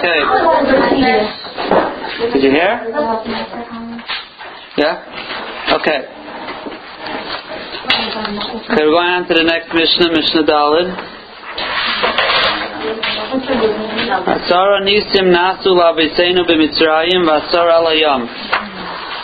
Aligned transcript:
Okay. 0.00 0.16
Did 2.32 2.42
you 2.42 2.50
hear? 2.56 2.88
Yeah? 4.80 5.76
Okay. 5.76 6.00
Okay, 8.64 8.80
we're 8.80 8.96
going 8.96 9.12
on 9.12 9.28
to 9.28 9.34
the 9.34 9.44
next 9.44 9.68
Mishnah, 9.76 10.08
Mishnah 10.08 10.48
Dalid. 10.48 10.88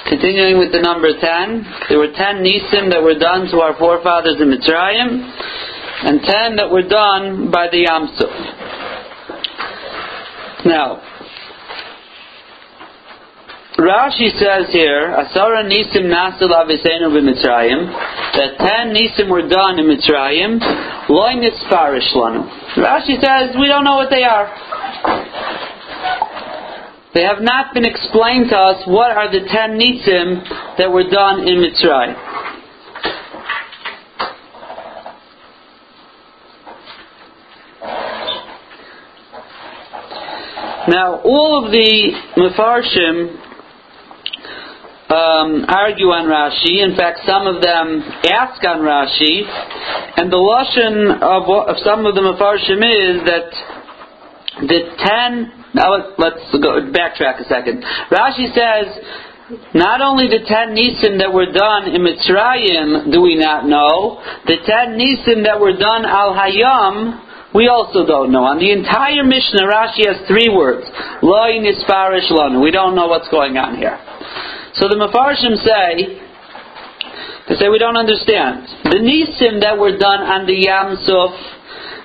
Continuing 0.08 0.58
with 0.58 0.72
the 0.72 0.82
number 0.82 1.08
10, 1.18 1.66
there 1.88 1.98
were 1.98 2.12
10 2.12 2.44
nisim 2.44 2.90
that 2.90 3.02
were 3.02 3.18
done 3.18 3.48
to 3.48 3.60
our 3.60 3.74
forefathers 3.78 4.36
in 4.40 4.52
Mitzrayim, 4.52 5.24
and 6.04 6.20
10 6.20 6.56
that 6.56 6.70
were 6.70 6.86
done 6.86 7.50
by 7.50 7.66
the 7.68 7.86
Yamsuf. 7.88 8.45
Now, 10.66 10.98
Rashi 13.78 14.34
says 14.34 14.72
here, 14.72 15.14
Asara 15.14 15.62
Nisim 15.62 16.10
Nasil 16.10 16.50
Avisenu 16.50 17.06
b'Mitzrayim, 17.14 17.86
that 18.34 18.58
ten 18.58 18.92
Nisim 18.92 19.30
were 19.30 19.46
done 19.46 19.78
in 19.78 19.86
Mitzrayim, 19.86 20.58
Loy 21.08 21.34
Nisparish 21.38 22.10
Lanu. 22.16 22.48
Rashi 22.74 23.14
says, 23.20 23.54
we 23.60 23.68
don't 23.68 23.84
know 23.84 23.94
what 23.94 24.10
they 24.10 24.24
are. 24.24 24.50
They 27.14 27.22
have 27.22 27.42
not 27.42 27.72
been 27.72 27.84
explained 27.84 28.48
to 28.50 28.56
us 28.56 28.82
what 28.88 29.16
are 29.16 29.30
the 29.30 29.46
ten 29.46 29.78
Nisim 29.78 30.42
that 30.78 30.90
were 30.90 31.08
done 31.08 31.46
in 31.46 31.62
Mitzrayim. 31.62 32.25
Now, 40.88 41.20
all 41.24 41.64
of 41.64 41.72
the 41.72 42.14
Mefarshim 42.38 43.42
um, 45.10 45.66
argue 45.66 46.10
on 46.14 46.30
Rashi. 46.30 46.78
In 46.82 46.94
fact, 46.94 47.26
some 47.26 47.46
of 47.46 47.62
them 47.62 48.02
ask 48.26 48.62
on 48.62 48.86
Rashi, 48.86 49.42
and 50.18 50.30
the 50.30 50.38
lashon 50.38 51.22
of, 51.22 51.50
of 51.50 51.76
some 51.82 52.06
of 52.06 52.14
the 52.14 52.22
Mefarshim 52.22 52.82
is 52.82 53.18
that 53.26 53.50
the 54.66 54.80
ten. 55.02 55.52
Now 55.74 56.14
let's 56.18 56.46
go 56.54 56.78
backtrack 56.94 57.42
a 57.42 57.46
second. 57.48 57.82
Rashi 58.10 58.54
says. 58.54 59.02
Not 59.74 60.00
only 60.00 60.26
the 60.26 60.42
ten 60.42 60.74
nisim 60.74 61.22
that 61.22 61.32
were 61.32 61.46
done 61.46 61.94
in 61.94 62.02
Mitzrayim 62.02 63.12
do 63.12 63.22
we 63.22 63.36
not 63.36 63.64
know, 63.64 64.18
the 64.44 64.56
ten 64.66 64.98
nisim 64.98 65.44
that 65.44 65.60
were 65.60 65.78
done 65.78 66.04
al 66.04 66.34
hayam 66.34 67.22
we 67.54 67.68
also 67.68 68.06
don't 68.06 68.32
know. 68.32 68.44
On 68.44 68.58
the 68.58 68.72
entire 68.72 69.22
Mishnah, 69.22 69.64
Rashi 69.64 70.06
has 70.06 70.26
three 70.26 70.50
words: 70.50 70.84
loy 71.22 71.62
nisparish 71.62 72.30
lanu. 72.30 72.62
We 72.62 72.70
don't 72.70 72.94
know 72.94 73.06
what's 73.06 73.28
going 73.28 73.56
on 73.56 73.76
here. 73.76 73.98
So 74.76 74.88
the 74.92 74.98
Mefarshim 75.00 75.56
say, 75.64 76.20
they 77.48 77.54
say 77.56 77.68
we 77.72 77.78
don't 77.78 77.96
understand. 77.96 78.68
The 78.84 79.00
Nisim 79.00 79.64
that 79.64 79.78
were 79.78 79.96
done 79.96 80.20
on 80.20 80.44
the 80.44 80.52
Yam 80.52 81.00
Suf, 81.00 81.32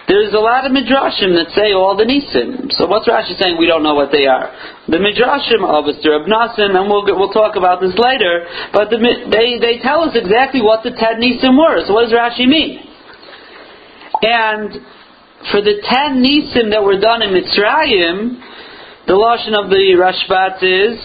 there's 0.08 0.32
a 0.32 0.40
lot 0.40 0.64
of 0.64 0.72
Midrashim 0.72 1.36
that 1.36 1.52
say 1.52 1.76
all 1.76 2.00
the 2.00 2.08
Nisim. 2.08 2.72
So 2.80 2.88
what's 2.88 3.12
Rashi 3.12 3.36
saying? 3.36 3.60
We 3.60 3.68
don't 3.68 3.84
know 3.84 3.96
what 3.96 4.12
they 4.12 4.24
are. 4.24 4.56
The 4.88 5.04
Midrashim 5.04 5.68
of 5.68 5.84
Reb 5.84 6.26
Nassim, 6.32 6.80
and 6.80 6.88
we'll, 6.88 7.04
we'll 7.12 7.36
talk 7.36 7.60
about 7.60 7.82
this 7.82 7.98
later, 8.00 8.48
but 8.72 8.88
the, 8.88 9.00
they, 9.28 9.60
they 9.60 9.84
tell 9.84 10.08
us 10.08 10.16
exactly 10.16 10.62
what 10.62 10.84
the 10.84 10.96
ten 10.96 11.20
Nisim 11.20 11.60
were. 11.60 11.84
So 11.84 11.92
what 11.92 12.08
does 12.08 12.16
Rashi 12.16 12.48
mean? 12.48 12.88
And 14.22 14.80
for 15.50 15.62
the 15.62 15.82
ten 15.90 16.22
Nisim 16.22 16.70
that 16.70 16.84
were 16.84 17.00
done 17.00 17.24
in 17.24 17.34
Mitzrayim, 17.34 18.38
the 19.08 19.14
Lashon 19.14 19.58
of 19.58 19.70
the 19.70 19.98
Rashbatz 19.98 20.62
is, 20.62 21.00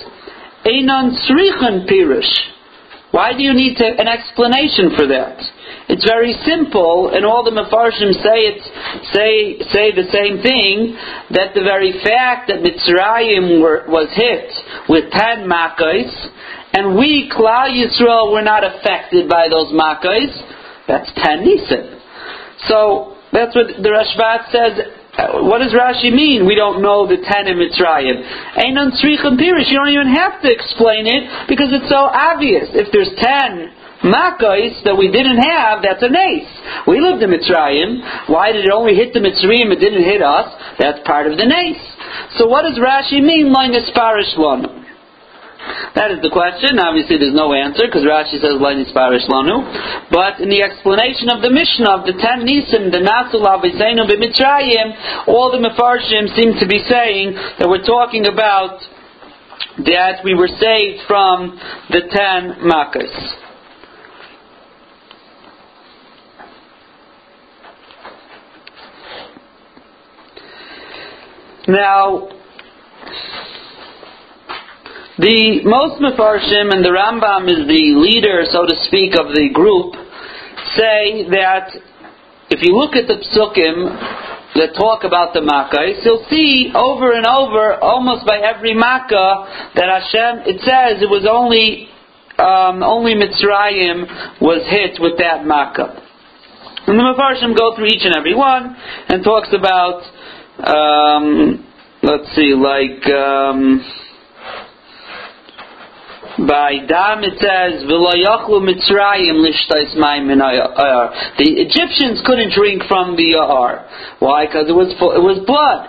Einon 0.67 1.17
Srichen 1.25 1.89
Pirush. 1.89 2.29
Why 3.13 3.33
do 3.33 3.43
you 3.43 3.55
need 3.55 3.77
to, 3.79 3.87
an 3.87 4.09
explanation 4.09 4.93
for 4.97 5.07
that? 5.09 5.41
It's 5.89 6.05
very 6.05 6.35
simple, 6.45 7.15
and 7.15 7.25
all 7.25 7.45
the 7.45 7.55
Mefarshim 7.55 8.13
say 8.21 8.51
it, 8.51 8.61
say 9.15 9.57
say 9.73 9.95
the 9.95 10.11
same 10.13 10.43
thing. 10.43 10.99
That 11.31 11.55
the 11.55 11.63
very 11.63 11.93
fact 12.03 12.51
that 12.51 12.61
Mitzrayim 12.61 13.63
were, 13.63 13.87
was 13.89 14.11
hit 14.13 14.51
with 14.89 15.11
ten 15.13 15.47
makkos, 15.49 16.11
and 16.75 16.99
we 16.99 17.31
Klal 17.31 17.71
Yisrael 17.71 18.33
were 18.33 18.43
not 18.43 18.65
affected 18.65 19.31
by 19.31 19.49
those 19.49 19.73
makkos, 19.73 20.35
that's 20.89 21.11
ten 21.15 21.47
nisim. 21.47 22.01
So 22.69 23.16
that's 23.37 23.53
what 23.53 23.69
the 23.69 23.91
Rashbatz 23.93 24.49
says 24.49 24.73
uh, 25.17 25.41
what 25.49 25.65
does 25.65 25.73
Rashi 25.73 26.13
mean? 26.13 26.45
We 26.45 26.55
don't 26.55 26.85
know 26.85 27.09
the 27.09 27.17
ten 27.17 27.49
in 27.49 27.57
Mitzrayim. 27.57 28.21
Einon 28.61 28.93
tzrichem 29.01 29.41
pirish. 29.41 29.73
You 29.73 29.81
don't 29.81 29.93
even 29.93 30.13
have 30.13 30.43
to 30.43 30.49
explain 30.53 31.09
it 31.09 31.49
because 31.49 31.73
it's 31.73 31.89
so 31.89 32.05
obvious. 32.05 32.69
If 32.77 32.93
there's 32.93 33.09
ten 33.17 33.73
Makkos 34.05 34.85
that 34.85 34.93
we 34.93 35.09
didn't 35.09 35.41
have, 35.41 35.81
that's 35.81 36.05
a 36.05 36.13
nace. 36.13 36.53
We 36.87 37.01
lived 37.01 37.25
in 37.25 37.33
Mitzrayim. 37.33 38.29
Why 38.29 38.53
did 38.53 38.69
it 38.69 38.73
only 38.73 38.95
hit 38.95 39.17
the 39.17 39.25
Mitzrayim? 39.25 39.73
It 39.73 39.81
didn't 39.81 40.05
hit 40.05 40.21
us. 40.21 40.53
That's 40.79 41.01
part 41.09 41.27
of 41.27 41.39
the 41.39 41.49
nace. 41.49 41.81
So 42.37 42.47
what 42.47 42.69
does 42.69 42.77
Rashi 42.77 43.25
mean? 43.25 43.51
Minus 43.51 43.89
parish 43.97 44.37
one. 44.37 44.86
That 45.95 46.13
is 46.13 46.21
the 46.21 46.31
question. 46.31 46.79
Obviously, 46.79 47.19
there's 47.19 47.35
no 47.35 47.53
answer 47.53 47.89
because 47.89 48.05
Rashi 48.05 48.39
says 48.39 48.61
Parish 48.93 49.25
Lanu. 49.27 49.65
But 50.11 50.41
in 50.41 50.49
the 50.53 50.63
explanation 50.63 51.33
of 51.33 51.43
the 51.43 51.51
Mishnah 51.51 51.91
of 51.91 52.03
the 52.07 52.15
ten 52.21 52.45
Nisim, 52.47 52.93
the 52.93 53.03
Nasul 53.03 53.43
Avizainu 53.43 54.05
b'Mitzrayim, 54.07 55.27
all 55.27 55.51
the 55.51 55.59
Mefarshim 55.59 56.31
seem 56.37 56.55
to 56.61 56.67
be 56.67 56.79
saying 56.87 57.35
that 57.59 57.69
we're 57.69 57.85
talking 57.85 58.27
about 58.27 58.81
that 59.89 60.25
we 60.25 60.35
were 60.35 60.49
saved 60.49 61.03
from 61.07 61.59
the 61.91 62.01
ten 62.13 62.63
Makkahs. 62.65 63.43
Now, 71.69 72.29
the 75.19 75.65
most 75.65 75.97
Mefarshim 75.97 76.77
and 76.77 76.85
the 76.85 76.93
Rambam 76.93 77.49
is 77.49 77.65
the 77.65 77.97
leader, 77.97 78.45
so 78.53 78.69
to 78.69 78.77
speak, 78.85 79.17
of 79.17 79.33
the 79.33 79.49
group, 79.49 79.97
say 80.77 81.25
that 81.33 81.73
if 82.53 82.61
you 82.61 82.77
look 82.77 82.93
at 82.93 83.09
the 83.09 83.17
psukim 83.25 83.97
that 84.61 84.77
talk 84.77 85.05
about 85.05 85.33
the 85.33 85.41
Makkahs, 85.41 86.05
you'll 86.05 86.25
see 86.29 86.71
over 86.77 87.17
and 87.17 87.25
over, 87.25 87.81
almost 87.81 88.27
by 88.27 88.45
every 88.45 88.75
Makkah, 88.75 89.73
that 89.75 89.89
Hashem, 89.89 90.53
it 90.53 90.61
says 90.61 91.01
it 91.01 91.09
was 91.09 91.25
only, 91.25 91.89
um, 92.37 92.85
only 92.85 93.17
Mitzrayim 93.17 94.41
was 94.45 94.69
hit 94.69 95.01
with 95.01 95.17
that 95.17 95.49
Makkah. 95.49 95.97
And 96.87 97.01
the 97.01 97.03
Mefarshim 97.09 97.57
go 97.57 97.75
through 97.75 97.89
each 97.89 98.05
and 98.05 98.15
every 98.15 98.37
one 98.37 98.77
and 99.09 99.25
talks 99.25 99.49
about, 99.57 100.05
um, 100.61 101.65
let's 102.03 102.29
see, 102.37 102.53
like, 102.53 103.01
um, 103.09 103.81
by 106.45 106.85
Dam 106.85 107.25
it 107.25 107.41
says, 107.41 107.81
The 107.89 107.97
Egyptians 111.65 112.21
couldn't 112.29 112.53
drink 112.53 112.83
from 112.85 113.17
the 113.17 113.33
Ya'ar. 113.33 114.21
Why? 114.21 114.45
Because 114.45 114.69
it 114.69 114.77
was, 114.77 114.93
it 114.93 115.25
was 115.25 115.41
blood. 115.49 115.89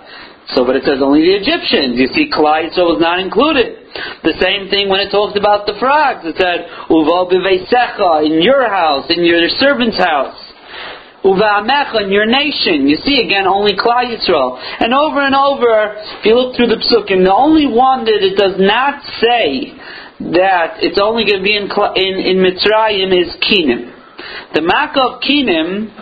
So, 0.56 0.64
but 0.64 0.80
it 0.80 0.88
says 0.88 1.04
only 1.04 1.20
the 1.20 1.36
Egyptians. 1.36 2.00
You 2.00 2.08
see, 2.16 2.32
Klal 2.32 2.72
was 2.72 2.96
not 2.96 3.20
included. 3.20 3.84
The 4.24 4.32
same 4.40 4.72
thing 4.72 4.88
when 4.88 5.04
it 5.04 5.12
talks 5.12 5.36
about 5.36 5.68
the 5.68 5.76
frogs. 5.76 6.24
It 6.24 6.40
said, 6.40 6.72
in 6.88 8.40
your 8.40 8.64
house, 8.64 9.04
in 9.12 9.28
your 9.28 9.44
servant's 9.60 10.00
house. 10.00 10.40
In 11.28 12.08
your 12.08 12.24
nation. 12.24 12.88
You 12.88 12.96
see 13.04 13.20
again, 13.20 13.44
only 13.44 13.76
Klal 13.76 14.08
Yisrael. 14.08 14.56
And 14.80 14.96
over 14.96 15.20
and 15.20 15.36
over, 15.36 16.00
if 16.16 16.24
you 16.24 16.32
look 16.32 16.56
through 16.56 16.72
the 16.72 16.80
psukim, 16.80 17.28
the 17.28 17.34
only 17.34 17.68
one 17.68 18.08
that 18.08 18.24
it 18.24 18.40
does 18.40 18.56
not 18.56 19.04
say 19.20 19.76
that 20.20 20.82
it's 20.82 20.98
only 20.98 21.24
going 21.24 21.38
to 21.38 21.46
be 21.46 21.54
in, 21.54 21.70
in, 21.70 22.14
in 22.18 22.36
Mitzrayim 22.42 23.14
is 23.14 23.34
Kinim. 23.38 23.94
The 24.54 24.62
Makkah 24.62 25.14
of 25.14 25.22
Kinim, 25.22 25.94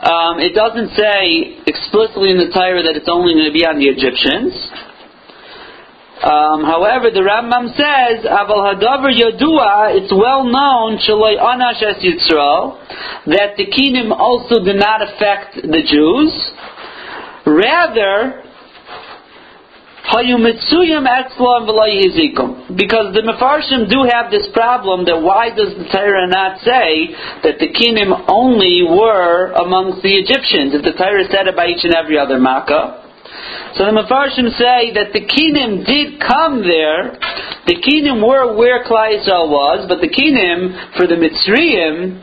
um, 0.00 0.40
it 0.40 0.54
doesn't 0.54 0.96
say 0.96 1.60
explicitly 1.66 2.30
in 2.30 2.38
the 2.38 2.48
Torah 2.52 2.82
that 2.84 2.96
it's 2.96 3.08
only 3.08 3.34
going 3.34 3.52
to 3.52 3.56
be 3.56 3.64
on 3.64 3.76
the 3.76 3.88
Egyptians. 3.88 4.56
Um, 6.24 6.64
however, 6.64 7.10
the 7.10 7.20
Rambam 7.20 7.68
says, 7.76 8.24
"Aval 8.24 8.64
hadavar 8.72 9.12
yadua." 9.12 10.00
It's 10.00 10.12
well 10.12 10.44
known 10.44 10.96
shaloi 10.96 11.36
anash 11.36 11.82
es 11.82 12.00
Yisrael 12.00 12.80
that 13.26 13.56
the 13.56 13.66
kinim 13.66 14.10
also 14.10 14.64
do 14.64 14.72
not 14.72 15.02
affect 15.02 15.56
the 15.56 15.82
Jews. 15.84 16.32
Rather, 17.44 18.43
because 22.76 23.16
the 23.16 23.24
Mefarshim 23.24 23.88
do 23.88 24.04
have 24.04 24.30
this 24.30 24.46
problem 24.52 25.08
that 25.08 25.16
why 25.16 25.48
does 25.48 25.72
the 25.80 25.88
Torah 25.88 26.28
not 26.28 26.60
say 26.60 27.08
that 27.40 27.56
the 27.56 27.72
Kinim 27.72 28.12
only 28.28 28.84
were 28.84 29.52
amongst 29.56 30.02
the 30.04 30.12
Egyptians? 30.12 30.76
If 30.76 30.84
the 30.84 30.92
Torah 30.92 31.24
said 31.32 31.48
it 31.48 31.56
by 31.56 31.72
each 31.72 31.88
and 31.88 31.94
every 31.96 32.18
other 32.18 32.38
Makkah, 32.38 33.00
So 33.80 33.88
the 33.88 33.96
Mefarshim 33.96 34.52
say 34.60 34.92
that 34.92 35.16
the 35.16 35.24
Kinim 35.24 35.88
did 35.88 36.20
come 36.20 36.60
there. 36.60 37.16
The 37.64 37.80
Kinim 37.80 38.20
were 38.20 38.54
where 38.54 38.84
Klal 38.84 39.08
Yisrael 39.08 39.48
was, 39.48 39.88
but 39.88 40.04
the 40.04 40.12
Kinim 40.12 41.00
for 41.00 41.08
the 41.08 41.16
Mitzrayim 41.16 42.20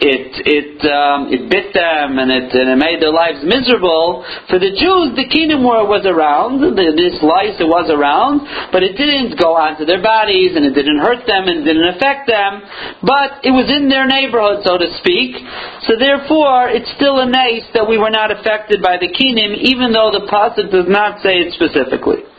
it 0.00 0.32
it 0.48 0.80
um, 0.88 1.28
it 1.28 1.52
bit 1.52 1.76
them 1.76 2.16
and 2.16 2.32
it 2.32 2.48
and 2.48 2.72
it 2.72 2.80
made 2.80 3.04
their 3.04 3.12
lives 3.12 3.44
miserable. 3.44 4.24
For 4.48 4.56
the 4.56 4.72
Jews, 4.72 5.12
the 5.14 5.28
Kinim 5.28 5.60
war 5.60 5.84
was 5.84 6.08
around. 6.08 6.64
The, 6.64 6.72
this 6.72 7.20
lice 7.20 7.60
it 7.60 7.68
was 7.68 7.92
around, 7.92 8.42
but 8.72 8.80
it 8.80 8.96
didn't 8.96 9.36
go 9.36 9.52
onto 9.52 9.84
their 9.84 10.00
bodies 10.00 10.56
and 10.56 10.64
it 10.64 10.72
didn't 10.72 10.98
hurt 10.98 11.28
them 11.28 11.44
and 11.44 11.60
didn't 11.60 11.92
affect 11.92 12.24
them. 12.24 12.64
But 13.04 13.44
it 13.44 13.52
was 13.52 13.68
in 13.68 13.92
their 13.92 14.08
neighborhood, 14.08 14.64
so 14.64 14.80
to 14.80 14.88
speak. 15.04 15.36
So 15.84 16.00
therefore, 16.00 16.72
it's 16.72 16.88
still 16.96 17.20
a 17.20 17.28
nice 17.28 17.68
that 17.76 17.84
we 17.84 18.00
were 18.00 18.12
not 18.12 18.32
affected 18.32 18.80
by 18.80 18.96
the 18.96 19.12
Kinim, 19.12 19.60
even 19.60 19.92
though 19.92 20.08
the 20.08 20.24
pasuk 20.24 20.72
does 20.72 20.88
not 20.88 21.20
say 21.20 21.44
it 21.44 21.52
specifically. 21.52 22.31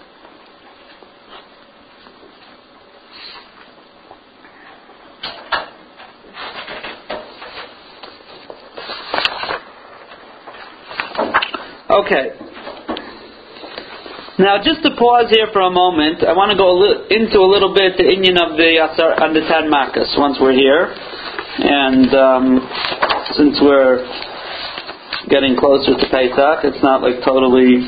Okay. 11.94 12.34
Now, 14.40 14.58
just 14.58 14.82
to 14.82 14.98
pause 14.98 15.30
here 15.30 15.46
for 15.54 15.62
a 15.62 15.70
moment, 15.70 16.26
I 16.26 16.34
want 16.34 16.50
to 16.50 16.58
go 16.58 16.74
a 16.74 16.78
into 17.14 17.38
a 17.38 17.46
little 17.46 17.70
bit 17.70 18.02
the 18.02 18.10
Indian 18.10 18.42
of 18.42 18.58
the 18.58 18.82
Asar 18.82 19.14
and 19.22 19.36
the 19.36 19.46
Ten 19.46 19.70
once 20.18 20.42
we're 20.42 20.58
here, 20.58 20.90
and 20.90 22.10
um, 22.18 22.46
since 23.38 23.62
we're 23.62 24.02
getting 25.30 25.54
closer 25.54 25.94
to 25.94 26.06
Pesach, 26.10 26.66
it's 26.66 26.82
not 26.82 27.06
like 27.06 27.22
totally 27.22 27.86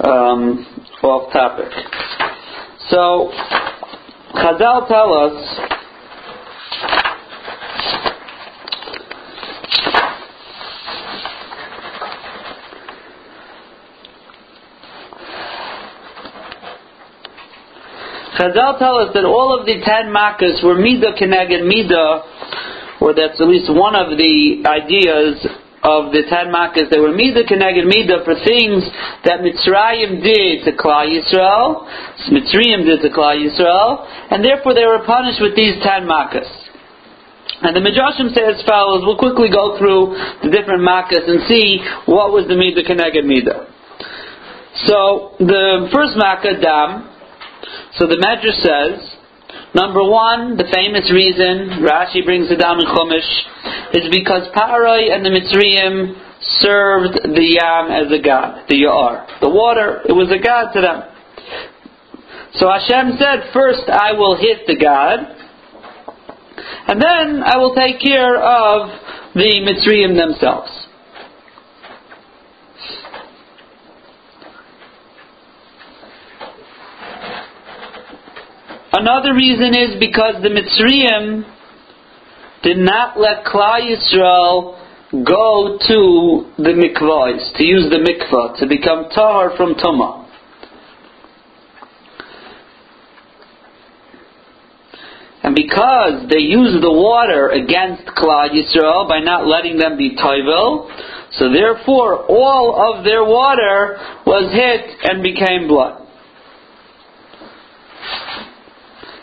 um, 0.00 0.64
off 1.04 1.28
topic. 1.36 1.68
So, 2.88 3.36
Chazal 4.40 4.88
tell 4.88 5.12
us 5.12 5.79
Chazal 18.40 18.80
tell 18.80 18.96
us 18.96 19.12
that 19.12 19.28
all 19.28 19.52
of 19.52 19.66
the 19.68 19.84
ten 19.84 20.08
makkos 20.08 20.64
were 20.64 20.80
midah 20.80 21.12
keneged 21.12 21.60
midah, 21.60 23.04
or 23.04 23.12
that's 23.12 23.36
at 23.36 23.46
least 23.46 23.68
one 23.68 23.92
of 23.92 24.16
the 24.16 24.64
ideas 24.64 25.44
of 25.84 26.08
the 26.16 26.24
ten 26.24 26.48
makkos. 26.48 26.88
They 26.88 26.96
were 26.96 27.12
midah 27.12 27.44
keneged 27.44 27.84
midah 27.84 28.24
for 28.24 28.32
things 28.40 28.80
that 29.28 29.44
Mitzrayim 29.44 30.24
did 30.24 30.64
to 30.64 30.72
Klal 30.72 31.12
Yisrael, 31.12 31.84
Mitzrayim 32.32 32.88
did 32.88 33.04
to 33.04 33.12
Klal 33.12 33.36
Yisrael, 33.36 34.08
and 34.32 34.42
therefore 34.42 34.72
they 34.72 34.88
were 34.88 35.04
punished 35.04 35.44
with 35.44 35.54
these 35.54 35.76
ten 35.84 36.08
makkos. 36.08 36.48
And 37.60 37.76
the 37.76 37.84
Midrashim 37.84 38.32
say 38.32 38.40
as 38.40 38.64
follows. 38.64 39.04
We'll 39.04 39.18
quickly 39.18 39.52
go 39.52 39.76
through 39.76 40.16
the 40.40 40.48
different 40.48 40.80
makkos 40.80 41.28
and 41.28 41.44
see 41.44 41.84
what 42.08 42.32
was 42.32 42.48
the 42.48 42.56
midah 42.56 42.88
keneged 42.88 43.20
midah. 43.28 43.68
So 44.86 45.36
the 45.40 45.90
first 45.92 46.16
makkah, 46.16 46.56
dam, 46.56 47.09
so 47.98 48.06
the 48.06 48.18
Medrash 48.22 48.62
says, 48.62 49.16
number 49.74 50.02
one, 50.02 50.56
the 50.56 50.68
famous 50.72 51.10
reason, 51.10 51.82
Rashi 51.82 52.24
brings 52.24 52.50
it 52.50 52.56
down 52.56 52.78
in 52.78 52.86
Chumash, 52.86 53.30
is 53.94 54.08
because 54.12 54.46
Paroi 54.54 55.10
and 55.10 55.24
the 55.24 55.30
Mitzrayim 55.30 56.14
served 56.62 57.34
the 57.34 57.58
Yam 57.58 57.90
as 57.90 58.12
a 58.12 58.22
god, 58.22 58.68
the 58.68 58.78
Yar. 58.86 59.26
The 59.40 59.50
water, 59.50 60.02
it 60.08 60.12
was 60.12 60.30
a 60.30 60.38
god 60.38 60.72
to 60.72 60.80
them. 60.80 61.02
So 62.54 62.68
Hashem 62.70 63.18
said, 63.18 63.52
first 63.52 63.88
I 63.90 64.12
will 64.12 64.36
hit 64.36 64.66
the 64.66 64.76
god, 64.76 65.18
and 66.88 67.00
then 67.00 67.42
I 67.42 67.58
will 67.58 67.74
take 67.74 68.00
care 68.00 68.36
of 68.36 68.90
the 69.34 69.50
Mitzrayim 69.62 70.16
themselves. 70.16 70.79
Another 78.92 79.34
reason 79.34 79.72
is 79.74 80.00
because 80.00 80.42
the 80.42 80.48
Mitzrayim 80.48 81.44
did 82.64 82.76
not 82.76 83.18
let 83.20 83.44
Klal 83.44 83.80
Yisrael 83.80 84.76
go 85.12 85.78
to 85.86 86.50
the 86.58 86.70
mikvahs, 86.70 87.56
to 87.56 87.64
use 87.64 87.88
the 87.90 87.98
mikvah, 87.98 88.58
to 88.58 88.66
become 88.66 89.08
tahar 89.14 89.56
from 89.56 89.74
tuma. 89.74 90.26
And 95.42 95.54
because 95.54 96.28
they 96.28 96.40
used 96.40 96.82
the 96.82 96.92
water 96.92 97.48
against 97.48 98.06
Klal 98.18 98.50
Yisrael 98.50 99.08
by 99.08 99.20
not 99.20 99.46
letting 99.46 99.78
them 99.78 99.96
be 99.96 100.16
toivel, 100.16 100.90
so 101.38 101.50
therefore 101.52 102.26
all 102.26 102.94
of 102.94 103.04
their 103.04 103.24
water 103.24 103.98
was 104.26 104.52
hit 104.52 104.98
and 105.04 105.22
became 105.22 105.68
blood. 105.68 106.08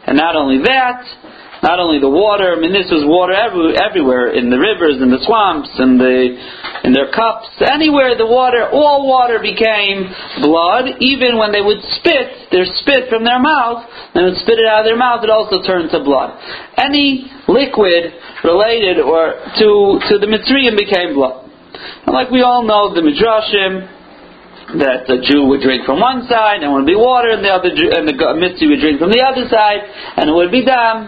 And 0.07 0.15
not 0.15 0.35
only 0.35 0.63
that, 0.63 1.03
not 1.63 1.79
only 1.83 1.99
the 1.99 2.09
water, 2.09 2.53
I 2.53 2.57
mean, 2.61 2.71
this 2.71 2.87
was 2.87 3.01
water 3.03 3.33
every, 3.33 3.75
everywhere, 3.75 4.31
in 4.31 4.47
the 4.47 4.55
rivers, 4.61 5.01
in 5.01 5.09
the 5.09 5.19
swamps, 5.25 5.67
in, 5.81 5.97
the, 5.97 6.37
in 6.85 6.93
their 6.93 7.09
cups, 7.09 7.49
anywhere 7.65 8.13
the 8.13 8.29
water, 8.29 8.69
all 8.69 9.09
water 9.09 9.41
became 9.41 10.05
blood, 10.39 11.01
even 11.01 11.35
when 11.35 11.51
they 11.51 11.59
would 11.59 11.81
spit, 11.97 12.53
their 12.53 12.63
spit 12.79 13.09
from 13.09 13.25
their 13.25 13.41
mouth, 13.41 13.83
they 14.13 14.21
would 14.21 14.37
spit 14.45 14.61
it 14.61 14.69
out 14.69 14.85
of 14.85 14.87
their 14.87 14.99
mouth, 14.99 15.25
it 15.25 15.33
also 15.33 15.59
turned 15.65 15.89
to 15.91 15.99
blood. 16.05 16.37
Any 16.77 17.25
liquid 17.49 18.15
related 18.45 19.01
or 19.01 19.35
to, 19.57 19.67
to 20.07 20.13
the 20.21 20.29
Mitzrayim 20.29 20.77
became 20.77 21.17
blood. 21.17 21.49
And 22.05 22.13
like 22.13 22.29
we 22.29 22.45
all 22.45 22.63
know, 22.63 22.93
the 22.93 23.01
Midrashim, 23.01 23.96
that 24.75 25.07
the 25.07 25.23
Jew 25.23 25.45
would 25.47 25.61
drink 25.61 25.85
from 25.85 25.99
one 25.99 26.27
side, 26.27 26.59
and 26.59 26.71
it 26.71 26.75
would 26.75 26.85
be 26.85 26.95
water, 26.95 27.31
and 27.31 27.43
the 27.43 27.49
other 27.49 27.71
and 27.71 28.07
the 28.07 28.15
Mitzi 28.35 28.67
would 28.67 28.81
drink 28.81 28.99
from 28.99 29.11
the 29.11 29.23
other 29.23 29.47
side, 29.47 29.79
and 30.17 30.29
it 30.29 30.33
would 30.33 30.51
be 30.51 30.65
dam. 30.65 31.07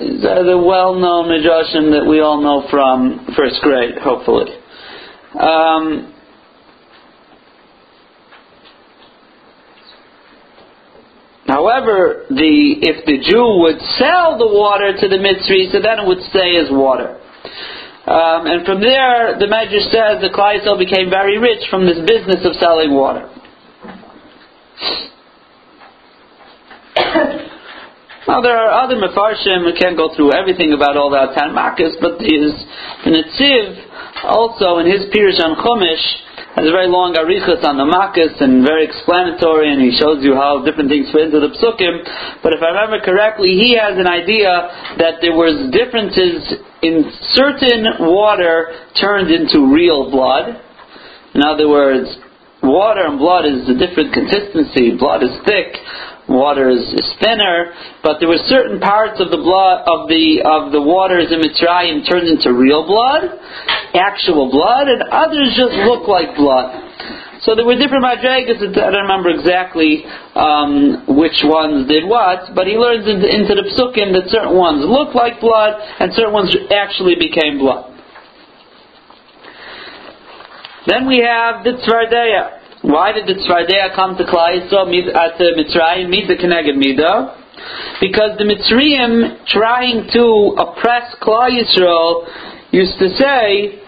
These 0.00 0.24
are 0.24 0.44
the 0.44 0.56
well-known 0.56 1.28
midrashim 1.28 1.92
that 1.92 2.04
we 2.08 2.20
all 2.20 2.40
know 2.40 2.68
from 2.68 3.32
first 3.36 3.60
grade, 3.62 3.98
hopefully. 3.98 4.52
Um, 5.38 6.12
However, 11.46 12.26
the 12.28 12.82
if 12.82 13.06
the 13.06 13.22
Jew 13.22 13.62
would 13.62 13.78
sell 14.02 14.36
the 14.36 14.50
water 14.50 14.92
to 14.98 15.06
the 15.08 15.14
Mitzri, 15.14 15.70
so 15.70 15.78
then 15.80 16.02
it 16.02 16.06
would 16.06 16.18
stay 16.28 16.58
as 16.58 16.66
water. 16.70 17.22
Um, 18.06 18.46
and 18.46 18.64
from 18.64 18.80
there, 18.80 19.34
the 19.34 19.50
Medrash 19.50 19.90
says 19.90 20.22
the 20.22 20.30
Yisrael 20.30 20.78
became 20.78 21.10
very 21.10 21.38
rich 21.38 21.66
from 21.68 21.86
this 21.86 21.98
business 22.06 22.46
of 22.46 22.54
selling 22.62 22.94
water. 22.94 23.26
now 28.30 28.40
there 28.42 28.54
are 28.54 28.70
other 28.86 28.94
mefarshim. 28.94 29.66
We 29.66 29.74
can't 29.74 29.96
go 29.98 30.14
through 30.14 30.32
everything 30.38 30.72
about 30.72 30.96
all 30.96 31.10
that 31.10 31.34
ten 31.34 31.50
makkos, 31.50 31.98
but 32.00 32.22
the 32.22 32.30
Netziv 33.10 33.74
also 34.22 34.78
in 34.78 34.86
his 34.86 35.10
Pirush 35.10 35.42
on 35.42 35.56
Chumash 35.58 36.25
has 36.56 36.64
a 36.64 36.72
very 36.72 36.88
long 36.88 37.12
arichas 37.12 37.60
on 37.68 37.76
the 37.76 37.84
makkos 37.84 38.32
and 38.40 38.64
very 38.64 38.88
explanatory, 38.88 39.68
and 39.68 39.76
he 39.84 39.92
shows 39.92 40.24
you 40.24 40.32
how 40.32 40.64
different 40.64 40.88
things 40.88 41.04
fit 41.12 41.28
into 41.28 41.36
the 41.36 41.52
psukim. 41.52 42.00
But 42.40 42.56
if 42.56 42.64
I 42.64 42.72
remember 42.72 43.04
correctly, 43.04 43.60
he 43.60 43.76
has 43.76 44.00
an 44.00 44.08
idea 44.08 44.96
that 44.96 45.20
there 45.20 45.36
was 45.36 45.68
differences 45.68 46.56
in 46.80 47.12
certain 47.36 48.08
water 48.08 48.72
turned 48.96 49.28
into 49.28 49.68
real 49.68 50.08
blood. 50.08 50.56
In 51.36 51.44
other 51.44 51.68
words, 51.68 52.08
water 52.64 53.04
and 53.04 53.20
blood 53.20 53.44
is 53.44 53.68
a 53.68 53.76
different 53.76 54.16
consistency. 54.16 54.96
Blood 54.96 55.28
is 55.28 55.36
thick, 55.44 55.76
water 56.28 56.70
is, 56.70 56.82
is 56.94 57.08
thinner, 57.22 57.72
but 58.02 58.18
there 58.18 58.28
were 58.28 58.42
certain 58.46 58.80
parts 58.80 59.20
of 59.20 59.30
the 59.30 59.38
blood 59.38 59.86
of 59.86 60.08
the 60.08 60.42
of 60.42 60.72
the 60.72 60.82
waters 60.82 61.30
in 61.30 61.38
Mitzrayim 61.38 62.06
turned 62.08 62.28
into 62.28 62.52
real 62.52 62.86
blood, 62.86 63.30
actual 63.94 64.50
blood, 64.50 64.88
and 64.88 65.02
others 65.10 65.54
just 65.54 65.74
look 65.86 66.08
like 66.08 66.34
blood. 66.36 66.86
So 67.42 67.54
there 67.54 67.64
were 67.64 67.78
different 67.78 68.02
madrigas. 68.02 68.58
I 68.58 68.90
don't 68.90 69.06
remember 69.06 69.30
exactly 69.30 70.04
um, 70.34 71.04
which 71.06 71.38
ones 71.44 71.86
did 71.86 72.08
what, 72.08 72.54
but 72.54 72.66
he 72.66 72.74
learns 72.74 73.06
into, 73.06 73.28
into 73.28 73.54
the 73.54 73.70
psukim 73.76 74.10
that 74.18 74.26
certain 74.30 74.56
ones 74.56 74.82
look 74.82 75.14
like 75.14 75.40
blood 75.40 75.78
and 76.00 76.12
certain 76.14 76.32
ones 76.32 76.50
actually 76.74 77.14
became 77.14 77.58
blood. 77.58 77.92
Then 80.86 81.06
we 81.06 81.18
have 81.18 81.62
the 81.62 81.78
tzvardeya. 81.82 82.65
Why 82.86 83.10
did 83.10 83.26
the 83.26 83.34
Tzvardeya 83.34 83.96
come 83.96 84.16
to 84.16 84.22
Klal 84.22 84.54
Yisrael 84.54 84.86
at 85.10 85.38
Mitzrayim 85.38 86.06
Midah 86.06 86.38
Keneged 86.38 86.78
Midah? 86.78 87.98
Because 88.00 88.38
the 88.38 88.44
Mitzrayim 88.46 89.44
trying 89.48 90.06
to 90.12 90.54
oppress 90.56 91.16
Klal 91.20 91.50
Yisrael 91.50 92.26
used 92.70 92.96
to 93.00 93.08
say, 93.18 93.82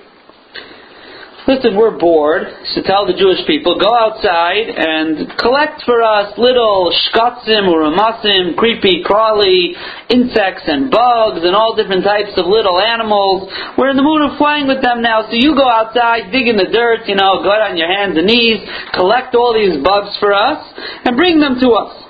listen, 1.48 1.72
we're 1.74 1.96
bored. 1.96 2.44
So 2.76 2.84
tell 2.84 3.08
the 3.08 3.16
Jewish 3.16 3.40
people, 3.48 3.80
go 3.80 3.88
outside 3.88 4.68
and 4.68 5.32
collect 5.40 5.80
for 5.88 6.04
us 6.04 6.36
little 6.36 6.92
shkatzim 6.92 7.64
or 7.72 7.88
ramasim, 7.88 8.54
creepy, 8.54 9.00
crawly 9.02 9.72
insects 10.12 10.68
and 10.68 10.92
bugs 10.92 11.40
and 11.42 11.56
all 11.56 11.74
different 11.74 12.04
types 12.04 12.36
of 12.36 12.44
little 12.44 12.76
animals. 12.78 13.48
We're 13.80 13.88
in 13.88 13.96
the 13.96 14.04
mood 14.04 14.28
of 14.28 14.36
playing 14.36 14.68
with 14.68 14.84
them 14.84 15.00
now. 15.00 15.24
So 15.24 15.32
you 15.32 15.56
go 15.56 15.66
outside, 15.66 16.30
dig 16.30 16.46
in 16.46 16.60
the 16.60 16.68
dirt, 16.68 17.08
you 17.08 17.16
know, 17.16 17.40
go 17.40 17.48
out 17.50 17.72
on 17.72 17.80
your 17.80 17.88
hands 17.88 18.20
and 18.20 18.28
knees, 18.28 18.60
collect 18.92 19.34
all 19.34 19.56
these 19.56 19.80
bugs 19.82 20.12
for 20.20 20.36
us, 20.36 20.60
and 21.08 21.16
bring 21.16 21.40
them 21.40 21.56
to 21.64 21.72
us. 21.72 22.07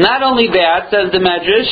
Not 0.00 0.24
only 0.24 0.48
that, 0.48 0.88
says 0.88 1.12
the 1.12 1.20
Medrash, 1.20 1.68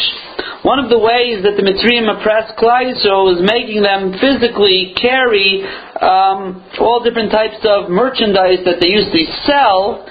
one 0.60 0.76
of 0.76 0.92
the 0.92 1.00
ways 1.00 1.40
that 1.48 1.56
the 1.56 1.64
Mitzrayim 1.64 2.04
oppressed 2.12 2.60
Yisrael 2.60 3.24
was 3.24 3.40
making 3.40 3.80
them 3.80 4.12
physically 4.20 4.92
carry 5.00 5.64
um, 5.96 6.60
all 6.76 7.00
different 7.00 7.32
types 7.32 7.64
of 7.64 7.88
merchandise 7.88 8.60
that 8.68 8.84
they 8.84 8.92
used 8.92 9.08
to 9.16 9.22
sell. 9.48 10.04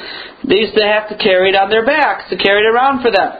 They 0.49 0.65
used 0.65 0.73
to 0.79 0.85
have 0.87 1.13
to 1.13 1.17
carry 1.21 1.53
it 1.53 1.57
on 1.59 1.69
their 1.69 1.85
backs 1.85 2.25
to 2.33 2.41
carry 2.41 2.65
it 2.65 2.69
around 2.73 3.05
for 3.05 3.13
them. 3.13 3.37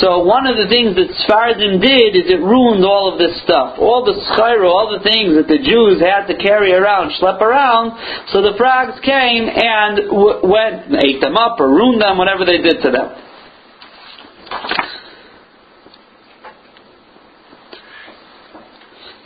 So 0.00 0.24
one 0.24 0.48
of 0.48 0.56
the 0.56 0.72
things 0.72 0.96
that 0.96 1.12
Tzfardim 1.12 1.84
did 1.84 2.16
is 2.16 2.32
it 2.32 2.40
ruined 2.40 2.88
all 2.88 3.12
of 3.12 3.20
this 3.20 3.36
stuff. 3.44 3.76
All 3.76 4.00
the 4.00 4.16
schairo, 4.32 4.66
all 4.66 4.96
the 4.96 5.04
things 5.04 5.36
that 5.36 5.46
the 5.46 5.60
Jews 5.60 6.00
had 6.00 6.24
to 6.26 6.40
carry 6.40 6.72
around, 6.72 7.12
schlep 7.20 7.44
around, 7.44 8.00
so 8.32 8.40
the 8.40 8.56
frogs 8.56 8.98
came 9.04 9.44
and 9.44 10.08
w- 10.08 10.40
went, 10.42 10.88
ate 11.04 11.20
them 11.20 11.36
up 11.36 11.60
or 11.60 11.68
ruined 11.68 12.00
them, 12.00 12.18
whatever 12.18 12.48
they 12.48 12.64
did 12.64 12.80
to 12.82 12.90
them. 12.90 13.25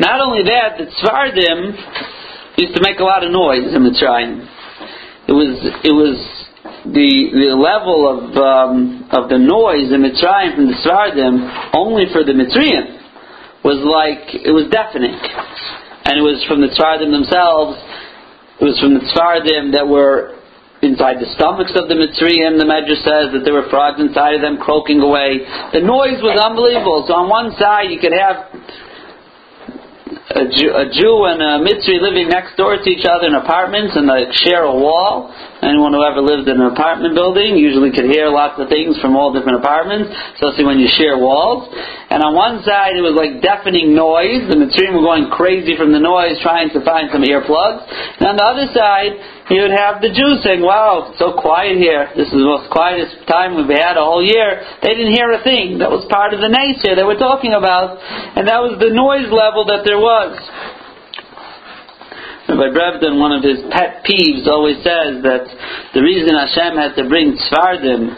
Not 0.01 0.25
only 0.25 0.41
that, 0.49 0.81
the 0.81 0.89
Tzvardim 0.89 1.77
used 2.57 2.73
to 2.73 2.81
make 2.81 2.99
a 3.01 3.05
lot 3.05 3.21
of 3.21 3.29
noise 3.29 3.69
in 3.69 3.85
Mitzrayim. 3.85 4.49
It 5.29 5.37
was 5.37 5.61
it 5.85 5.93
was 5.93 6.17
the 6.89 7.13
the 7.37 7.53
level 7.53 8.09
of 8.09 8.33
um, 8.41 9.05
of 9.13 9.29
the 9.29 9.37
noise 9.37 9.93
in 9.93 10.01
Mitzrayim 10.01 10.57
from 10.57 10.73
the 10.73 10.79
Tzvardim 10.81 11.77
only 11.77 12.09
for 12.17 12.25
the 12.25 12.33
Mitzrayim 12.33 12.97
was 13.61 13.85
like 13.85 14.41
it 14.41 14.57
was 14.57 14.73
deafening, 14.73 15.13
and 15.13 16.17
it 16.17 16.25
was 16.25 16.41
from 16.49 16.65
the 16.65 16.73
Tzvardim 16.73 17.13
themselves. 17.13 17.77
It 18.57 18.73
was 18.73 18.81
from 18.81 18.97
the 18.97 19.05
Tzvardim 19.05 19.77
that 19.77 19.85
were 19.85 20.41
inside 20.81 21.21
the 21.21 21.29
stomachs 21.37 21.77
of 21.77 21.93
the 21.93 21.97
Mitzrayim. 22.01 22.57
The 22.57 22.65
Medrash 22.65 23.05
says 23.05 23.37
that 23.37 23.45
there 23.45 23.53
were 23.53 23.69
frogs 23.69 24.01
inside 24.01 24.41
of 24.41 24.41
them 24.41 24.57
croaking 24.57 25.05
away. 25.05 25.45
The 25.77 25.85
noise 25.85 26.25
was 26.25 26.41
unbelievable. 26.41 27.05
So 27.05 27.21
on 27.21 27.29
one 27.29 27.53
side 27.61 27.93
you 27.93 28.01
could 28.01 28.17
have 28.17 28.49
a 30.31 30.47
Jew, 30.47 30.71
a 30.71 30.87
Jew 30.87 31.27
and 31.27 31.43
a 31.43 31.59
Mitzri 31.59 31.99
living 31.99 32.29
next 32.29 32.57
door 32.57 32.77
to 32.77 32.89
each 32.89 33.05
other 33.05 33.27
in 33.27 33.35
apartments 33.35 33.97
and 33.97 34.09
they 34.09 34.31
share 34.47 34.63
a 34.63 34.75
wall. 34.75 35.35
Anyone 35.61 35.93
who 35.93 36.01
ever 36.01 36.25
lived 36.25 36.49
in 36.49 36.57
an 36.57 36.73
apartment 36.73 37.13
building 37.13 37.61
usually 37.61 37.93
could 37.93 38.09
hear 38.09 38.33
lots 38.33 38.57
of 38.57 38.73
things 38.73 38.97
from 39.05 39.13
all 39.13 39.29
different 39.29 39.61
apartments, 39.61 40.09
especially 40.41 40.65
when 40.65 40.81
you 40.81 40.89
share 40.97 41.21
walls. 41.21 41.69
And 42.09 42.25
on 42.25 42.33
one 42.33 42.65
side 42.65 42.97
it 42.97 43.05
was 43.05 43.13
like 43.13 43.45
deafening 43.45 43.93
noise. 43.93 44.49
And 44.49 44.57
the 44.57 44.73
Mitzrayim 44.73 44.97
were 44.97 45.05
going 45.05 45.29
crazy 45.29 45.77
from 45.77 45.93
the 45.93 46.01
noise 46.01 46.41
trying 46.41 46.73
to 46.73 46.81
find 46.81 47.13
some 47.13 47.21
earplugs. 47.21 47.85
And 48.19 48.33
on 48.33 48.37
the 48.41 48.47
other 48.47 48.69
side 48.73 49.21
you 49.53 49.67
would 49.67 49.77
have 49.77 50.01
the 50.01 50.15
Jews 50.15 50.41
saying, 50.47 50.65
wow, 50.65 51.11
it's 51.13 51.21
so 51.21 51.37
quiet 51.37 51.77
here. 51.77 52.09
This 52.17 52.31
is 52.31 52.39
the 52.39 52.47
most 52.47 52.71
quietest 52.73 53.27
time 53.29 53.59
we've 53.59 53.69
had 53.69 53.99
a 53.99 54.05
whole 54.07 54.25
year. 54.25 54.65
They 54.81 54.97
didn't 54.97 55.13
hear 55.13 55.29
a 55.35 55.43
thing. 55.45 55.83
That 55.85 55.91
was 55.91 56.07
part 56.09 56.33
of 56.33 56.41
the 56.41 56.49
nature 56.49 56.97
they 56.97 57.05
were 57.05 57.21
talking 57.21 57.53
about. 57.53 58.01
And 58.01 58.49
that 58.49 58.63
was 58.65 58.81
the 58.81 58.95
noise 58.95 59.29
level 59.29 59.69
that 59.69 59.85
there 59.85 59.99
was. 60.01 60.39
Rabbi 62.51 62.75
Brevdon, 62.75 63.23
one 63.23 63.31
of 63.31 63.47
his 63.47 63.63
pet 63.71 64.03
peeves, 64.03 64.51
always 64.51 64.83
says 64.83 65.23
that 65.23 65.47
the 65.95 66.03
reason 66.03 66.35
Hashem 66.35 66.75
had 66.75 66.99
to 66.99 67.07
bring 67.07 67.39
Tzfardim 67.39 68.11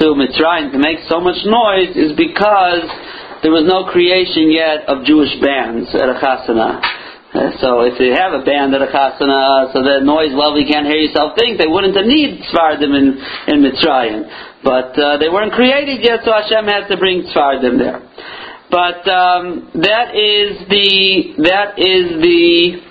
to 0.00 0.04
Mitzrayim 0.16 0.72
to 0.72 0.80
make 0.80 1.04
so 1.12 1.20
much 1.20 1.36
noise 1.44 1.92
is 1.92 2.16
because 2.16 2.88
there 3.44 3.52
was 3.52 3.68
no 3.68 3.84
creation 3.92 4.48
yet 4.48 4.88
of 4.88 5.04
Jewish 5.04 5.36
bands 5.44 5.92
at 5.92 6.08
a 6.08 6.16
chasana. 6.16 6.80
Uh, 7.30 7.52
so 7.60 7.84
if 7.84 8.00
you 8.00 8.16
have 8.16 8.32
a 8.32 8.40
band 8.48 8.72
at 8.72 8.80
a 8.80 8.88
chasana, 8.88 9.68
so 9.76 9.84
that 9.84 10.08
noise 10.08 10.32
level 10.32 10.56
you 10.56 10.64
can't 10.64 10.88
hear 10.88 11.04
yourself 11.04 11.36
think, 11.36 11.60
they 11.60 11.68
wouldn't 11.68 11.92
have 11.92 12.08
need 12.08 12.40
Tzfardim 12.48 12.96
in, 12.96 13.06
in 13.52 13.56
Mitzrayim. 13.60 14.24
But 14.64 14.96
uh, 14.96 15.20
they 15.20 15.28
weren't 15.28 15.52
created 15.52 16.00
yet, 16.00 16.24
so 16.24 16.32
Hashem 16.32 16.64
had 16.64 16.88
to 16.88 16.96
bring 16.96 17.28
Tzfardim 17.28 17.76
there. 17.76 18.00
But 18.72 19.04
um, 19.04 19.68
that 19.84 20.16
is 20.16 20.64
the 20.70 21.44
that 21.44 21.76
is 21.76 22.22
the 22.24 22.88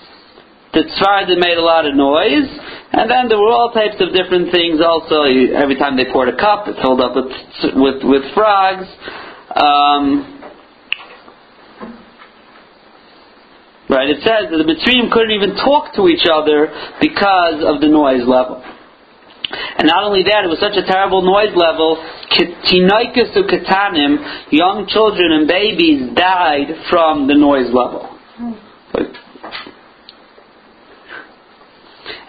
the 0.73 0.85
Tzfardim 0.85 1.39
made 1.39 1.57
a 1.57 1.65
lot 1.65 1.85
of 1.85 1.95
noise, 1.95 2.49
and 2.93 3.09
then 3.09 3.27
there 3.27 3.38
were 3.38 3.49
all 3.49 3.71
types 3.71 3.97
of 3.99 4.13
different 4.13 4.51
things. 4.51 4.81
Also, 4.81 5.23
every 5.23 5.75
time 5.75 5.97
they 5.97 6.05
poured 6.11 6.29
a 6.29 6.38
cup, 6.38 6.67
it 6.67 6.75
filled 6.81 7.01
up 7.01 7.15
with 7.15 7.31
with, 7.75 8.03
with 8.03 8.33
frogs. 8.33 8.88
Um, 9.55 10.39
Right? 13.89 14.07
It 14.07 14.21
says 14.21 14.53
that 14.53 14.57
the 14.61 14.69
Mitzrayim 14.69 15.09
couldn't 15.09 15.31
even 15.33 15.57
talk 15.57 15.95
to 15.95 16.07
each 16.07 16.29
other 16.29 16.69
because 17.01 17.65
of 17.65 17.81
the 17.81 17.89
noise 17.89 18.21
level. 18.21 18.61
And 19.49 19.88
not 19.88 20.03
only 20.03 20.21
that, 20.29 20.45
it 20.45 20.47
was 20.47 20.61
such 20.61 20.77
a 20.77 20.85
terrible 20.85 21.25
noise 21.25 21.57
level, 21.57 21.97
tinaikas 22.38 23.33
katanim, 23.33 24.53
young 24.53 24.85
children 24.93 25.31
and 25.31 25.47
babies 25.47 26.13
died 26.13 26.85
from 26.89 27.25
the 27.25 27.33
noise 27.33 27.73
level. 27.73 28.13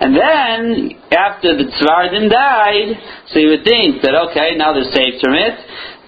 And 0.01 0.17
then, 0.17 0.97
after 1.13 1.57
the 1.57 1.69
Tzvardim 1.69 2.31
died, 2.31 2.97
so 3.29 3.39
you 3.39 3.49
would 3.49 3.65
think 3.65 4.03
that, 4.03 4.15
okay, 4.31 4.57
now 4.57 4.73
they're 4.73 4.93
saved 4.93 5.21
from 5.21 5.35
it. 5.35 5.57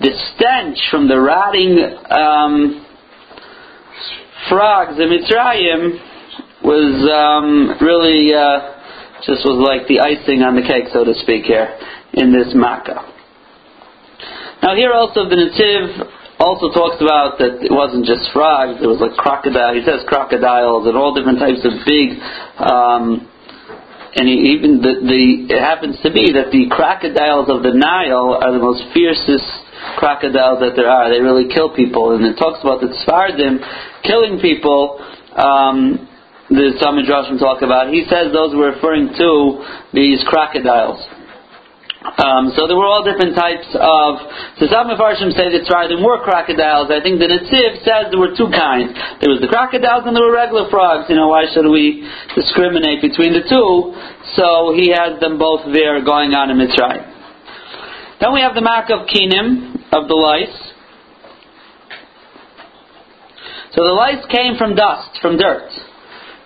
The 0.00 0.12
stench 0.33 0.79
from 0.91 1.09
the 1.09 1.21
rotting 1.21 1.79
um, 2.11 2.87
frogs 4.49 4.99
in 4.99 5.09
Mitzrayim 5.09 6.00
was 6.64 6.95
um, 7.11 7.76
really 7.81 8.35
uh, 8.35 8.83
just 9.26 9.47
was 9.47 9.59
like 9.62 9.87
the 9.87 10.00
icing 10.00 10.43
on 10.43 10.55
the 10.55 10.62
cake, 10.62 10.91
so 10.93 11.05
to 11.05 11.14
speak, 11.23 11.45
here 11.47 11.71
in 12.14 12.33
this 12.33 12.55
Makkah. 12.55 13.02
Now 14.62 14.75
here 14.75 14.93
also 14.95 15.26
the 15.26 15.35
Netziv 15.35 16.07
also 16.38 16.71
talks 16.71 17.02
about 17.02 17.38
that 17.38 17.62
it 17.62 17.71
wasn't 17.71 18.07
just 18.07 18.31
frogs; 18.31 18.79
it 18.83 18.87
was 18.87 19.02
like 19.02 19.14
crocodile. 19.19 19.75
He 19.75 19.83
says 19.83 20.07
crocodiles 20.07 20.87
and 20.87 20.95
all 20.95 21.14
different 21.14 21.38
types 21.38 21.62
of 21.67 21.75
big. 21.87 22.19
Um, 22.59 23.32
and 24.14 24.28
he, 24.28 24.57
even 24.57 24.85
the, 24.85 25.00
the 25.00 25.23
it 25.49 25.61
happens 25.61 25.97
to 26.04 26.12
be 26.12 26.37
that 26.37 26.52
the 26.52 26.69
crocodiles 26.69 27.49
of 27.49 27.64
the 27.64 27.73
Nile 27.73 28.37
are 28.37 28.52
the 28.52 28.61
most 28.61 28.85
fiercest 28.92 29.49
crocodiles 29.97 30.61
that 30.61 30.76
there 30.76 30.88
are. 30.88 31.09
They 31.09 31.21
really 31.21 31.49
kill 31.49 31.73
people. 31.75 32.14
And 32.14 32.25
it 32.25 32.37
talks 32.37 32.61
about 32.61 32.81
the 32.81 32.92
Tzfardim 32.92 33.59
killing 34.04 34.38
people. 34.38 35.00
Um, 35.33 36.09
the 36.52 36.76
some 36.76 37.00
Midrashim 37.00 37.40
talk 37.40 37.62
about. 37.64 37.88
He 37.88 38.04
says 38.04 38.28
those 38.33 38.52
were 38.52 38.76
referring 38.76 39.16
to 39.16 39.64
these 39.97 40.21
crocodiles. 40.28 41.00
Um, 42.03 42.51
so 42.59 42.67
there 42.67 42.75
were 42.75 42.87
all 42.87 43.07
different 43.07 43.39
types 43.39 43.67
of. 43.79 44.11
So 44.59 44.67
some 44.67 44.91
Mepharshim 44.91 45.31
say 45.39 45.55
that 45.55 45.63
Tzfardim 45.63 46.03
were 46.03 46.19
crocodiles. 46.27 46.91
I 46.91 46.99
think 46.99 47.23
the 47.23 47.31
Netziv 47.31 47.79
says 47.87 48.11
there 48.11 48.19
were 48.19 48.35
two 48.35 48.51
kinds. 48.51 48.91
There 49.23 49.31
was 49.31 49.39
the 49.39 49.47
crocodiles 49.47 50.03
and 50.03 50.11
there 50.19 50.27
were 50.27 50.35
regular 50.35 50.67
frogs. 50.67 51.07
You 51.07 51.15
know, 51.15 51.31
why 51.31 51.47
should 51.55 51.71
we 51.71 52.03
discriminate 52.35 53.07
between 53.07 53.39
the 53.39 53.47
two? 53.47 53.95
So 54.35 54.75
he 54.75 54.91
has 54.91 55.23
them 55.23 55.39
both 55.39 55.63
there 55.71 56.03
going 56.03 56.35
on 56.35 56.51
in 56.51 56.59
Mitzrayim. 56.59 57.07
Then 58.19 58.35
we 58.35 58.43
have 58.43 58.59
the 58.59 58.67
Mak 58.67 58.91
of 58.91 59.07
Kinim, 59.07 59.79
of 59.95 60.11
the 60.11 60.19
lice. 60.19 60.59
So 63.79 63.87
the 63.87 63.95
lice 63.95 64.27
came 64.27 64.59
from 64.59 64.75
dust, 64.75 65.23
from 65.23 65.39
dirt. 65.39 65.71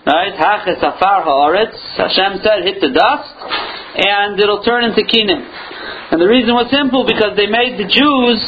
Right? 0.07 0.39
Haches 0.39 0.79
afar 0.79 1.27
haaretz. 1.27 1.75
Hashem 1.99 2.39
said, 2.39 2.63
hit 2.63 2.79
the 2.79 2.95
dust, 2.95 3.35
and 3.99 4.39
it'll 4.39 4.63
turn 4.63 4.87
into 4.87 5.03
kinim. 5.03 5.43
And 6.07 6.23
the 6.23 6.31
reason 6.31 6.55
was 6.55 6.71
simple 6.71 7.03
because 7.03 7.35
they 7.35 7.51
made 7.51 7.83
the 7.83 7.91
Jews 7.91 8.39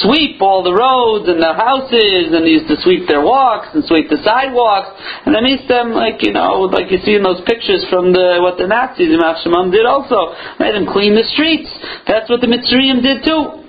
sweep 0.00 0.40
all 0.40 0.64
the 0.64 0.72
roads 0.72 1.28
and 1.28 1.36
the 1.36 1.52
houses, 1.52 2.32
and 2.32 2.40
they 2.40 2.56
used 2.56 2.72
to 2.72 2.80
sweep 2.80 3.04
their 3.04 3.20
walks 3.20 3.68
and 3.76 3.84
sweep 3.84 4.08
the 4.08 4.24
sidewalks, 4.24 4.96
and 5.28 5.36
they 5.36 5.44
made 5.44 5.68
them 5.68 5.92
like 5.92 6.24
you 6.24 6.32
know, 6.32 6.64
like 6.72 6.88
you 6.88 6.96
see 7.04 7.12
in 7.12 7.20
those 7.20 7.44
pictures 7.44 7.84
from 7.92 8.16
the 8.16 8.40
what 8.40 8.56
the 8.56 8.64
Nazis 8.64 9.12
in 9.12 9.20
Shemam 9.20 9.68
did 9.68 9.84
also, 9.84 10.32
made 10.56 10.72
them 10.72 10.88
clean 10.88 11.12
the 11.12 11.28
streets. 11.36 11.68
That's 12.08 12.32
what 12.32 12.40
the 12.40 12.48
Mitzrayim 12.48 13.04
did 13.04 13.20
too. 13.20 13.61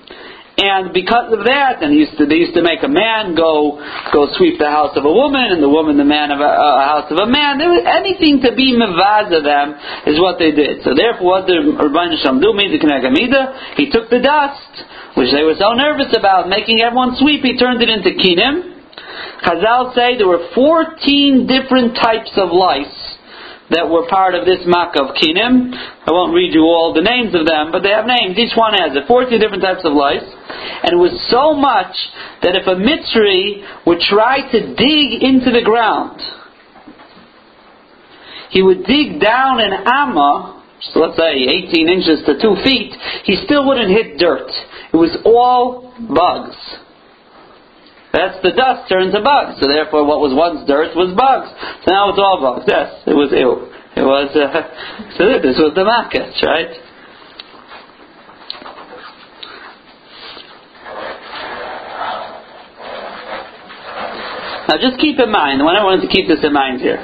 And 0.53 0.93
because 0.93 1.33
of 1.33 1.49
that, 1.49 1.81
and 1.81 1.97
used 1.97 2.13
to, 2.21 2.29
they 2.29 2.45
used 2.45 2.53
to 2.53 2.61
make 2.61 2.85
a 2.85 2.91
man 2.91 3.33
go 3.33 3.81
go 4.13 4.29
sweep 4.37 4.61
the 4.61 4.69
house 4.69 4.93
of 4.93 5.01
a 5.01 5.09
woman, 5.09 5.49
and 5.49 5.57
the 5.57 5.69
woman 5.69 5.97
the 5.97 6.05
man 6.05 6.29
of 6.29 6.37
a, 6.37 6.45
a 6.45 6.85
house 6.93 7.09
of 7.09 7.17
a 7.17 7.25
man. 7.25 7.57
There 7.57 7.73
was 7.73 7.81
anything 7.81 8.37
to 8.45 8.53
be 8.53 8.77
mevaza 8.77 9.41
them 9.41 9.73
is 10.05 10.21
what 10.21 10.37
they 10.37 10.53
did. 10.53 10.85
So 10.85 10.93
therefore, 10.93 11.41
what 11.41 11.49
did 11.49 11.57
Shem 12.21 12.37
do? 12.37 12.53
He 12.53 13.89
took 13.89 14.13
the 14.13 14.21
dust, 14.21 14.73
which 15.17 15.33
they 15.33 15.41
were 15.41 15.57
so 15.57 15.73
nervous 15.73 16.13
about, 16.13 16.45
making 16.45 16.85
everyone 16.85 17.17
sweep. 17.17 17.41
He 17.41 17.57
turned 17.57 17.81
it 17.81 17.89
into 17.89 18.13
kinim. 18.13 18.77
Chazal 19.41 19.97
say 19.97 20.21
there 20.21 20.29
were 20.29 20.53
14 20.53 21.49
different 21.49 21.97
types 21.97 22.31
of 22.37 22.53
lice 22.53 23.02
that 23.69 23.87
were 23.89 24.07
part 24.09 24.35
of 24.35 24.45
this 24.45 24.59
Makkah 24.65 25.07
of 25.07 25.15
Kinim. 25.15 25.71
I 25.71 26.11
won't 26.11 26.33
read 26.33 26.53
you 26.53 26.67
all 26.67 26.93
the 26.93 27.01
names 27.01 27.33
of 27.33 27.47
them, 27.47 27.71
but 27.71 27.83
they 27.83 27.89
have 27.95 28.05
names. 28.05 28.37
Each 28.37 28.55
one 28.55 28.73
has 28.75 28.95
it. 28.95 29.07
14 29.07 29.39
different 29.39 29.63
types 29.63 29.81
of 29.83 29.93
lice. 29.93 30.25
And 30.83 30.99
it 30.99 31.01
was 31.01 31.15
so 31.31 31.55
much 31.55 31.95
that 32.43 32.59
if 32.59 32.67
a 32.67 32.75
Mitzri 32.75 33.63
would 33.87 33.99
try 34.03 34.43
to 34.51 34.59
dig 34.75 35.23
into 35.23 35.51
the 35.51 35.63
ground, 35.63 36.19
he 38.51 38.61
would 38.61 38.83
dig 38.83 39.19
down 39.19 39.63
an 39.63 39.73
Amma, 39.87 40.63
so 40.91 40.99
let's 40.99 41.17
say 41.17 41.31
18 41.31 41.89
inches 41.89 42.19
to 42.27 42.35
2 42.35 42.63
feet, 42.63 42.93
he 43.23 43.39
still 43.45 43.65
wouldn't 43.65 43.89
hit 43.89 44.19
dirt. 44.19 44.51
It 44.93 44.97
was 44.97 45.17
all 45.25 45.93
bugs. 45.97 46.57
That's 48.13 48.37
the 48.45 48.53
dust 48.53 48.87
turned 48.87 49.11
to 49.17 49.25
bugs. 49.25 49.57
So 49.57 49.65
therefore, 49.65 50.05
what 50.05 50.21
was 50.21 50.37
once 50.37 50.61
dirt 50.69 50.93
was 50.93 51.17
bugs. 51.17 51.49
So 51.81 51.89
now 51.89 52.13
it's 52.13 52.21
all 52.21 52.37
bugs. 52.37 52.69
Yes, 52.69 53.01
it 53.09 53.17
was 53.17 53.33
ew. 53.33 53.73
It 53.97 54.05
was. 54.05 54.29
Uh, 54.37 54.53
so 55.17 55.25
this 55.41 55.57
was 55.57 55.73
the 55.73 55.83
market, 55.83 56.29
right? 56.45 56.69
Now, 64.69 64.77
just 64.77 65.01
keep 65.01 65.17
in 65.17 65.33
mind. 65.33 65.65
When 65.65 65.75
I 65.75 65.83
wanted 65.83 66.05
to 66.05 66.11
keep 66.13 66.29
this 66.29 66.39
in 66.45 66.53
mind 66.53 66.81
here. 66.81 67.01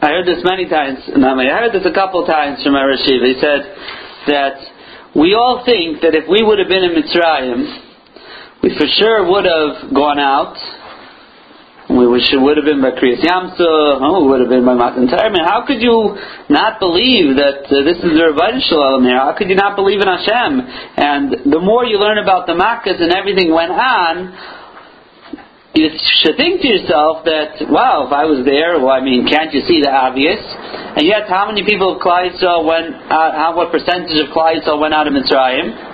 I 0.00 0.08
heard 0.14 0.26
this 0.26 0.44
many 0.44 0.68
times. 0.68 1.00
not 1.16 1.34
many, 1.34 1.50
I 1.50 1.66
heard 1.66 1.72
this 1.72 1.86
a 1.86 1.92
couple 1.92 2.24
times 2.26 2.62
from 2.62 2.76
our 2.76 2.92
Rashiv. 2.92 3.24
He 3.24 3.40
said 3.40 3.74
that 4.28 4.54
we 5.16 5.34
all 5.34 5.64
think 5.64 6.00
that 6.02 6.14
if 6.14 6.28
we 6.28 6.44
would 6.44 6.58
have 6.58 6.68
been 6.68 6.84
in 6.84 6.92
Mitzrayim 6.92 7.83
we 8.64 8.72
for 8.80 8.88
sure 8.96 9.28
would 9.28 9.44
have 9.44 9.92
gone 9.92 10.16
out. 10.16 10.56
We 11.84 12.08
wish 12.08 12.32
it 12.32 12.40
would 12.40 12.56
have 12.56 12.64
been 12.64 12.80
by 12.80 12.96
Kriyas 12.96 13.20
Yamsa, 13.20 13.60
oh, 13.60 14.24
it 14.24 14.28
would 14.32 14.40
have 14.40 14.48
been 14.48 14.64
by 14.64 14.72
Matan 14.72 15.04
mean, 15.04 15.44
how 15.44 15.68
could 15.68 15.84
you 15.84 16.16
not 16.48 16.80
believe 16.80 17.36
that 17.36 17.68
uh, 17.68 17.84
this 17.84 18.00
is 18.00 18.16
the 18.16 18.24
Ribbono 18.24 18.56
Shel 18.64 18.80
Olam 18.80 19.04
here? 19.04 19.20
How 19.20 19.36
could 19.36 19.52
you 19.52 19.54
not 19.60 19.76
believe 19.76 20.00
in 20.00 20.08
Hashem? 20.08 20.64
And 20.96 21.52
the 21.52 21.60
more 21.60 21.84
you 21.84 22.00
learn 22.00 22.16
about 22.16 22.48
the 22.48 22.56
Makkahs 22.56 22.96
and 23.04 23.12
everything 23.12 23.52
went 23.52 23.68
on, 23.68 24.32
you 25.76 25.92
should 26.24 26.40
think 26.40 26.64
to 26.64 26.68
yourself 26.72 27.28
that, 27.28 27.68
wow, 27.68 28.08
if 28.08 28.16
I 28.16 28.24
was 28.24 28.48
there, 28.48 28.80
well, 28.80 28.96
I 28.96 29.04
mean, 29.04 29.28
can't 29.28 29.52
you 29.52 29.60
see 29.68 29.84
the 29.84 29.92
obvious? 29.92 30.40
And 30.40 31.04
yet, 31.04 31.28
how 31.28 31.52
many 31.52 31.68
people 31.68 32.00
of 32.00 32.00
Klal 32.00 32.32
went, 32.64 32.96
uh, 33.12 33.28
how, 33.36 33.52
what 33.60 33.68
percentage 33.68 34.16
of 34.24 34.32
Klal 34.32 34.80
went 34.80 34.96
out 34.96 35.04
of 35.04 35.12
Mitzrayim? 35.12 35.93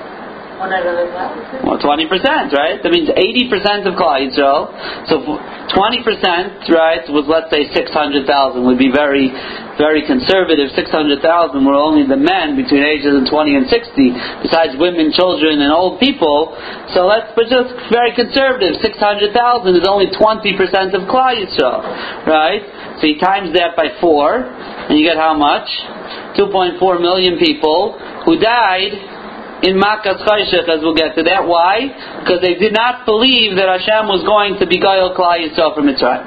Well, 1.64 1.80
20%, 1.80 2.52
right? 2.52 2.76
That 2.84 2.92
means 2.92 3.08
80% 3.08 3.88
of 3.88 3.96
Klal 3.96 4.20
Yisrael. 4.20 4.68
So 5.08 5.24
20%, 5.24 6.68
right, 6.68 7.00
was 7.08 7.24
let's 7.24 7.48
say 7.48 7.72
600,000 7.72 8.28
would 8.68 8.76
be 8.76 8.92
very, 8.92 9.32
very 9.80 10.04
conservative. 10.04 10.68
600,000 10.76 11.24
were 11.64 11.78
only 11.78 12.04
the 12.04 12.20
men 12.20 12.60
between 12.60 12.84
ages 12.84 13.16
of 13.16 13.24
20 13.24 13.56
and 13.56 13.66
60, 13.72 14.44
besides 14.44 14.76
women, 14.76 15.08
children, 15.16 15.64
and 15.64 15.72
old 15.72 15.96
people. 15.96 16.52
So 16.92 17.08
let's, 17.08 17.32
but 17.32 17.48
just 17.48 17.72
very 17.88 18.12
conservative. 18.12 18.76
600,000 18.84 19.32
is 19.72 19.86
only 19.88 20.12
20% 20.12 20.92
of 20.92 21.08
Klal 21.08 21.40
Yisrael, 21.40 21.80
right? 22.28 22.62
So 23.00 23.08
you 23.08 23.16
times 23.16 23.56
that 23.56 23.72
by 23.76 23.96
four, 24.00 24.44
and 24.44 24.98
you 24.98 25.06
get 25.06 25.16
how 25.16 25.32
much? 25.32 25.70
2.4 26.36 26.76
million 27.00 27.38
people 27.38 27.96
who 28.26 28.38
died 28.38 28.92
in 29.62 29.76
Makas 29.76 30.24
Chayshech, 30.24 30.68
as 30.68 30.80
we'll 30.80 30.96
get 30.96 31.14
to 31.16 31.22
that. 31.28 31.44
Why? 31.44 31.92
Because 32.20 32.40
they 32.40 32.56
did 32.56 32.72
not 32.72 33.04
believe 33.04 33.56
that 33.60 33.68
Hashem 33.68 34.08
was 34.08 34.24
going 34.24 34.56
to 34.56 34.66
be 34.66 34.80
Gayel 34.80 35.12
Klal 35.12 35.36
Yisrael 35.36 35.76
from 35.76 35.84
Mitzrayim. 35.84 36.24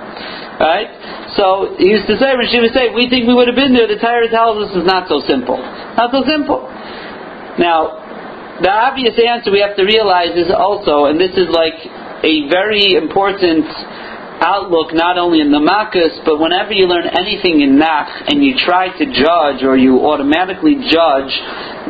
Right? 0.61 0.89
So 1.33 1.73
he 1.81 1.89
used 1.89 2.05
to 2.05 2.15
say, 2.21 2.29
she 2.53 2.61
would 2.61 2.77
say, 2.77 2.93
we 2.93 3.09
think 3.09 3.25
we 3.25 3.33
would 3.33 3.49
have 3.49 3.57
been 3.57 3.73
there, 3.73 3.89
the 3.89 3.97
Torah 3.97 4.29
tells 4.29 4.69
us 4.69 4.77
it's 4.77 4.85
not 4.85 5.09
so 5.09 5.17
simple. 5.25 5.57
Not 5.57 6.13
so 6.13 6.21
simple. 6.29 6.61
Now, 7.57 8.03
the 8.61 8.69
obvious 8.69 9.17
answer 9.17 9.49
we 9.49 9.65
have 9.65 9.73
to 9.81 9.85
realize 9.85 10.37
is 10.37 10.53
also, 10.53 11.09
and 11.09 11.17
this 11.17 11.33
is 11.33 11.49
like 11.49 11.81
a 12.21 12.45
very 12.53 12.93
important 12.93 13.65
outlook 14.43 14.93
not 14.93 15.17
only 15.17 15.39
in 15.39 15.51
the 15.51 15.63
Makkas, 15.63 16.25
but 16.25 16.39
whenever 16.39 16.73
you 16.73 16.87
learn 16.87 17.07
anything 17.07 17.61
in 17.61 17.79
Nach 17.79 18.07
and 18.27 18.43
you 18.43 18.55
try 18.59 18.91
to 18.91 19.05
judge 19.07 19.63
or 19.63 19.77
you 19.77 20.05
automatically 20.05 20.75
judge 20.91 21.31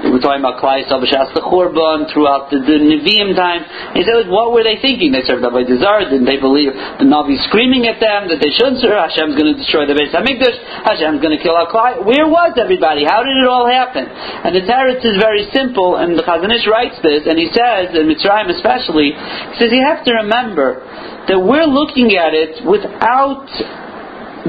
we're 0.01 0.19
talking 0.19 0.43
about 0.43 0.59
Klal 0.59 0.83
Yisrael 0.83 1.05
the 1.31 1.45
Churban 1.45 2.11
throughout 2.11 2.51
the, 2.51 2.59
the 2.59 2.75
Nevi'im 2.81 3.37
time. 3.37 3.63
He 3.95 4.03
said, 4.03 4.27
what 4.27 4.51
were 4.51 4.65
they 4.65 4.81
thinking? 4.81 5.15
They 5.15 5.23
served 5.23 5.45
Avodah 5.45 5.79
Zarah. 5.79 6.09
Didn't 6.09 6.27
they 6.27 6.41
believe 6.41 6.73
the 6.73 7.07
Navi 7.07 7.39
screaming 7.47 7.87
at 7.87 8.03
them 8.03 8.27
that 8.27 8.41
they 8.43 8.51
shouldn't 8.51 8.83
serve? 8.83 8.99
Hashem's 8.99 9.37
going 9.39 9.53
to 9.53 9.57
destroy 9.57 9.87
the 9.87 9.95
Beis 9.95 10.11
Hamikdash. 10.11 10.59
Hashem's 10.83 11.23
going 11.23 11.37
to 11.37 11.41
kill 11.41 11.55
our 11.55 11.69
Klal. 11.71 12.03
Where 12.03 12.27
was 12.27 12.57
everybody? 12.59 13.07
How 13.07 13.23
did 13.23 13.37
it 13.37 13.47
all 13.47 13.69
happen? 13.69 14.09
And 14.09 14.51
the 14.51 14.65
Teretz 14.67 15.05
is 15.05 15.15
very 15.21 15.47
simple, 15.55 15.95
and 15.95 16.19
the 16.19 16.25
Chazon 16.25 16.51
Ish 16.51 16.67
writes 16.67 16.97
this, 16.99 17.23
and 17.23 17.37
he 17.37 17.47
says, 17.53 17.95
in 17.95 18.09
Mitzrayim 18.09 18.51
especially, 18.51 19.15
he 19.15 19.55
says 19.61 19.69
you 19.71 19.85
have 19.87 20.03
to 20.03 20.25
remember 20.25 20.83
that 21.27 21.39
we're 21.39 21.67
looking 21.67 22.15
at 22.15 22.33
it 22.33 22.65
without 22.65 23.47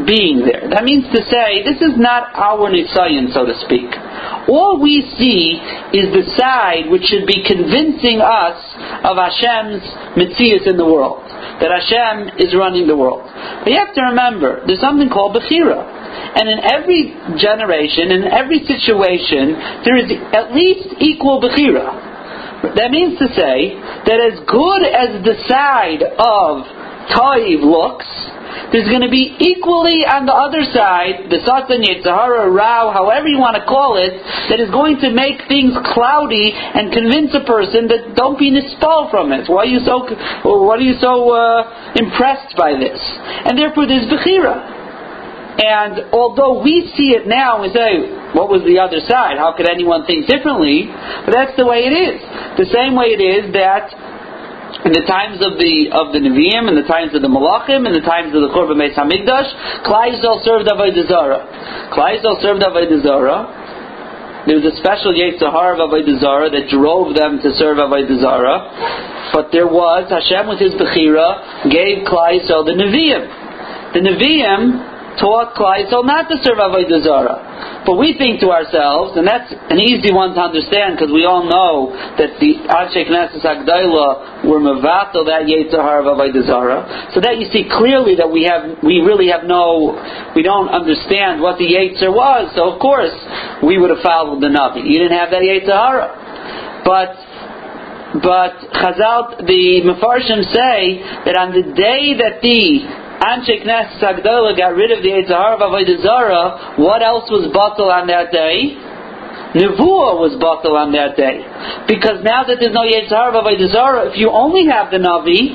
being 0.02 0.42
there. 0.42 0.66
That 0.74 0.82
means 0.82 1.06
to 1.14 1.22
say, 1.30 1.62
this 1.62 1.78
is 1.78 1.94
not 1.94 2.34
our 2.34 2.66
Nisayan, 2.66 3.30
so 3.30 3.46
to 3.46 3.54
speak. 3.62 3.86
All 4.50 4.82
we 4.82 5.06
see 5.14 5.62
is 5.94 6.10
the 6.10 6.26
side 6.34 6.90
which 6.90 7.06
should 7.06 7.30
be 7.30 7.46
convincing 7.46 8.18
us 8.18 8.58
of 9.06 9.14
Hashem's 9.14 9.86
Mitzias 10.18 10.66
in 10.66 10.74
the 10.74 10.84
world. 10.84 11.22
That 11.62 11.70
Hashem 11.70 12.42
is 12.42 12.50
running 12.58 12.90
the 12.90 12.98
world. 12.98 13.22
But 13.22 13.70
you 13.70 13.78
have 13.78 13.94
to 13.94 14.02
remember, 14.10 14.66
there's 14.66 14.82
something 14.82 15.06
called 15.06 15.38
Bechira. 15.38 15.78
And 15.78 16.50
in 16.50 16.58
every 16.66 17.14
generation, 17.38 18.10
in 18.10 18.26
every 18.26 18.66
situation, 18.66 19.54
there 19.86 19.94
is 19.94 20.10
at 20.34 20.50
least 20.50 20.98
equal 20.98 21.38
Bechira. 21.38 22.13
That 22.72 22.90
means 22.90 23.18
to 23.18 23.28
say 23.36 23.76
that 23.76 24.18
as 24.32 24.40
good 24.48 24.82
as 24.88 25.20
the 25.20 25.36
side 25.44 26.00
of 26.00 26.64
Taiv 27.12 27.60
looks, 27.60 28.08
there's 28.72 28.88
going 28.88 29.04
to 29.04 29.12
be 29.12 29.36
equally 29.38 30.02
on 30.08 30.26
the 30.26 30.34
other 30.34 30.64
side, 30.72 31.28
the 31.28 31.42
Satan, 31.44 31.84
Yetzirah, 31.84 32.48
Rao, 32.48 32.90
however 32.90 33.28
you 33.28 33.38
want 33.38 33.60
to 33.60 33.64
call 33.68 34.00
it, 34.00 34.14
that 34.50 34.58
is 34.58 34.70
going 34.70 34.98
to 35.04 35.12
make 35.12 35.44
things 35.46 35.74
cloudy 35.92 36.54
and 36.54 36.90
convince 36.90 37.34
a 37.36 37.44
person 37.44 37.86
that 37.92 38.16
don't 38.16 38.38
be 38.38 38.50
nispal 38.50 39.10
from 39.10 39.30
it. 39.30 39.46
Why 39.46 39.68
are 39.68 39.70
you 39.70 39.82
so, 39.84 40.06
what 40.46 40.78
are 40.80 40.86
you 40.86 40.96
so 40.98 41.30
uh, 41.30 41.94
impressed 41.98 42.56
by 42.56 42.78
this? 42.78 42.98
And 43.46 43.58
therefore 43.58 43.86
there's 43.86 44.08
Bechira. 44.08 44.56
And 45.54 46.10
although 46.10 46.62
we 46.62 46.90
see 46.96 47.14
it 47.14 47.26
now, 47.26 47.62
we 47.62 47.70
say, 47.70 48.23
what 48.34 48.50
was 48.50 48.66
the 48.66 48.82
other 48.82 48.98
side? 49.06 49.38
How 49.38 49.54
could 49.54 49.70
anyone 49.70 50.04
think 50.10 50.26
differently? 50.26 50.90
But 50.90 51.32
that's 51.32 51.54
the 51.54 51.64
way 51.64 51.86
it 51.86 51.94
is. 51.94 52.18
The 52.58 52.66
same 52.66 52.98
way 52.98 53.14
it 53.14 53.22
is 53.22 53.54
that 53.54 53.94
in 54.82 54.92
the 54.92 55.06
times 55.06 55.38
of 55.40 55.54
the 55.56 55.94
of 55.94 56.10
the 56.10 56.20
Nevi'im, 56.20 56.66
in 56.66 56.74
the 56.74 56.84
times 56.84 57.14
of 57.14 57.22
the 57.22 57.30
Malachim, 57.30 57.86
in 57.86 57.94
the 57.94 58.04
times 58.04 58.34
of 58.34 58.42
the 58.42 58.50
Churban 58.50 58.76
Beis 58.76 58.98
Hamikdash, 58.98 59.48
Yisrael 59.86 60.42
served 60.42 60.66
Avodah 60.66 61.06
Zarah. 61.06 61.42
Yisrael 61.94 62.42
served 62.42 62.60
Avodah 62.60 63.00
Zarah. 63.06 63.64
There 64.44 64.60
was 64.60 64.66
a 64.68 64.76
special 64.76 65.16
Yetzirah 65.16 65.78
of 65.78 65.80
Avodah 65.88 66.20
Zarah 66.20 66.50
that 66.52 66.68
drove 66.68 67.16
them 67.16 67.40
to 67.40 67.54
serve 67.56 67.78
Avodah 67.78 68.20
Zarah. 68.20 69.30
But 69.32 69.48
there 69.56 69.66
was, 69.70 70.10
Hashem 70.10 70.50
with 70.50 70.60
his 70.60 70.76
Bechira, 70.76 71.70
gave 71.70 72.04
Yisrael 72.04 72.66
the 72.66 72.76
Nevi'im. 72.76 73.24
The 73.94 74.02
Nevi'im 74.04 74.93
taught 75.18 75.54
Klal 75.54 75.84
Yisrael 75.84 76.04
not 76.04 76.28
to 76.28 76.36
serve 76.42 76.58
Avodah 76.58 77.02
Zarah. 77.02 77.82
But 77.86 78.00
we 78.00 78.16
think 78.16 78.40
to 78.40 78.48
ourselves, 78.48 79.16
and 79.16 79.28
that's 79.28 79.52
an 79.68 79.76
easy 79.78 80.08
one 80.08 80.32
to 80.34 80.40
understand 80.40 80.96
because 80.96 81.12
we 81.12 81.28
all 81.28 81.44
know 81.44 81.92
that 82.16 82.40
the 82.40 82.64
Anshe 82.64 83.04
Knesset 83.04 83.44
HaGedolah 83.44 84.48
were 84.48 84.60
mevatel 84.60 85.28
that 85.28 85.44
Yetzirah 85.44 86.00
of 86.00 86.08
Avodah 86.16 86.46
Zarah. 86.48 87.12
So 87.12 87.20
that 87.20 87.36
you 87.36 87.46
see 87.52 87.68
clearly 87.68 88.16
that 88.16 88.30
we 88.30 88.48
have, 88.48 88.80
we 88.82 89.04
really 89.04 89.28
have 89.28 89.44
no, 89.44 89.92
we 90.34 90.42
don't 90.42 90.68
understand 90.68 91.44
what 91.44 91.58
the 91.58 91.68
Yetzir 91.68 92.08
was. 92.08 92.52
So 92.56 92.72
of 92.72 92.80
course 92.80 93.12
we 93.62 93.76
would 93.76 93.90
have 93.90 94.00
followed 94.00 94.40
the 94.40 94.48
Navi. 94.48 94.80
You 94.88 95.04
didn't 95.04 95.18
have 95.18 95.30
that 95.30 95.44
Yetzirah. 95.44 96.88
But 96.88 97.16
but 98.14 98.54
Chazal, 98.70 99.42
the 99.42 99.82
Mefarshim 99.82 100.46
say 100.54 101.02
that 101.26 101.34
on 101.34 101.50
the 101.50 101.74
day 101.74 102.14
that 102.14 102.38
the 102.38 103.03
Anshe 103.22 103.62
Knesset 103.62 104.02
HaGedolah 104.02 104.56
got 104.56 104.74
rid 104.74 104.90
of 104.90 105.02
the 105.02 105.10
Eitzahar 105.10 105.54
of 105.54 105.60
Avodah 105.60 106.78
what 106.78 107.02
else 107.02 107.30
was 107.30 107.50
bottled 107.52 107.90
on 107.90 108.06
that 108.08 108.32
day? 108.32 108.74
Nevuah 109.54 110.18
was 110.18 110.34
batal 110.42 110.74
on 110.74 110.90
that 110.98 111.14
day. 111.14 111.38
Because 111.86 112.26
now 112.26 112.42
that 112.42 112.58
there's 112.58 112.74
no 112.74 112.82
Yetzirah 112.82 113.30
Vavaydazara, 113.30 114.10
if 114.10 114.18
you 114.18 114.30
only 114.34 114.66
have 114.66 114.90
the 114.90 114.98
Navi, 114.98 115.54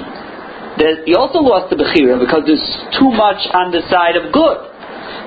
you 1.03 1.19
also 1.19 1.43
lost 1.43 1.67
the 1.67 1.75
Bechira 1.75 2.15
because 2.15 2.47
there's 2.47 2.69
too 2.95 3.11
much 3.11 3.43
on 3.51 3.75
the 3.75 3.83
side 3.91 4.15
of 4.15 4.31
good. 4.31 4.69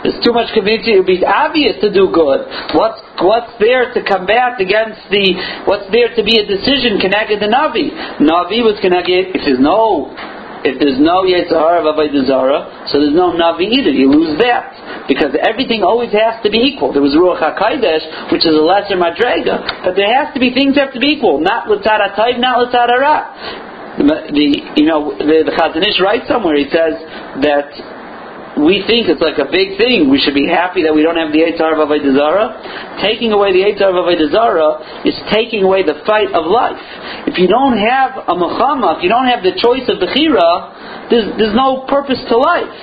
There's 0.00 0.18
too 0.24 0.32
much 0.32 0.50
convincing. 0.56 0.96
It 0.96 1.04
would 1.04 1.12
be 1.12 1.20
obvious 1.20 1.78
to 1.84 1.92
do 1.92 2.10
good. 2.10 2.48
What's 2.74 2.98
what's 3.20 3.52
there 3.60 3.92
to 3.92 4.00
combat 4.02 4.58
against 4.58 5.04
the? 5.12 5.36
What's 5.68 5.86
there 5.94 6.10
to 6.16 6.22
be 6.24 6.40
a 6.40 6.46
decision 6.48 6.98
connected 6.98 7.38
to 7.44 7.46
Navi? 7.46 7.92
Navi 8.18 8.66
was 8.66 8.80
connected. 8.82 9.36
If 9.36 9.46
there's 9.46 9.62
no 9.62 10.10
if 10.62 10.78
there's 10.78 10.98
no 10.98 11.26
Yetzirah 11.26 11.82
of 11.82 11.86
Avodah 11.90 12.90
so 12.90 13.02
there's 13.02 13.14
no 13.14 13.34
Navi 13.34 13.66
either. 13.66 13.90
You 13.90 14.10
lose 14.10 14.38
that. 14.38 15.06
Because 15.10 15.34
everything 15.42 15.82
always 15.82 16.14
has 16.14 16.38
to 16.46 16.50
be 16.50 16.62
equal. 16.62 16.94
There 16.94 17.02
was 17.02 17.18
Ruach 17.18 17.42
HaKodesh, 17.42 18.30
which 18.30 18.46
is 18.46 18.54
a 18.54 18.62
lesser 18.62 18.94
Madrega, 18.94 19.82
but 19.82 19.98
there 19.98 20.06
has 20.06 20.32
to 20.34 20.38
be, 20.38 20.54
things 20.54 20.78
have 20.78 20.94
to 20.94 21.00
be 21.02 21.18
equal. 21.18 21.42
Not 21.42 21.66
L'tzad 21.66 21.98
HaTayv, 22.14 22.38
not 22.38 22.70
HaRa. 22.70 23.98
The, 23.98 24.32
the, 24.32 24.46
you 24.80 24.86
know, 24.88 25.12
the, 25.18 25.44
the 25.44 25.52
Chazon 25.52 25.84
Ish 25.84 26.00
writes 26.00 26.24
somewhere, 26.24 26.56
he 26.56 26.64
says 26.72 26.96
that 27.44 27.68
we 28.62 28.82
think 28.86 29.10
it's 29.10 29.20
like 29.20 29.38
a 29.38 29.50
big 29.50 29.78
thing. 29.78 30.10
We 30.10 30.18
should 30.22 30.34
be 30.34 30.46
happy 30.46 30.82
that 30.86 30.94
we 30.94 31.02
don't 31.02 31.18
have 31.18 31.34
the 31.34 31.42
Eitzar 31.42 31.74
of 31.74 31.82
Avodah 31.82 33.02
Taking 33.02 33.32
away 33.32 33.52
the 33.52 33.66
Eitzar 33.66 33.90
of 33.90 33.98
Avodah 33.98 35.06
is 35.06 35.18
taking 35.30 35.62
away 35.62 35.82
the 35.82 36.02
fight 36.06 36.30
of 36.30 36.46
life. 36.46 36.80
If 37.26 37.38
you 37.38 37.48
don't 37.48 37.76
have 37.76 38.28
a 38.28 38.34
Muhammad, 38.34 38.98
if 38.98 39.02
you 39.02 39.10
don't 39.10 39.26
have 39.26 39.42
the 39.42 39.58
choice 39.58 39.86
of 39.90 39.98
Bechira, 39.98 41.10
there's, 41.10 41.26
there's 41.38 41.56
no 41.56 41.84
purpose 41.90 42.22
to 42.28 42.36
life. 42.38 42.78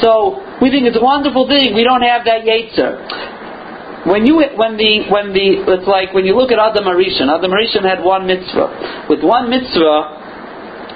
So 0.00 0.40
we 0.62 0.70
think 0.70 0.88
it's 0.88 0.96
a 0.96 1.04
wonderful 1.04 1.46
thing. 1.46 1.74
We 1.74 1.84
don't 1.84 2.02
have 2.02 2.24
that 2.24 2.48
Yetzer. 2.48 3.40
When 4.08 4.24
you 4.24 4.40
when 4.56 4.80
the 4.80 5.12
when 5.12 5.36
the 5.36 5.60
it's 5.60 5.84
like 5.84 6.16
when 6.16 6.24
you 6.24 6.32
look 6.32 6.48
at 6.48 6.58
Adam 6.58 6.88
HaRishon, 6.88 7.28
Adam 7.28 7.52
HaRishon 7.52 7.84
had 7.84 8.00
one 8.00 8.26
mitzvah. 8.26 9.04
With 9.12 9.20
one 9.20 9.50
mitzvah, 9.52 10.19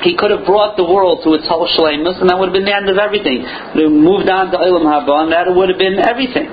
he 0.03 0.17
could 0.17 0.31
have 0.31 0.45
brought 0.45 0.77
the 0.77 0.85
world 0.85 1.23
to 1.25 1.35
its 1.35 1.47
whole 1.47 1.69
shlemus, 1.69 2.21
and 2.21 2.29
that 2.31 2.39
would 2.39 2.49
have 2.51 2.57
been 2.57 2.67
the 2.67 2.75
end 2.75 2.89
of 2.89 2.99
everything. 2.99 3.45
Have 3.45 3.93
moved 3.93 4.29
on 4.29 4.51
to 4.51 4.59
Olam 4.59 4.89
Haba, 4.89 5.29
and 5.29 5.33
that 5.33 5.47
would 5.47 5.69
have 5.69 5.79
been 5.79 5.99
everything. 5.99 6.49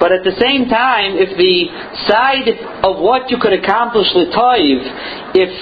But 0.00 0.12
at 0.12 0.24
the 0.24 0.32
same 0.40 0.64
time, 0.68 1.20
if 1.20 1.36
the 1.36 1.68
side 2.08 2.48
of 2.80 2.96
what 3.04 3.28
you 3.28 3.36
could 3.36 3.52
accomplish 3.52 4.08
with 4.16 4.32
Toiv, 4.32 4.80
if 5.36 5.52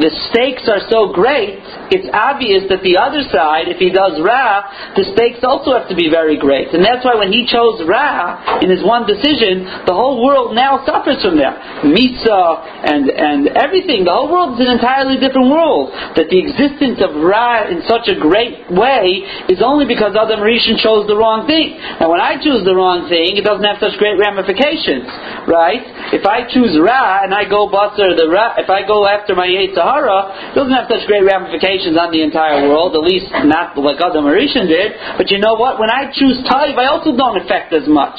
the 0.00 0.10
stakes 0.30 0.66
are 0.66 0.82
so 0.90 1.14
great, 1.14 1.62
it's 1.94 2.10
obvious 2.10 2.66
that 2.66 2.82
the 2.82 2.98
other 2.98 3.22
side, 3.30 3.70
if 3.70 3.78
he 3.78 3.94
does 3.94 4.18
Ra, 4.18 4.66
the 4.98 5.06
stakes 5.14 5.46
also 5.46 5.78
have 5.78 5.86
to 5.86 5.94
be 5.94 6.10
very 6.10 6.34
great. 6.34 6.74
And 6.74 6.82
that's 6.82 7.06
why 7.06 7.14
when 7.14 7.30
he 7.30 7.46
chose 7.46 7.78
Ra 7.86 8.58
in 8.58 8.74
his 8.74 8.82
one 8.82 9.06
decision, 9.06 9.86
the 9.86 9.94
whole 9.94 10.18
world 10.18 10.58
now 10.58 10.82
suffers 10.82 11.22
from 11.22 11.38
that. 11.38 11.86
Misa 11.86 12.42
and, 12.82 13.06
and 13.06 13.54
everything, 13.54 14.02
the 14.02 14.10
whole 14.10 14.26
world 14.26 14.58
is 14.58 14.66
an 14.66 14.82
entirely 14.82 15.22
different 15.22 15.46
world. 15.46 15.94
That 16.18 16.26
the 16.26 16.42
existence 16.42 16.98
of 16.98 17.14
Ra 17.14 17.70
in 17.70 17.86
such 17.86 18.10
a 18.10 18.18
great 18.18 18.66
way 18.74 19.22
is 19.46 19.62
only 19.62 19.86
because 19.86 20.18
Adam 20.18 20.42
Rishon 20.42 20.74
chose 20.82 21.06
the 21.06 21.14
wrong 21.14 21.46
thing. 21.46 21.78
And 21.78 22.10
when 22.10 22.18
I 22.18 22.42
choose 22.42 22.66
the 22.66 22.74
wrong 22.74 23.06
thing, 23.06 23.38
it 23.38 23.46
doesn't 23.46 23.62
have 23.62 23.78
such 23.78 23.94
great 24.02 24.18
ramifications, 24.18 25.06
right? 25.46 25.86
If 26.10 26.26
I 26.26 26.50
choose 26.50 26.74
Ra 26.82 27.22
and 27.22 27.30
I 27.30 27.46
go 27.46 27.70
Basar 27.70 28.18
the 28.18 28.26
Ra, 28.26 28.58
if 28.58 28.66
I 28.66 28.82
go 28.82 29.06
after 29.06 29.38
my 29.38 29.46
Yetzirah, 29.46 29.83
it 29.84 30.54
doesn't 30.56 30.72
have 30.72 30.88
such 30.88 31.04
great 31.06 31.24
ramifications 31.24 31.96
on 32.00 32.08
the 32.08 32.24
entire 32.24 32.64
world, 32.68 32.96
at 32.96 33.04
least 33.04 33.28
not 33.44 33.76
like 33.76 34.00
Adam 34.00 34.24
HaRishon 34.24 34.66
did. 34.66 34.96
But 35.20 35.28
you 35.30 35.38
know 35.38 35.54
what? 35.60 35.78
When 35.78 35.90
I 35.92 36.08
choose 36.08 36.40
Taiv, 36.48 36.76
I 36.80 36.88
also 36.88 37.12
don't 37.12 37.36
affect 37.36 37.72
as 37.76 37.84
much. 37.86 38.16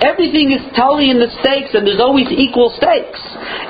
Everything 0.00 0.52
is 0.52 0.62
totally 0.72 1.12
in 1.12 1.20
the 1.20 1.28
stakes, 1.44 1.76
and 1.76 1.84
there's 1.84 2.00
always 2.00 2.28
equal 2.32 2.72
stakes. 2.76 3.20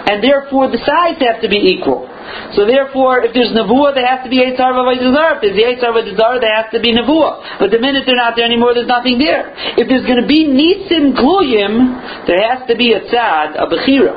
And 0.07 0.23
therefore, 0.23 0.71
the 0.71 0.81
sides 0.83 1.19
have 1.27 1.43
to 1.43 1.49
be 1.51 1.59
equal. 1.79 2.07
So 2.55 2.65
therefore, 2.65 3.25
if 3.25 3.35
there's 3.35 3.51
Nevuah, 3.51 3.95
there 3.95 4.07
has 4.07 4.23
to 4.25 4.31
be 4.31 4.39
Eitzar 4.39 4.73
Vavaydazar. 4.73 5.37
If 5.37 5.41
there's 5.43 5.59
the 5.59 5.67
Eitzar 5.67 5.91
Vavaydazar, 5.91 6.41
there 6.41 6.55
has 6.55 6.71
to 6.73 6.81
be 6.81 6.95
Nevuah. 6.95 7.59
But 7.59 7.71
the 7.75 7.81
minute 7.83 8.05
they're 8.07 8.17
not 8.17 8.37
there 8.37 8.47
anymore, 8.47 8.75
there's 8.75 8.91
nothing 8.91 9.19
there. 9.19 9.51
If 9.77 9.89
there's 9.89 10.07
going 10.07 10.21
to 10.21 10.29
be 10.29 10.47
Nisim 10.47 11.19
Gluyim, 11.19 12.27
there 12.27 12.41
has 12.47 12.69
to 12.69 12.77
be 12.77 12.93
a 12.93 13.01
Tzad, 13.01 13.59
a 13.59 13.67
Bechira. 13.67 14.15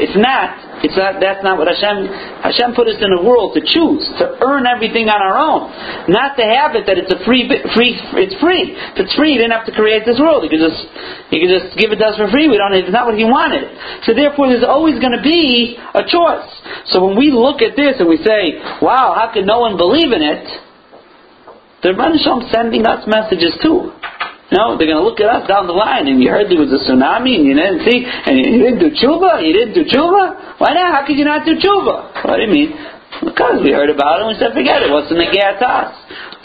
If 0.00 0.16
not, 0.16 0.71
it's 0.82 0.98
not, 0.98 1.22
that's 1.22 1.42
not 1.46 1.58
what 1.58 1.70
Hashem, 1.70 2.10
Hashem 2.42 2.74
put 2.74 2.90
us 2.90 2.98
in 2.98 3.10
the 3.14 3.22
world 3.22 3.54
to 3.54 3.62
choose, 3.62 4.02
to 4.18 4.38
earn 4.42 4.66
everything 4.66 5.06
on 5.06 5.18
our 5.22 5.38
own. 5.38 5.70
Not 6.10 6.34
to 6.36 6.44
have 6.44 6.74
it 6.74 6.84
that 6.90 6.98
it's 6.98 7.10
a 7.10 7.22
free, 7.22 7.46
free, 7.74 7.98
it's 8.18 8.36
free. 8.42 8.74
If 8.74 9.06
it's 9.06 9.14
free, 9.14 9.34
you 9.34 9.38
didn't 9.38 9.54
have 9.54 9.68
to 9.70 9.74
create 9.74 10.02
this 10.02 10.18
world. 10.18 10.42
You 10.42 10.50
could 10.50 10.62
just, 10.62 10.82
you 11.30 11.38
could 11.42 11.52
just 11.52 11.78
give 11.78 11.94
it 11.94 12.02
to 12.02 12.06
us 12.10 12.16
for 12.18 12.26
free. 12.30 12.50
We 12.50 12.58
don't, 12.58 12.74
it's 12.74 12.90
not 12.90 13.06
what 13.06 13.14
He 13.14 13.24
wanted. 13.24 13.66
So 14.04 14.12
therefore 14.12 14.50
there's 14.50 14.66
always 14.66 14.98
going 14.98 15.14
to 15.14 15.24
be 15.24 15.78
a 15.78 16.02
choice. 16.02 16.50
So 16.90 17.06
when 17.06 17.14
we 17.14 17.30
look 17.30 17.62
at 17.62 17.78
this 17.78 18.02
and 18.02 18.10
we 18.10 18.18
say, 18.20 18.58
wow, 18.82 19.14
how 19.14 19.30
can 19.30 19.46
no 19.46 19.62
one 19.62 19.78
believe 19.78 20.10
in 20.10 20.22
it? 20.22 20.44
The 21.82 21.90
Rebbe 21.90 22.18
sending 22.54 22.86
us 22.86 23.02
messages 23.06 23.58
too. 23.62 23.90
No, 24.52 24.76
they're 24.76 24.86
going 24.86 25.00
to 25.00 25.06
look 25.06 25.16
at 25.18 25.32
us 25.32 25.48
down 25.48 25.66
the 25.66 25.72
line, 25.72 26.06
and 26.06 26.20
you 26.20 26.28
heard 26.28 26.52
there 26.52 26.60
was 26.60 26.68
a 26.68 26.80
tsunami, 26.84 27.40
and 27.40 27.48
you 27.48 27.56
didn't 27.56 27.88
see, 27.88 28.04
and 28.04 28.36
you 28.36 28.60
didn't 28.60 28.84
do 28.84 28.92
tshuva, 28.92 29.40
you 29.40 29.52
didn't 29.56 29.72
do 29.72 29.88
tshuva. 29.88 30.60
Why 30.60 30.76
not? 30.76 30.92
How 30.92 31.02
could 31.08 31.16
you 31.16 31.24
not 31.24 31.48
do 31.48 31.56
tshuva? 31.56 32.20
What 32.20 32.36
do 32.36 32.44
you 32.44 32.52
mean? 32.52 32.76
Because 33.24 33.64
we 33.64 33.72
heard 33.72 33.88
about 33.88 34.20
it, 34.20 34.28
and 34.28 34.28
we 34.28 34.36
said, 34.36 34.52
forget 34.52 34.84
it. 34.84 34.92
What's 34.92 35.08
in 35.08 35.16
the 35.16 35.24
to 35.24 35.66
us? 35.66 35.92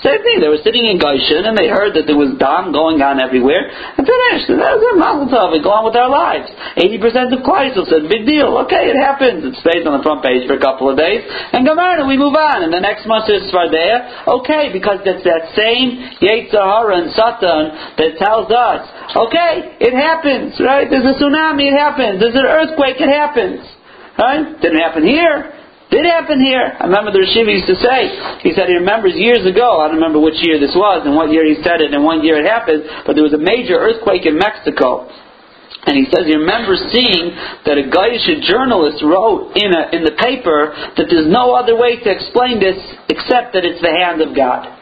Same 0.05 0.21
thing. 0.21 0.37
They 0.45 0.51
were 0.51 0.61
sitting 0.61 0.85
in 0.85 1.01
Goshen 1.01 1.49
and 1.49 1.57
they 1.57 1.65
heard 1.65 1.97
that 1.97 2.05
there 2.05 2.17
was 2.17 2.37
dam 2.37 2.69
going 2.69 3.01
on 3.01 3.17
everywhere 3.17 3.65
and 3.65 4.05
finished. 4.05 4.45
And 4.45 4.61
that 4.61 4.77
was 4.77 4.83
a 4.93 4.93
mazel 4.93 5.25
tov. 5.25 5.49
We 5.49 5.57
go 5.57 5.73
on 5.73 5.89
with 5.89 5.97
our 5.97 6.05
lives. 6.05 6.53
80% 6.77 7.33
of 7.33 7.41
Kleisel 7.41 7.81
said, 7.89 8.05
big 8.05 8.29
deal. 8.29 8.61
Okay, 8.69 8.93
it 8.93 8.97
happens. 8.97 9.41
It 9.41 9.57
stays 9.57 9.89
on 9.89 9.97
the 9.97 10.05
front 10.05 10.21
page 10.21 10.45
for 10.45 10.53
a 10.53 10.61
couple 10.61 10.85
of 10.85 11.01
days. 11.01 11.25
And 11.25 11.65
Gamarna, 11.65 12.05
we 12.05 12.13
move 12.13 12.37
on. 12.37 12.61
And 12.61 12.69
the 12.69 12.77
next 12.77 13.09
month 13.09 13.25
is 13.25 13.49
Svardea. 13.49 14.29
Okay, 14.29 14.69
because 14.69 15.01
that's 15.01 15.25
that 15.25 15.49
same 15.57 15.97
Yetzirah 16.21 16.93
and 16.93 17.09
Satan 17.17 17.61
that 17.97 18.21
tells 18.21 18.53
us, 18.53 18.85
okay, 19.17 19.81
it 19.81 19.97
happens, 19.97 20.61
right? 20.61 20.85
There's 20.85 21.09
a 21.09 21.17
tsunami, 21.17 21.73
it 21.73 21.77
happens. 21.77 22.21
There's 22.21 22.37
an 22.37 22.45
earthquake, 22.45 23.01
it 23.01 23.09
happens. 23.09 23.65
Right? 24.17 24.61
Didn't 24.61 24.81
happen 24.81 25.05
here. 25.05 25.56
Did 25.87 26.03
happen 26.03 26.43
here. 26.43 26.75
I 26.75 26.83
remember 26.83 27.15
the 27.15 27.23
Rishiva 27.23 27.47
used 27.47 27.71
to 27.71 27.79
say, 27.79 28.11
he 28.43 28.51
said 28.51 28.67
he 28.67 28.75
remembers 28.75 29.15
years 29.15 29.47
ago, 29.47 29.79
I 29.79 29.87
don't 29.87 30.03
remember 30.03 30.19
which 30.19 30.35
year 30.43 30.59
this 30.59 30.75
was 30.75 31.07
and 31.07 31.15
what 31.15 31.31
year 31.31 31.47
he 31.47 31.63
said 31.63 31.79
it 31.79 31.95
and 31.95 32.03
what 32.03 32.23
year 32.27 32.43
it 32.43 32.47
happened, 32.47 32.83
but 33.07 33.15
there 33.15 33.23
was 33.23 33.31
a 33.31 33.39
major 33.39 33.79
earthquake 33.79 34.27
in 34.27 34.35
Mexico. 34.35 35.07
And 35.87 35.95
he 35.95 36.03
says 36.11 36.27
he 36.27 36.35
remembers 36.35 36.83
seeing 36.91 37.31
that 37.63 37.79
a 37.79 37.87
Goyish 37.87 38.27
journalist 38.43 38.99
wrote 38.99 39.55
in, 39.55 39.71
a, 39.71 39.95
in 39.95 40.03
the 40.03 40.19
paper 40.19 40.75
that 40.99 41.07
there's 41.07 41.31
no 41.31 41.55
other 41.55 41.79
way 41.79 41.95
to 42.03 42.09
explain 42.11 42.59
this 42.59 42.75
except 43.07 43.55
that 43.55 43.63
it's 43.63 43.79
the 43.79 43.95
hand 43.95 44.19
of 44.19 44.35
God. 44.35 44.76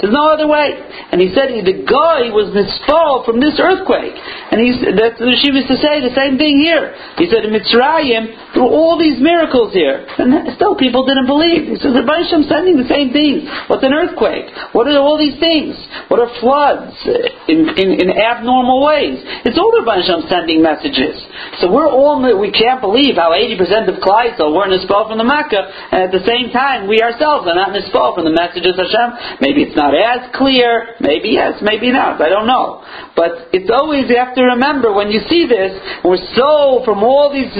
There's 0.00 0.12
no 0.12 0.30
other 0.32 0.48
way. 0.48 0.74
And 1.12 1.20
he 1.20 1.30
said 1.34 1.50
he, 1.50 1.62
the 1.62 1.84
guy 1.86 2.32
was 2.34 2.50
misfall 2.50 3.22
from 3.22 3.38
this 3.38 3.58
earthquake. 3.60 4.16
And 4.16 4.58
he's, 4.58 4.78
that's 4.82 5.18
the 5.20 5.36
Shiva 5.38 5.62
used 5.62 5.70
to 5.70 5.78
say 5.78 6.02
the 6.02 6.14
same 6.14 6.38
thing 6.38 6.58
here. 6.58 6.94
He 7.20 7.30
said 7.30 7.46
in 7.46 7.54
Mitzrayim, 7.54 8.56
were 8.58 8.72
all 8.72 8.98
these 8.98 9.20
miracles 9.22 9.72
here. 9.72 10.04
And 10.18 10.54
still 10.58 10.74
people 10.74 11.06
didn't 11.06 11.26
believe. 11.26 11.70
He 11.70 11.78
says, 11.78 11.94
Hashem 11.94 12.50
sending 12.50 12.76
the 12.78 12.88
same 12.90 13.14
things. 13.14 13.46
What's 13.70 13.82
an 13.82 13.94
earthquake? 13.94 14.50
What 14.74 14.90
are 14.90 14.98
all 14.98 15.18
these 15.18 15.38
things? 15.38 15.78
What 16.08 16.18
are 16.18 16.30
floods 16.40 16.94
uh, 17.06 17.50
in, 17.50 17.68
in, 17.74 17.88
in 18.02 18.08
abnormal 18.10 18.82
ways? 18.82 19.22
It's 19.46 19.58
all 19.58 19.72
Hashem 19.82 20.28
sending 20.28 20.62
messages. 20.62 21.18
So 21.60 21.70
we're 21.70 21.88
all, 21.88 22.22
we 22.22 22.50
can't 22.50 22.80
believe 22.80 23.16
how 23.16 23.34
80% 23.34 23.88
of 23.90 24.00
Kleisel 24.00 24.54
were 24.54 24.68
misfall 24.68 25.08
from 25.08 25.18
the 25.18 25.26
Makkah, 25.26 25.64
and 25.92 26.08
at 26.08 26.12
the 26.12 26.24
same 26.24 26.50
time, 26.52 26.88
we 26.88 27.02
ourselves 27.02 27.46
are 27.48 27.54
not 27.54 27.72
misfall 27.72 28.14
from 28.14 28.24
the 28.24 28.34
messages 28.34 28.78
of 28.78 28.86
Hashem. 28.86 29.38
Maybe 29.40 29.62
it's 29.62 29.76
not 29.76 29.91
not 29.92 30.24
as 30.24 30.34
clear. 30.34 30.96
Maybe 31.00 31.36
yes, 31.36 31.60
maybe 31.60 31.92
not. 31.92 32.20
I 32.20 32.28
don't 32.28 32.46
know. 32.46 32.80
But 33.12 33.52
it's 33.52 33.68
always 33.68 34.08
you 34.08 34.16
have 34.16 34.34
to 34.34 34.56
remember 34.56 34.92
when 34.92 35.12
you 35.12 35.20
see 35.28 35.44
this. 35.44 35.76
We're 36.04 36.20
so 36.32 36.80
from 36.84 37.04
all 37.04 37.28
these 37.28 37.52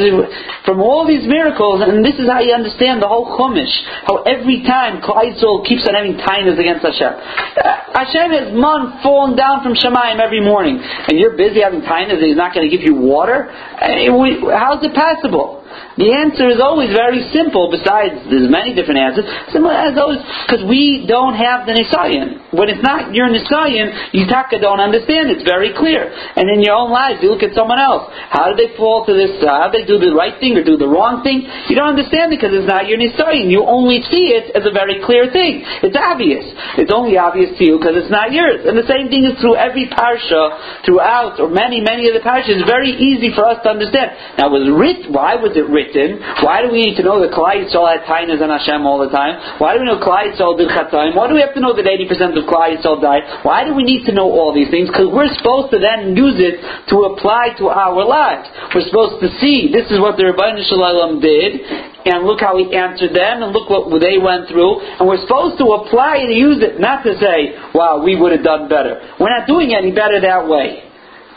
from 0.65 0.81
all 0.81 1.07
these 1.07 1.29
miracles, 1.29 1.85
and 1.85 2.05
this 2.05 2.17
is 2.17 2.29
how 2.29 2.41
you 2.41 2.55
understand 2.55 3.03
the 3.03 3.09
whole 3.09 3.29
Chumash. 3.37 3.73
How 4.09 4.23
every 4.25 4.65
time 4.65 5.05
Klaisol 5.05 5.65
keeps 5.67 5.85
on 5.89 5.95
having 5.95 6.17
tainas 6.17 6.59
against 6.59 6.85
Hashem. 6.85 7.13
Uh, 7.13 8.01
Hashem 8.01 8.29
has 8.33 8.49
man 8.57 9.03
falling 9.03 9.37
down 9.37 9.63
from 9.63 9.75
Shemayim 9.75 10.19
every 10.19 10.41
morning, 10.41 10.81
and 10.81 11.19
you're 11.19 11.37
busy 11.37 11.61
having 11.61 11.83
tainas, 11.83 12.19
and 12.19 12.27
He's 12.27 12.37
not 12.37 12.55
going 12.55 12.69
to 12.69 12.73
give 12.75 12.85
you 12.85 12.95
water. 12.97 13.53
How's 13.79 14.83
it 14.83 14.95
possible? 14.95 15.62
The 15.99 16.13
answer 16.13 16.49
is 16.49 16.61
always 16.61 16.91
very 16.93 17.25
simple, 17.33 17.69
besides 17.69 18.29
there's 18.29 18.49
many 18.49 18.73
different 18.73 19.01
answers. 19.01 19.27
Simple 19.53 19.71
as 19.71 19.97
always, 19.99 20.21
because 20.47 20.65
we 20.65 21.05
don't 21.09 21.35
have 21.37 21.69
the 21.69 21.77
Nisayan. 21.77 22.53
When 22.53 22.69
it's 22.69 22.83
not 22.85 23.13
your 23.13 23.29
Nisayan, 23.29 24.13
you 24.13 24.25
taka 24.29 24.61
don't 24.61 24.81
understand. 24.81 25.33
It's 25.33 25.45
very 25.45 25.73
clear. 25.77 26.09
And 26.09 26.49
in 26.49 26.65
your 26.65 26.77
own 26.77 26.93
lives, 26.93 27.21
you 27.21 27.33
look 27.33 27.43
at 27.43 27.53
someone 27.57 27.81
else. 27.81 28.09
How 28.33 28.53
do 28.53 28.55
they 28.57 28.77
fall 28.77 29.05
to 29.05 29.13
this? 29.13 29.41
Uh, 29.41 29.49
how 29.49 29.69
do 29.73 29.81
they 29.81 29.89
do 29.89 29.99
the 29.99 30.13
right 30.13 30.37
thing 30.41 30.57
or 30.57 30.65
do 30.65 30.77
the 30.77 30.89
wrong 30.89 31.25
thing? 31.25 31.45
You 31.69 31.77
don't 31.77 31.97
understand 31.97 32.33
because 32.33 32.53
it's 32.53 32.69
not 32.69 32.89
your 32.89 32.97
Nisayan. 32.97 33.49
You 33.51 33.65
only 33.65 34.01
see 34.09 34.33
it 34.33 34.53
as 34.57 34.65
a 34.65 34.73
very 34.73 35.01
clear 35.05 35.33
thing. 35.33 35.65
It's 35.85 35.97
obvious. 35.97 36.45
It's 36.81 36.93
only 36.93 37.17
obvious 37.17 37.57
to 37.57 37.63
you 37.65 37.77
because 37.81 37.97
it's 37.97 38.13
not 38.13 38.33
yours. 38.33 38.65
And 38.65 38.77
the 38.77 38.89
same 38.89 39.09
thing 39.09 39.25
is 39.25 39.37
through 39.41 39.57
every 39.57 39.89
parsha, 39.89 40.85
throughout, 40.85 41.41
or 41.41 41.49
many, 41.49 41.81
many 41.81 42.09
of 42.09 42.15
the 42.15 42.25
parshas. 42.25 42.61
It's 42.61 42.69
very 42.69 42.93
easy 42.93 43.33
for 43.35 43.45
us 43.49 43.61
to 43.65 43.69
understand. 43.73 44.39
Now, 44.39 44.53
was 44.53 44.69
writ, 44.69 45.09
why 45.09 45.37
was 45.41 45.57
it 45.57 45.62
written? 45.69 45.83
written. 45.93 46.23
Why 46.43 46.63
do 46.63 46.71
we 46.71 46.83
need 46.83 46.97
to 46.97 47.05
know 47.05 47.21
that 47.21 47.35
Klal 47.35 47.59
Yisrael 47.59 47.91
had 47.91 48.07
tainas 48.07 48.41
on 48.41 48.51
Hashem 48.51 48.87
all 48.87 49.03
the 49.03 49.11
time? 49.11 49.59
Why 49.59 49.75
do 49.75 49.83
we 49.83 49.87
know 49.87 49.99
Klal 49.99 50.31
Yisrael 50.31 50.57
did 50.57 50.69
chatzayim? 50.71 51.15
Why 51.15 51.29
do 51.29 51.35
we 51.35 51.43
have 51.43 51.55
to 51.55 51.61
know 51.61 51.75
that 51.75 51.85
80% 51.85 52.39
of 52.39 52.45
Klal 52.47 52.77
Yisrael 52.77 53.03
died? 53.03 53.45
Why 53.45 53.65
do 53.65 53.75
we 53.75 53.85
need 53.85 54.07
to 54.07 54.13
know 54.13 54.31
all 54.31 54.55
these 54.55 54.71
things? 54.71 54.89
Because 54.89 55.11
we're 55.11 55.33
supposed 55.35 55.71
to 55.73 55.79
then 55.79 56.17
use 56.17 56.39
it 56.39 56.63
to 56.91 57.13
apply 57.13 57.59
to 57.59 57.69
our 57.69 58.03
lives. 58.05 58.49
We're 58.75 58.87
supposed 58.87 59.21
to 59.23 59.29
see 59.41 59.69
this 59.73 59.91
is 59.91 59.99
what 59.99 60.17
the 60.17 60.31
Ribbono 60.31 60.63
Shel 60.65 60.83
Olam 60.83 61.21
did, 61.21 61.61
and 62.03 62.27
look 62.27 62.41
how 62.41 62.59
he 62.59 62.67
answered 62.75 63.15
them, 63.15 63.43
and 63.43 63.53
look 63.53 63.71
what 63.71 63.87
they 64.01 64.19
went 64.19 64.49
through, 64.49 64.83
and 64.99 65.07
we're 65.07 65.23
supposed 65.23 65.59
to 65.59 65.67
apply 65.79 66.27
and 66.27 66.35
use 66.35 66.59
it, 66.63 66.81
not 66.81 67.07
to 67.07 67.15
say, 67.19 67.55
wow, 67.75 68.03
we 68.03 68.19
would 68.19 68.33
have 68.33 68.43
done 68.43 68.69
better. 68.69 68.99
We're 69.21 69.31
not 69.31 69.47
doing 69.47 69.75
any 69.75 69.93
better 69.93 70.21
that 70.21 70.49
way. 70.49 70.92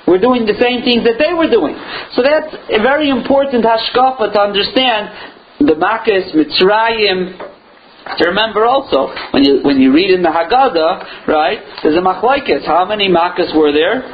We're 0.08 0.22
doing 0.22 0.46
the 0.46 0.58
same 0.62 0.86
things 0.86 1.04
that 1.04 1.18
they 1.18 1.34
were 1.34 1.50
doing. 1.50 1.74
So 2.14 2.22
that's 2.22 2.54
a 2.70 2.82
very 2.82 3.10
important 3.10 3.66
hashkafa 3.66 4.34
to 4.34 4.40
understand 4.40 5.10
the 5.60 5.76
Makkah, 5.76 6.30
Mitzrayim, 6.34 7.42
to 8.18 8.24
remember 8.30 8.66
also, 8.66 9.10
when 9.34 9.44
you, 9.44 9.62
when 9.64 9.82
you 9.82 9.92
read 9.92 10.12
in 10.12 10.22
the 10.22 10.30
Haggadah, 10.30 11.28
right, 11.28 11.58
there's 11.82 11.98
a 11.98 12.06
machlaikis. 12.06 12.66
How 12.66 12.86
many 12.86 13.10
Makkahs 13.10 13.50
were 13.58 13.74
there? 13.74 14.06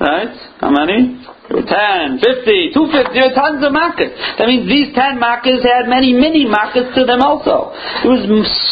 Right? 0.00 0.32
How 0.56 0.70
many? 0.72 1.20
There 1.48 1.60
were 1.60 1.68
10, 1.68 2.20
50, 2.20 2.72
250, 2.72 3.12
there 3.12 3.32
tons 3.36 3.60
of 3.60 3.76
Makkahs. 3.76 4.12
That 4.40 4.48
means 4.48 4.64
these 4.68 4.96
10 4.96 5.20
Makkahs 5.20 5.60
had 5.60 5.84
many 5.84 6.16
mini 6.16 6.48
Makkahs 6.48 6.96
to 6.96 7.04
them 7.04 7.20
also. 7.20 7.76
There 8.00 8.12
was 8.12 8.24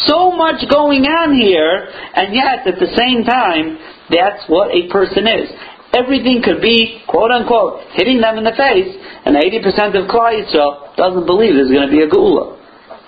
so 0.09 0.33
much 0.33 0.65
going 0.65 1.05
on 1.05 1.37
here, 1.37 1.93
and 2.17 2.33
yet 2.33 2.65
at 2.65 2.81
the 2.81 2.89
same 2.97 3.21
time, 3.21 3.77
that's 4.09 4.43
what 4.47 4.71
a 4.71 4.87
person 4.89 5.27
is. 5.27 5.51
Everything 5.93 6.43
could 6.43 6.61
be, 6.61 7.01
quote 7.07 7.31
unquote, 7.31 7.81
hitting 7.95 8.19
them 8.19 8.37
in 8.37 8.43
the 8.43 8.55
face, 8.55 8.91
and 9.25 9.35
80% 9.35 9.95
of 9.95 10.11
Klal 10.11 10.35
Yisrael 10.35 10.95
doesn't 10.95 11.25
believe 11.25 11.55
there's 11.55 11.71
going 11.71 11.87
to 11.87 11.93
be 11.93 12.03
a 12.03 12.09
Geula. 12.11 12.59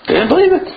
They 0.08 0.16
didn't 0.16 0.30
believe 0.30 0.54
it. 0.54 0.68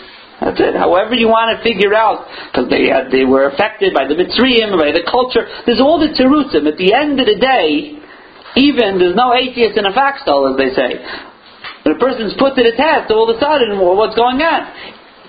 That's 0.42 0.58
it. 0.58 0.74
However 0.74 1.14
you 1.14 1.30
want 1.30 1.54
to 1.54 1.62
figure 1.62 1.94
out, 1.94 2.26
because 2.50 2.66
they 2.66 2.90
had, 2.90 3.14
they 3.14 3.22
were 3.22 3.46
affected 3.46 3.94
by 3.94 4.10
the 4.10 4.18
Mitzrayim, 4.18 4.74
by 4.74 4.90
the 4.90 5.06
culture. 5.06 5.46
There's 5.62 5.78
all 5.78 6.02
the 6.02 6.10
terutzim. 6.10 6.66
At 6.66 6.74
the 6.82 6.90
end 6.90 7.22
of 7.22 7.30
the 7.30 7.38
day, 7.38 8.02
even 8.58 8.98
there's 8.98 9.14
no 9.14 9.30
atheist 9.30 9.78
in 9.78 9.86
a 9.86 9.94
foxhole, 9.94 10.50
as 10.50 10.58
they 10.58 10.74
say. 10.74 10.98
When 11.86 11.94
a 11.94 12.00
person's 12.02 12.34
put 12.34 12.58
to 12.58 12.62
the 12.66 12.74
test, 12.74 13.14
all 13.14 13.30
of 13.30 13.34
a 13.34 13.38
sudden, 13.38 13.78
well, 13.78 13.94
what's 13.94 14.18
going 14.18 14.42
on? 14.42 14.66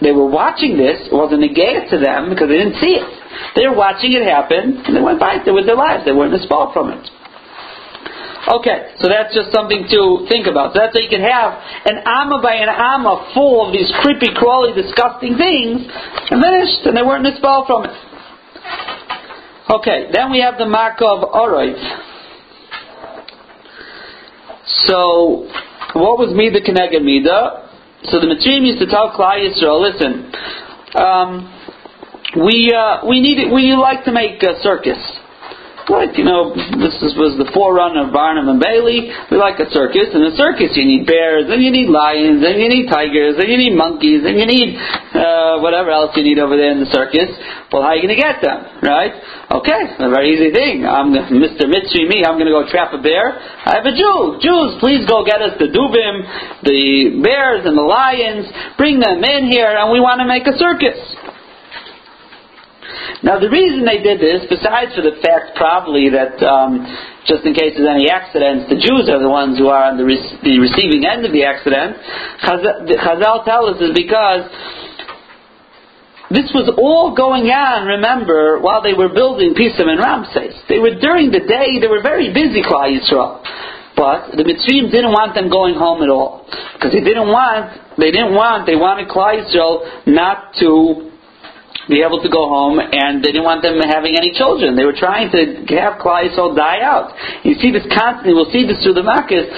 They 0.04 0.12
were 0.12 0.28
watching 0.28 0.76
this. 0.76 1.08
It 1.08 1.16
wasn't 1.16 1.48
a 1.48 1.52
gay 1.52 1.88
to 1.90 1.98
them 1.98 2.30
because 2.30 2.52
they 2.52 2.60
didn't 2.60 2.78
see 2.84 3.00
it. 3.00 3.08
They 3.56 3.66
were 3.66 3.76
watching 3.76 4.12
it 4.12 4.28
happen, 4.28 4.84
and 4.84 4.92
they 4.92 5.02
went 5.02 5.20
by 5.20 5.40
it 5.40 5.48
with 5.48 5.66
their 5.66 5.80
lives. 5.80 6.04
They 6.04 6.12
weren't 6.12 6.36
expelled 6.36 6.74
from 6.76 6.92
it. 6.92 7.08
Okay, 8.44 8.92
so 9.00 9.08
that's 9.08 9.34
just 9.34 9.56
something 9.56 9.88
to 9.88 10.28
think 10.28 10.48
about. 10.48 10.76
So 10.76 10.84
that's 10.84 10.92
how 10.92 11.00
you 11.00 11.08
can 11.08 11.24
have 11.24 11.56
an 11.88 12.04
amma 12.04 12.44
by 12.44 12.60
an 12.60 12.68
amma 12.68 13.32
full 13.34 13.66
of 13.66 13.72
these 13.72 13.88
creepy, 14.04 14.36
crawly, 14.36 14.76
disgusting 14.76 15.40
things, 15.40 15.88
and 15.88 16.44
finished, 16.44 16.84
and 16.84 16.92
they 16.92 17.02
weren't 17.08 17.26
expelled 17.26 17.68
from 17.68 17.88
it. 17.88 17.96
Okay, 19.72 20.12
then 20.12 20.30
we 20.30 20.42
have 20.42 20.58
the 20.60 20.68
Makov 20.68 21.32
Oroiv. 21.32 21.80
So, 24.88 25.48
what 25.96 26.20
was 26.20 26.36
Mida 26.36 26.60
Keneged 26.60 27.02
Mida? 27.02 27.63
So 28.06 28.20
the 28.20 28.28
Mitzrayim 28.28 28.66
used 28.66 28.80
to 28.80 28.88
tell 28.88 29.12
Klal 29.12 29.40
Yisrael, 29.40 29.80
listen, 29.80 30.32
um, 30.96 31.48
we 32.46 32.74
uh, 32.76 33.06
we 33.08 33.22
need 33.22 33.52
we 33.52 33.74
like 33.74 34.04
to 34.06 34.12
make 34.12 34.44
a 34.44 34.60
circus. 34.62 35.00
Like, 35.92 36.16
you 36.16 36.24
know, 36.24 36.56
this 36.56 36.96
is, 37.04 37.12
was 37.20 37.36
the 37.36 37.52
forerunner 37.52 38.08
of 38.08 38.16
Barnum 38.16 38.48
and 38.48 38.56
Bailey. 38.56 39.12
We 39.28 39.36
like 39.36 39.60
a 39.60 39.68
circus. 39.68 40.16
In 40.16 40.24
a 40.24 40.32
circus, 40.40 40.72
you 40.80 40.88
need 40.88 41.04
bears, 41.04 41.52
and 41.52 41.60
you 41.60 41.76
need 41.76 41.92
lions, 41.92 42.40
and 42.40 42.56
you 42.56 42.72
need 42.72 42.88
tigers, 42.88 43.36
and 43.36 43.48
you 43.52 43.60
need 43.60 43.76
monkeys, 43.76 44.24
and 44.24 44.40
you 44.40 44.48
need 44.48 44.80
uh, 44.80 45.60
whatever 45.60 45.92
else 45.92 46.16
you 46.16 46.24
need 46.24 46.40
over 46.40 46.56
there 46.56 46.72
in 46.72 46.80
the 46.80 46.88
circus. 46.88 47.36
Well, 47.68 47.84
how 47.84 47.92
are 47.92 48.00
you 48.00 48.08
going 48.08 48.16
to 48.16 48.22
get 48.22 48.40
them, 48.40 48.80
right? 48.80 49.12
Okay, 49.60 49.82
a 50.00 50.08
very 50.08 50.32
easy 50.32 50.56
thing. 50.56 50.88
I'm 50.88 51.12
Mr. 51.12 51.68
Mitzri, 51.68 52.08
me. 52.08 52.24
I'm 52.24 52.40
going 52.40 52.48
to 52.48 52.56
go 52.56 52.64
trap 52.64 52.96
a 52.96 53.02
bear. 53.04 53.36
I 53.36 53.76
have 53.76 53.84
a 53.84 53.92
Jew. 53.92 54.40
Jews, 54.40 54.80
please 54.80 55.04
go 55.04 55.28
get 55.28 55.44
us 55.44 55.60
the 55.60 55.68
dubim, 55.68 56.16
the 56.64 57.20
bears, 57.20 57.68
and 57.68 57.76
the 57.76 57.84
lions. 57.84 58.48
Bring 58.80 59.04
them 59.04 59.20
in 59.20 59.52
here, 59.52 59.76
and 59.76 59.92
we 59.92 60.00
want 60.00 60.24
to 60.24 60.28
make 60.32 60.48
a 60.48 60.56
circus. 60.56 60.96
Now, 63.24 63.40
the 63.40 63.50
reason 63.50 63.86
they 63.86 64.02
did 64.04 64.20
this, 64.20 64.46
besides 64.50 64.96
for 64.96 65.02
the 65.02 65.18
fact 65.24 65.56
probably 65.56 66.10
that 66.12 66.38
um, 66.44 66.84
just 67.26 67.48
in 67.48 67.56
case 67.56 67.74
there's 67.80 67.88
any 67.88 68.12
accidents, 68.12 68.68
the 68.68 68.80
Jews 68.80 69.08
are 69.08 69.20
the 69.20 69.32
ones 69.32 69.58
who 69.58 69.72
are 69.72 69.88
on 69.88 69.96
the, 69.96 70.04
re- 70.04 70.40
the 70.44 70.60
receiving 70.60 71.08
end 71.08 71.24
of 71.24 71.32
the 71.32 71.44
accident, 71.48 71.96
Chazal, 72.44 72.84
Chazal 73.00 73.46
tell 73.48 73.72
us 73.72 73.80
is 73.80 73.96
because 73.96 74.44
this 76.34 76.50
was 76.50 76.66
all 76.82 77.14
going 77.14 77.48
on, 77.54 77.86
remember, 77.86 78.58
while 78.58 78.82
they 78.82 78.98
were 78.98 79.14
building 79.14 79.54
Pisam 79.54 79.86
and 79.86 80.02
Ramses. 80.02 80.58
They 80.68 80.82
were 80.82 80.98
during 80.98 81.30
the 81.30 81.46
day, 81.46 81.78
they 81.78 81.88
were 81.88 82.02
very 82.02 82.34
busy, 82.34 82.66
Klal 82.66 82.90
Yisrael. 82.90 83.40
But 83.94 84.34
the 84.34 84.42
Mitzrayim 84.42 84.90
didn't 84.90 85.14
want 85.14 85.38
them 85.38 85.54
going 85.54 85.78
home 85.78 86.02
at 86.02 86.10
all. 86.10 86.50
Because 86.74 86.92
they 86.92 87.06
didn't 87.06 87.30
want, 87.30 87.96
they 88.02 88.10
didn't 88.10 88.34
want, 88.34 88.66
they 88.66 88.76
wanted 88.76 89.08
Klal 89.14 89.46
Yisrael 89.46 90.10
not 90.10 90.58
to 90.58 91.13
be 91.90 92.02
able 92.02 92.24
to 92.24 92.32
go 92.32 92.48
home, 92.48 92.80
and 92.80 93.20
they 93.20 93.36
didn't 93.36 93.44
want 93.44 93.62
them 93.62 93.76
having 93.84 94.16
any 94.16 94.32
children. 94.32 94.76
They 94.76 94.88
were 94.88 94.96
trying 94.96 95.32
to 95.36 95.68
have 95.78 96.00
Klal 96.00 96.24
Yisrael 96.24 96.56
die 96.56 96.80
out. 96.80 97.12
You 97.44 97.60
see 97.60 97.76
this 97.76 97.84
constantly. 97.92 98.32
We'll 98.34 98.52
see 98.52 98.64
this 98.64 98.80
through 98.84 98.96
the 98.96 99.04
Makkahs. 99.04 99.52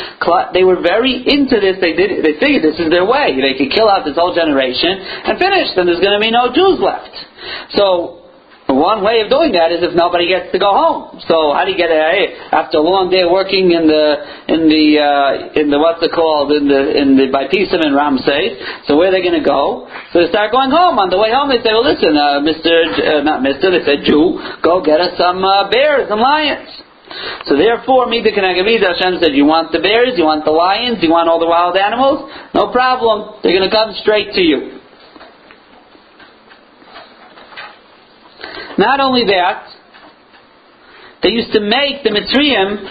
They 0.54 0.66
were 0.66 0.82
very 0.82 1.22
into 1.22 1.62
this. 1.62 1.78
They 1.78 1.94
did. 1.94 2.26
They 2.26 2.42
figured 2.42 2.66
this 2.66 2.82
is 2.82 2.90
their 2.90 3.06
way. 3.06 3.38
They 3.38 3.54
could 3.54 3.70
kill 3.70 3.86
out 3.86 4.06
this 4.06 4.18
whole 4.18 4.34
generation 4.34 4.98
and 4.98 5.38
finish. 5.38 5.70
Then 5.78 5.86
there's 5.86 6.02
going 6.02 6.18
to 6.18 6.24
be 6.24 6.34
no 6.34 6.50
Jews 6.50 6.82
left. 6.82 7.14
So 7.78 8.25
one 8.76 9.02
way 9.02 9.24
of 9.24 9.32
doing 9.32 9.56
that 9.56 9.72
is 9.72 9.80
if 9.82 9.96
nobody 9.96 10.28
gets 10.28 10.52
to 10.52 10.60
go 10.60 10.76
home. 10.76 11.24
So 11.32 11.56
how 11.56 11.64
do 11.64 11.72
you 11.72 11.80
get? 11.80 11.90
Hey, 11.90 12.36
after 12.52 12.78
a 12.78 12.86
long 12.86 13.10
day 13.10 13.24
working 13.24 13.72
in 13.72 13.88
the 13.88 14.06
in 14.52 14.68
the 14.68 14.86
uh, 15.00 15.60
in 15.60 15.72
the 15.72 15.80
what's 15.80 16.04
it 16.04 16.12
called 16.12 16.52
in 16.52 16.68
the 16.68 16.82
in 16.94 17.16
the 17.16 17.32
by 17.32 17.48
Pisam 17.48 17.80
and 17.82 17.96
Ramses? 17.96 18.60
So 18.86 19.00
where 19.00 19.10
are 19.10 19.16
they 19.16 19.24
going 19.24 19.40
to 19.40 19.44
go? 19.44 19.88
So 20.12 20.22
they 20.22 20.30
start 20.30 20.52
going 20.52 20.70
home. 20.70 21.00
On 21.00 21.10
the 21.10 21.18
way 21.18 21.32
home, 21.32 21.48
they 21.48 21.64
say, 21.64 21.72
"Well, 21.72 21.88
listen, 21.88 22.14
uh, 22.14 22.44
Mister, 22.44 22.74
uh, 23.02 23.24
not 23.24 23.42
Mister," 23.42 23.72
they 23.72 23.84
said, 23.88 24.04
"Jew, 24.04 24.38
go 24.62 24.84
get 24.84 25.00
us 25.00 25.16
some 25.18 25.40
uh, 25.42 25.72
bears 25.72 26.12
and 26.12 26.20
lions." 26.20 26.86
So 27.46 27.56
therefore, 27.56 28.10
Mida 28.10 28.32
Kanagavida, 28.34 28.98
Hashem 28.98 29.22
said, 29.22 29.38
you 29.38 29.46
want 29.46 29.72
the 29.72 29.80
bears, 29.80 30.18
you 30.18 30.26
want 30.26 30.44
the 30.44 30.52
lions, 30.52 30.98
you 31.06 31.12
want 31.12 31.30
all 31.30 31.40
the 31.40 31.46
wild 31.46 31.78
animals? 31.78 32.26
No 32.54 32.74
problem. 32.74 33.40
They're 33.44 33.54
going 33.54 33.70
to 33.70 33.74
come 33.74 33.94
straight 34.02 34.34
to 34.34 34.42
you. 34.42 34.82
Not 38.78 39.00
only 39.00 39.24
that, 39.26 39.72
they 41.24 41.30
used 41.30 41.54
to 41.54 41.62
make 41.62 42.04
the 42.04 42.12
Mitzrayim 42.12 42.86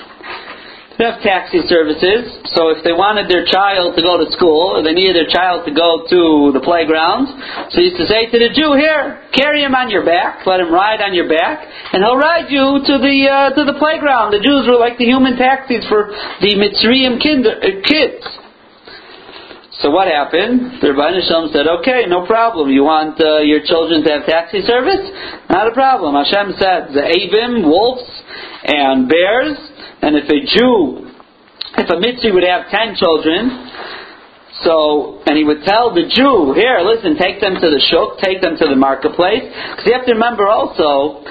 have 0.99 1.18
taxi 1.23 1.59
services. 1.66 2.38
So 2.55 2.70
if 2.70 2.87
they 2.87 2.94
wanted 2.94 3.27
their 3.27 3.42
child 3.47 3.99
to 3.99 4.03
go 4.03 4.14
to 4.18 4.31
school, 4.31 4.79
or 4.79 4.83
they 4.83 4.94
needed 4.94 5.18
their 5.18 5.31
child 5.31 5.66
to 5.66 5.73
go 5.75 6.07
to 6.07 6.55
the 6.55 6.62
playground, 6.62 7.27
so 7.70 7.75
they 7.75 7.90
used 7.90 7.99
to 7.99 8.07
say 8.07 8.31
to 8.31 8.38
the 8.38 8.51
Jew, 8.55 8.79
"Here, 8.79 9.27
carry 9.35 9.62
him 9.62 9.75
on 9.75 9.90
your 9.90 10.07
back, 10.07 10.47
let 10.47 10.61
him 10.61 10.70
ride 10.70 11.03
on 11.03 11.12
your 11.12 11.29
back, 11.29 11.66
and 11.92 12.03
he'll 12.03 12.16
ride 12.16 12.47
you 12.51 12.79
to 12.79 12.94
the 12.99 13.16
uh, 13.27 13.51
to 13.59 13.62
the 13.64 13.75
playground." 13.79 14.33
The 14.33 14.40
Jews 14.40 14.66
were 14.70 14.79
like 14.79 14.99
the 14.99 15.07
human 15.07 15.37
taxis 15.37 15.85
for 15.88 16.14
the 16.40 16.55
Mitzrayim 16.55 17.18
kinder, 17.18 17.59
uh, 17.59 17.83
kids. 17.83 18.23
So 19.82 19.90
what 19.90 20.06
happened? 20.06 20.78
The 20.78 20.94
Ribbono 20.94 21.18
Shel 21.26 21.48
Olam 21.48 21.52
said, 21.52 21.66
okay, 21.80 22.06
no 22.06 22.24
problem. 22.26 22.70
You 22.70 22.87
want 22.87 23.18
uh, 23.18 23.42
your 23.42 23.58
children 23.66 24.06
to 24.06 24.10
have 24.14 24.26
taxi 24.26 24.62
service? 24.62 25.02
Not 25.50 25.66
a 25.66 25.74
problem. 25.74 26.14
Hashem 26.14 26.54
said, 26.62 26.94
the 26.94 27.02
Avim, 27.02 27.66
wolves, 27.66 28.06
and 28.64 29.10
bears, 29.10 29.58
and 30.00 30.14
if 30.14 30.30
a 30.30 30.40
Jew, 30.46 31.10
if 31.76 31.90
a 31.90 31.98
Mitzi 31.98 32.30
would 32.30 32.46
have 32.46 32.70
ten 32.70 32.94
children, 32.94 33.50
so, 34.62 35.20
and 35.26 35.37
he 35.37 35.42
would 35.42 35.66
tell 35.66 35.92
the 35.92 36.06
Jew, 36.06 36.54
here, 36.54 36.78
listen, 36.80 37.18
take 37.18 37.42
them 37.42 37.58
to 37.58 37.68
the 37.68 37.82
shuk, 37.90 38.22
take 38.22 38.40
them 38.40 38.56
to 38.56 38.66
the 38.70 38.78
marketplace, 38.78 39.42
because 39.42 39.84
you 39.84 39.92
have 39.92 40.06
to 40.06 40.14
remember 40.14 40.46
also 40.46 41.26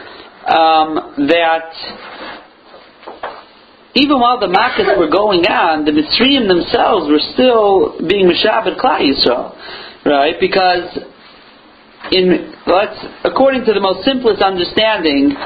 um, 0.46 1.16
that 1.32 1.72
even 3.96 4.20
while 4.20 4.40
the 4.40 4.50
Makkahs 4.50 4.98
were 4.98 5.10
going 5.10 5.46
on, 5.46 5.86
the 5.86 5.94
Mitzrayim 5.94 6.50
themselves 6.50 7.10
were 7.10 7.22
still 7.38 8.02
being 8.02 8.26
Meshabed 8.26 8.82
Klal 8.82 9.06
Yisrael, 9.06 9.54
right? 10.06 10.34
Because 10.40 10.98
in 12.12 12.54
let's 12.66 12.98
according 13.24 13.66
to 13.66 13.74
the 13.74 13.80
most 13.80 14.04
simplest 14.04 14.42
understanding, 14.42 15.38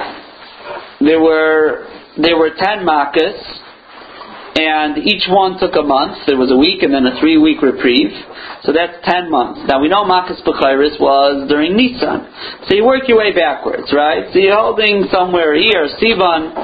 there 1.04 1.20
were 1.20 1.92
there 2.16 2.38
were 2.40 2.56
ten 2.56 2.88
Makkahs, 2.88 3.36
and 4.56 4.98
each 5.04 5.28
one 5.28 5.60
took 5.60 5.76
a 5.76 5.84
month. 5.84 6.24
There 6.26 6.40
was 6.40 6.50
a 6.50 6.58
week 6.58 6.82
and 6.88 6.94
then 6.96 7.06
a 7.06 7.20
three 7.20 7.38
week 7.38 7.62
reprieve. 7.62 8.16
So 8.64 8.72
that's 8.72 8.96
ten 9.04 9.30
months. 9.30 9.68
Now 9.68 9.84
we 9.84 9.92
know 9.92 10.08
Makkahs 10.08 10.40
Bechiris 10.48 10.96
was 11.04 11.52
during 11.52 11.76
Nisan. 11.76 12.32
So 12.68 12.80
you 12.80 12.88
work 12.88 13.12
your 13.12 13.20
way 13.20 13.36
backwards, 13.36 13.92
right? 13.92 14.32
So 14.32 14.40
you're 14.40 14.56
holding 14.56 15.06
somewhere 15.12 15.54
here, 15.54 15.84
Sivan, 16.00 16.56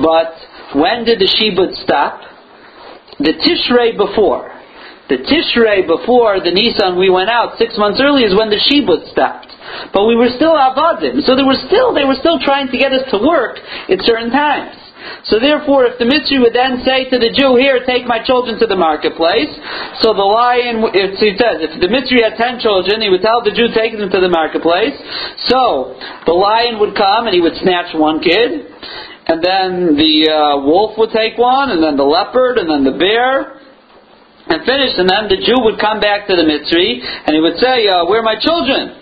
but 0.00 0.32
when 0.76 1.04
did 1.04 1.18
the 1.18 1.28
Shibud 1.28 1.72
stop? 1.82 2.20
The 3.18 3.32
Tishrei 3.32 3.96
before. 3.96 4.52
The 5.08 5.22
Tishrei 5.22 5.86
before 5.86 6.42
the 6.42 6.50
Nisan 6.50 6.98
we 6.98 7.08
went 7.08 7.30
out 7.30 7.56
six 7.58 7.78
months 7.78 8.00
early 8.02 8.22
is 8.22 8.34
when 8.34 8.50
the 8.50 8.60
Shibud 8.60 9.10
stopped. 9.10 9.48
But 9.92 10.06
we 10.06 10.16
were 10.16 10.30
still 10.34 10.54
Avadim. 10.54 11.22
So 11.24 11.34
they 11.34 11.46
were 11.46 11.58
still, 11.66 11.94
they 11.94 12.04
were 12.04 12.18
still 12.18 12.38
trying 12.38 12.68
to 12.68 12.78
get 12.78 12.92
us 12.92 13.08
to 13.10 13.18
work 13.18 13.58
at 13.88 14.02
certain 14.02 14.30
times. 14.30 14.76
So 15.30 15.38
therefore, 15.38 15.86
if 15.86 15.98
the 15.98 16.06
Mitzri 16.06 16.42
would 16.42 16.54
then 16.54 16.82
say 16.82 17.06
to 17.10 17.18
the 17.18 17.30
Jew, 17.30 17.54
here, 17.54 17.78
take 17.86 18.06
my 18.06 18.22
children 18.22 18.58
to 18.58 18.66
the 18.66 18.74
marketplace, 18.74 19.50
so 20.02 20.10
the 20.10 20.26
lion, 20.26 20.82
if 20.94 21.18
he 21.22 21.30
says, 21.38 21.62
if 21.62 21.78
the 21.78 21.86
Mitzri 21.86 22.22
had 22.22 22.34
ten 22.34 22.58
children, 22.58 23.02
he 23.02 23.10
would 23.10 23.22
tell 23.22 23.42
the 23.42 23.54
Jew, 23.54 23.70
take 23.70 23.94
them 23.94 24.10
to 24.10 24.20
the 24.20 24.30
marketplace. 24.30 24.94
So, 25.46 25.94
the 26.26 26.34
lion 26.34 26.78
would 26.82 26.98
come 26.98 27.30
and 27.30 27.34
he 27.34 27.42
would 27.42 27.54
snatch 27.62 27.94
one 27.94 28.18
kid, 28.18 28.66
and 29.26 29.42
then 29.42 29.96
the 29.98 30.30
uh, 30.30 30.62
wolf 30.62 30.94
would 30.98 31.10
take 31.10 31.36
one, 31.36 31.70
and 31.70 31.82
then 31.82 31.96
the 31.96 32.06
leopard, 32.06 32.58
and 32.58 32.70
then 32.70 32.84
the 32.86 32.96
bear, 32.96 33.58
and 34.46 34.62
finish, 34.62 34.94
and 34.98 35.10
then 35.10 35.26
the 35.26 35.42
Jew 35.42 35.58
would 35.66 35.82
come 35.82 35.98
back 35.98 36.30
to 36.30 36.34
the 36.38 36.46
Mitzri, 36.46 37.02
and 37.02 37.34
he 37.34 37.40
would 37.42 37.58
say, 37.58 37.90
uh, 37.90 38.06
where 38.06 38.22
are 38.22 38.22
my 38.22 38.38
children? 38.38 38.94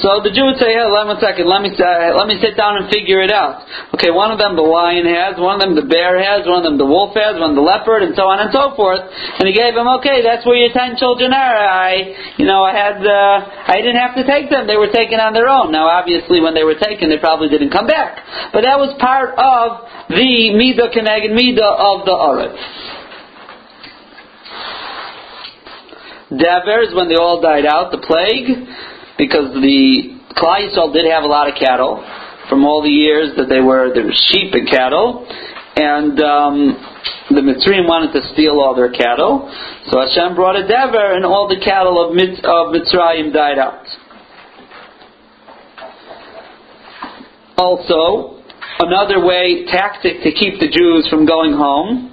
So 0.00 0.24
the 0.24 0.32
Jew 0.32 0.48
would 0.48 0.56
say, 0.56 0.72
hey, 0.72 0.88
let 0.88 1.04
me 1.12 1.20
second, 1.20 1.44
let 1.44 1.60
me, 1.60 1.68
uh, 1.76 2.16
let 2.16 2.24
me 2.24 2.40
sit 2.40 2.56
down 2.56 2.80
and 2.80 2.88
figure 2.88 3.20
it 3.20 3.28
out. 3.28 3.68
Okay, 3.92 4.08
one 4.08 4.32
of 4.32 4.40
them 4.40 4.56
the 4.56 4.64
lion 4.64 5.04
has, 5.04 5.36
one 5.36 5.56
of 5.56 5.60
them 5.60 5.76
the 5.76 5.84
bear 5.84 6.16
has, 6.16 6.48
one 6.48 6.64
of 6.64 6.64
them 6.64 6.80
the 6.80 6.88
wolf 6.88 7.12
has, 7.12 7.36
one 7.36 7.52
the 7.52 7.60
leopard, 7.60 8.00
and 8.00 8.16
so 8.16 8.24
on 8.24 8.40
and 8.40 8.48
so 8.48 8.72
forth. 8.80 9.04
And 9.04 9.44
he 9.44 9.52
gave 9.52 9.76
him, 9.76 9.84
okay, 10.00 10.24
that's 10.24 10.48
where 10.48 10.56
your 10.56 10.72
ten 10.72 10.96
children 10.96 11.36
are. 11.36 11.56
I, 11.68 12.16
you 12.40 12.48
know, 12.48 12.64
I 12.64 12.72
had, 12.72 12.96
uh, 13.04 13.36
I 13.68 13.84
didn't 13.84 14.00
have 14.00 14.16
to 14.16 14.24
take 14.24 14.48
them. 14.48 14.64
They 14.64 14.80
were 14.80 14.88
taken 14.88 15.20
on 15.20 15.36
their 15.36 15.52
own. 15.52 15.68
Now, 15.68 15.92
obviously, 15.92 16.40
when 16.40 16.56
they 16.56 16.64
were 16.64 16.80
taken, 16.80 17.12
they 17.12 17.20
probably 17.20 17.52
didn't 17.52 17.68
come 17.68 17.84
back. 17.84 18.24
But 18.56 18.64
that 18.64 18.80
was 18.80 18.96
part 18.96 19.36
of 19.36 19.84
the 20.08 20.56
Midah 20.56 20.96
Keneged 20.96 21.36
Midah 21.36 21.72
of 21.76 22.08
the 22.08 22.16
Arab. 22.16 22.56
Devers, 26.30 26.94
when 26.94 27.12
they 27.12 27.20
all 27.20 27.42
died 27.42 27.66
out, 27.66 27.90
the 27.92 27.98
plague, 27.98 28.48
because 29.20 29.52
the 29.52 30.16
Klal 30.32 30.64
Yisrael 30.64 30.96
did 30.96 31.04
have 31.12 31.24
a 31.24 31.28
lot 31.28 31.44
of 31.44 31.54
cattle 31.60 32.00
from 32.48 32.64
all 32.64 32.80
the 32.80 32.88
years 32.88 33.36
that 33.36 33.52
they 33.52 33.60
were 33.60 33.92
there 33.92 34.08
sheep 34.32 34.54
and 34.56 34.66
cattle, 34.66 35.28
and 35.76 36.16
um, 36.24 36.56
the 37.28 37.44
Mitzrayim 37.44 37.84
wanted 37.84 38.16
to 38.16 38.26
steal 38.32 38.58
all 38.58 38.74
their 38.74 38.90
cattle, 38.90 39.44
so 39.92 40.00
Hashem 40.00 40.34
brought 40.34 40.56
a 40.56 40.66
Dever, 40.66 41.14
and 41.14 41.24
all 41.26 41.46
the 41.46 41.60
cattle 41.60 42.00
of, 42.00 42.16
Mit- 42.16 42.42
of 42.42 42.72
Mitzrayim 42.72 43.32
died 43.32 43.60
out. 43.60 43.84
Also, 47.58 48.42
another 48.80 49.22
way 49.22 49.66
tactic 49.70 50.24
to 50.24 50.32
keep 50.32 50.58
the 50.58 50.72
Jews 50.72 51.06
from 51.10 51.26
going 51.26 51.52
home 51.52 52.09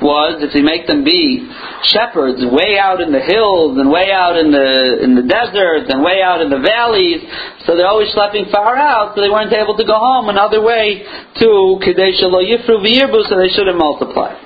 was 0.00 0.44
if 0.44 0.54
you 0.54 0.62
make 0.62 0.86
them 0.86 1.04
be 1.04 1.48
shepherds 1.88 2.44
way 2.44 2.76
out 2.76 3.00
in 3.00 3.12
the 3.12 3.20
hills 3.20 3.78
and 3.78 3.88
way 3.90 4.12
out 4.12 4.36
in 4.36 4.52
the 4.52 5.00
in 5.02 5.14
the 5.16 5.24
deserts 5.24 5.88
and 5.88 6.04
way 6.04 6.20
out 6.20 6.40
in 6.40 6.50
the 6.50 6.60
valleys, 6.60 7.24
so 7.64 7.76
they're 7.76 7.88
always 7.88 8.12
schlepping 8.12 8.50
far 8.52 8.76
out, 8.76 9.14
so 9.14 9.20
they 9.20 9.30
weren't 9.30 9.52
able 9.52 9.76
to 9.76 9.84
go 9.84 9.96
home. 9.96 10.28
Another 10.28 10.60
way 10.60 11.02
to 11.40 11.80
kadesh 11.80 12.20
lo 12.20 12.44
yifru 12.44 12.84
v'yirbu, 12.84 13.28
so 13.28 13.36
they 13.40 13.48
shouldn't 13.48 13.78
multiply. 13.78 14.36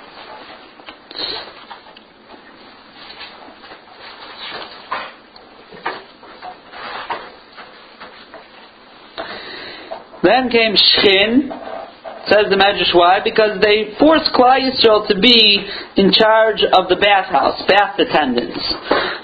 Then 10.23 10.51
came 10.51 10.77
Shchin, 10.77 11.49
Says 12.29 12.53
the 12.53 12.61
Medrash 12.61 12.93
why? 12.93 13.25
Because 13.25 13.57
they 13.65 13.97
forced 13.97 14.29
Klal 14.37 14.61
Yisrael 14.61 15.09
to 15.09 15.17
be 15.17 15.65
in 15.97 16.13
charge 16.13 16.61
of 16.61 16.93
the 16.93 16.97
bathhouse, 17.01 17.57
bath 17.65 17.97
attendants. 17.97 18.61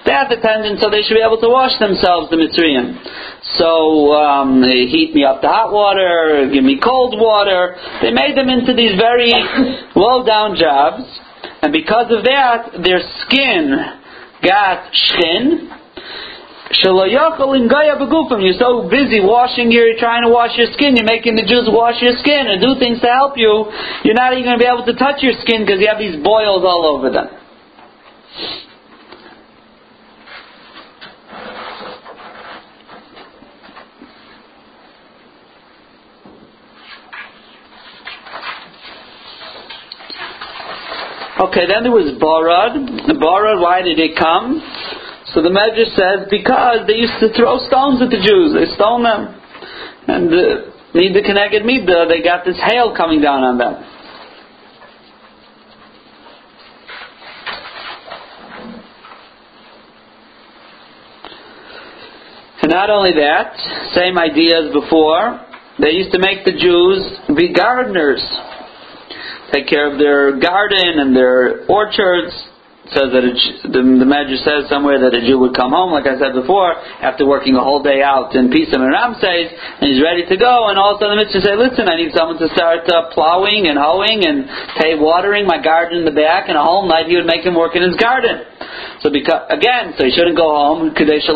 Bath 0.09 0.33
attendants, 0.33 0.81
so 0.81 0.89
they 0.89 1.05
should 1.05 1.15
be 1.15 1.25
able 1.25 1.37
to 1.45 1.51
wash 1.53 1.77
themselves, 1.77 2.33
the 2.33 2.41
Mitzrayim. 2.41 2.97
So, 3.61 4.17
um, 4.17 4.63
they 4.65 4.89
heat 4.89 5.13
me 5.13 5.25
up 5.25 5.43
the 5.43 5.49
hot 5.49 5.73
water, 5.73 6.49
give 6.49 6.65
me 6.65 6.81
cold 6.81 7.21
water. 7.21 7.77
They 8.01 8.13
made 8.13 8.33
them 8.33 8.49
into 8.49 8.73
these 8.73 8.97
very 8.97 9.33
low 9.95 10.25
down 10.25 10.57
jobs. 10.57 11.05
And 11.61 11.73
because 11.73 12.09
of 12.09 12.25
that, 12.25 12.81
their 12.83 13.01
skin 13.21 13.77
got 14.41 14.89
shin, 14.93 15.69
you're 18.43 18.59
so 18.59 18.91
busy 18.91 19.23
washing 19.23 19.71
your, 19.71 19.95
trying 19.99 20.27
to 20.27 20.31
wash 20.31 20.59
your 20.59 20.67
skin, 20.75 20.97
you're 20.97 21.07
making 21.07 21.37
the 21.37 21.47
Jews 21.47 21.71
wash 21.71 22.03
your 22.03 22.19
skin 22.19 22.51
and 22.51 22.61
do 22.61 22.75
things 22.83 23.01
to 23.01 23.07
help 23.07 23.39
you. 23.39 23.71
You're 24.03 24.19
not 24.19 24.33
even 24.33 24.45
going 24.45 24.59
to 24.59 24.63
be 24.63 24.67
able 24.67 24.85
to 24.85 24.99
touch 24.99 25.23
your 25.23 25.35
skin 25.47 25.63
because 25.63 25.79
you 25.79 25.87
have 25.87 26.03
these 26.03 26.19
boils 26.19 26.67
all 26.67 26.83
over 26.91 27.11
them. 27.11 27.31
Okay, 41.39 41.69
then 41.69 41.85
there 41.85 41.93
was 41.93 42.17
Barad. 42.19 42.75
Barad, 43.21 43.63
why 43.63 43.83
did 43.83 44.01
it 44.01 44.17
come? 44.19 44.76
So 45.37 45.43
the 45.43 45.51
Medrash 45.51 45.93
says 45.93 46.29
because 46.31 46.87
they 46.89 46.95
used 46.95 47.21
to 47.21 47.29
throw 47.37 47.59
stones 47.69 48.01
at 48.01 48.09
the 48.09 48.17
Jews, 48.17 48.57
they 48.57 48.73
stoned 48.73 49.05
them, 49.05 49.37
and 50.09 50.33
uh, 50.33 50.73
Mida 50.95 51.21
Keneged 51.21 51.63
Mida, 51.63 52.07
they 52.09 52.25
got 52.25 52.47
this 52.47 52.57
hail 52.65 52.97
coming 52.97 53.21
down 53.21 53.45
on 53.45 53.59
them. 53.59 53.75
And 62.63 62.71
not 62.71 62.89
only 62.89 63.13
that, 63.21 63.61
same 63.93 64.17
idea 64.17 64.69
as 64.69 64.73
before, 64.73 65.45
they 65.79 65.91
used 65.91 66.13
to 66.13 66.19
make 66.19 66.47
the 66.47 66.53
Jews 66.53 67.37
be 67.37 67.53
gardeners, 67.53 68.25
take 69.53 69.69
care 69.69 69.93
of 69.93 69.99
their 69.99 70.41
garden 70.41 70.99
and 70.99 71.15
their 71.15 71.67
orchards 71.67 72.33
says 72.95 73.11
that 73.11 73.25
the, 73.67 73.83
the 73.83 74.07
Medrash 74.07 74.43
says 74.47 74.71
somewhere 74.71 75.03
that 75.03 75.11
a 75.11 75.23
Jew 75.23 75.43
would 75.43 75.59
come 75.59 75.75
home, 75.75 75.91
like 75.91 76.07
I 76.07 76.15
said 76.19 76.39
before, 76.39 76.75
after 77.03 77.27
working 77.27 77.59
a 77.59 77.65
whole 77.65 77.83
day 77.83 78.03
out 78.03 78.35
in 78.39 78.47
Pisam 78.47 78.79
and 78.79 78.93
Ramses, 78.95 79.51
and 79.51 79.91
he's 79.91 80.03
ready 80.03 80.23
to 80.27 80.37
go, 80.39 80.71
and 80.71 80.79
all 80.79 80.95
of 80.95 81.03
a 81.03 81.05
sudden 81.05 81.19
the 81.19 81.27
Mitzvah 81.27 81.43
say, 81.43 81.55
listen, 81.59 81.91
I 81.91 81.99
need 81.99 82.15
someone 82.15 82.39
to 82.39 82.49
start 82.55 82.87
uh, 82.87 83.11
plowing 83.11 83.67
and 83.67 83.75
hoeing 83.75 84.23
and 84.23 84.47
pay 84.79 84.95
watering 84.95 85.47
my 85.47 85.59
garden 85.59 86.03
in 86.03 86.07
the 86.07 86.15
back, 86.15 86.47
and 86.47 86.55
a 86.55 86.63
whole 86.63 86.87
night 86.87 87.11
he 87.11 87.19
would 87.19 87.27
make 87.27 87.43
him 87.43 87.59
work 87.59 87.75
in 87.75 87.83
his 87.83 87.99
garden. 87.99 88.47
So 89.03 89.11
because, 89.11 89.51
again, 89.51 89.99
so 89.99 90.07
he 90.07 90.15
shouldn't 90.15 90.39
go 90.39 90.51
home, 90.55 90.95
Kadesh 90.95 91.27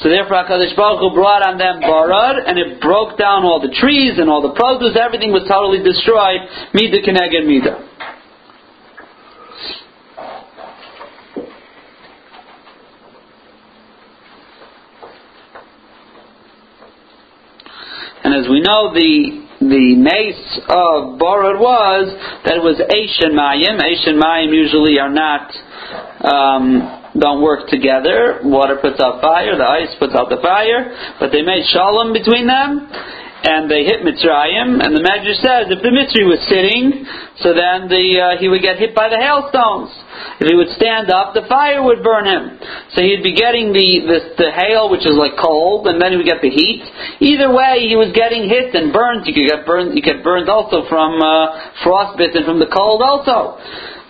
so 0.00 0.08
therefore 0.08 0.40
HaKadosh 0.40 0.76
Baruch 0.76 1.00
Hu 1.00 1.12
brought 1.12 1.44
on 1.44 1.58
them 1.58 1.82
Barad, 1.84 2.40
and 2.48 2.56
it 2.56 2.80
broke 2.80 3.18
down 3.18 3.44
all 3.44 3.60
the 3.60 3.68
trees 3.68 4.16
and 4.16 4.30
all 4.30 4.40
the 4.40 4.56
produce, 4.56 4.96
everything 4.96 5.30
was 5.30 5.44
totally 5.44 5.84
destroyed, 5.84 6.40
Mida 6.72 7.04
Keneged 7.04 7.44
Mida. 7.44 7.89
And 18.22 18.34
as 18.34 18.48
we 18.48 18.60
know, 18.60 18.92
the 18.92 19.48
the 19.60 19.92
nace 19.92 20.60
of 20.72 21.20
Borod 21.20 21.60
was 21.60 22.08
that 22.44 22.56
it 22.56 22.64
was 22.64 22.80
Asian 22.80 23.36
Mayim. 23.36 23.76
Asian 23.76 24.16
Mayim 24.16 24.56
usually 24.56 24.98
are 24.98 25.12
not 25.12 25.52
um, 26.24 27.00
don't 27.18 27.42
work 27.42 27.68
together. 27.68 28.40
Water 28.44 28.78
puts 28.80 29.00
out 29.00 29.20
fire, 29.20 29.56
the 29.56 29.66
ice 29.66 29.92
puts 29.98 30.14
out 30.14 30.30
the 30.30 30.38
fire, 30.40 31.16
but 31.18 31.32
they 31.32 31.42
made 31.42 31.64
shalom 31.72 32.12
between 32.12 32.46
them. 32.46 32.88
And 33.42 33.70
they 33.70 33.88
hit 33.88 34.04
Mitzrayim, 34.04 34.84
and 34.84 34.92
the 34.92 35.00
Medrash 35.00 35.40
says 35.40 35.72
if 35.72 35.80
the 35.80 35.92
Mitzri 35.92 36.28
was 36.28 36.40
sitting, 36.44 37.08
so 37.40 37.56
then 37.56 37.88
the, 37.88 38.04
uh, 38.20 38.24
he 38.36 38.52
would 38.52 38.60
get 38.60 38.76
hit 38.76 38.92
by 38.92 39.08
the 39.08 39.16
hailstones. 39.16 39.88
If 40.40 40.48
he 40.48 40.56
would 40.56 40.68
stand 40.76 41.08
up, 41.08 41.32
the 41.32 41.48
fire 41.48 41.80
would 41.80 42.04
burn 42.04 42.28
him. 42.28 42.60
So 42.92 43.00
he'd 43.00 43.24
be 43.24 43.32
getting 43.32 43.72
the, 43.72 43.88
the, 44.04 44.18
the 44.36 44.50
hail, 44.52 44.92
which 44.92 45.08
is 45.08 45.16
like 45.16 45.40
cold, 45.40 45.88
and 45.88 45.96
then 45.96 46.12
he 46.12 46.16
would 46.20 46.28
get 46.28 46.44
the 46.44 46.52
heat. 46.52 46.84
Either 47.24 47.48
way, 47.48 47.88
he 47.88 47.96
was 47.96 48.12
getting 48.12 48.44
hit 48.44 48.76
and 48.76 48.92
burned. 48.92 49.24
You 49.24 49.32
could 49.32 49.48
get 49.48 49.64
burned, 49.64 49.96
you 49.96 50.04
get 50.04 50.20
burned 50.20 50.52
also 50.52 50.84
from 50.88 51.16
uh, 51.20 51.80
and 51.80 52.44
from 52.44 52.60
the 52.60 52.68
cold 52.68 53.00
also. 53.00 53.56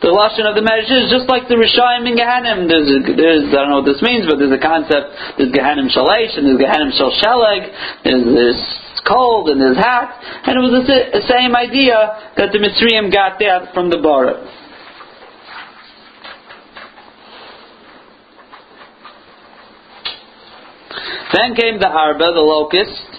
The 0.01 0.09
lashon 0.09 0.49
of 0.49 0.57
the 0.57 0.64
Medrash 0.64 0.89
is 0.89 1.12
just 1.12 1.28
like 1.28 1.45
the 1.45 1.61
Rishayim 1.61 2.09
in 2.09 2.16
Gehenim. 2.16 2.64
There's, 2.64 2.89
a, 2.89 2.99
there's, 3.12 3.53
I 3.53 3.62
don't 3.62 3.68
know 3.68 3.85
what 3.85 3.91
this 3.93 4.01
means, 4.01 4.24
but 4.24 4.41
there's 4.41 4.55
a 4.55 4.59
concept. 4.59 5.12
There's 5.37 5.53
Gehenim 5.53 5.93
Shalesh 5.93 6.41
and 6.41 6.49
there's 6.49 6.57
Gehenim 6.57 6.89
Shal 6.97 7.12
Sheleg. 7.20 7.68
There's, 8.01 8.24
there's 8.24 8.62
cold 9.07 9.48
and 9.48 9.61
there's 9.61 9.76
hot, 9.76 10.20
and 10.46 10.57
it 10.57 10.61
was 10.61 10.86
the, 10.86 11.20
same 11.28 11.55
idea 11.55 12.32
that 12.36 12.51
the 12.53 12.59
Mitzrayim 12.59 13.12
got 13.12 13.38
that 13.38 13.72
from 13.74 13.90
the 13.90 13.96
Barad. 13.96 14.46
Then 21.32 21.55
came 21.55 21.78
the 21.78 21.86
Arba, 21.86 22.34
the 22.34 22.42
locust, 22.42 23.11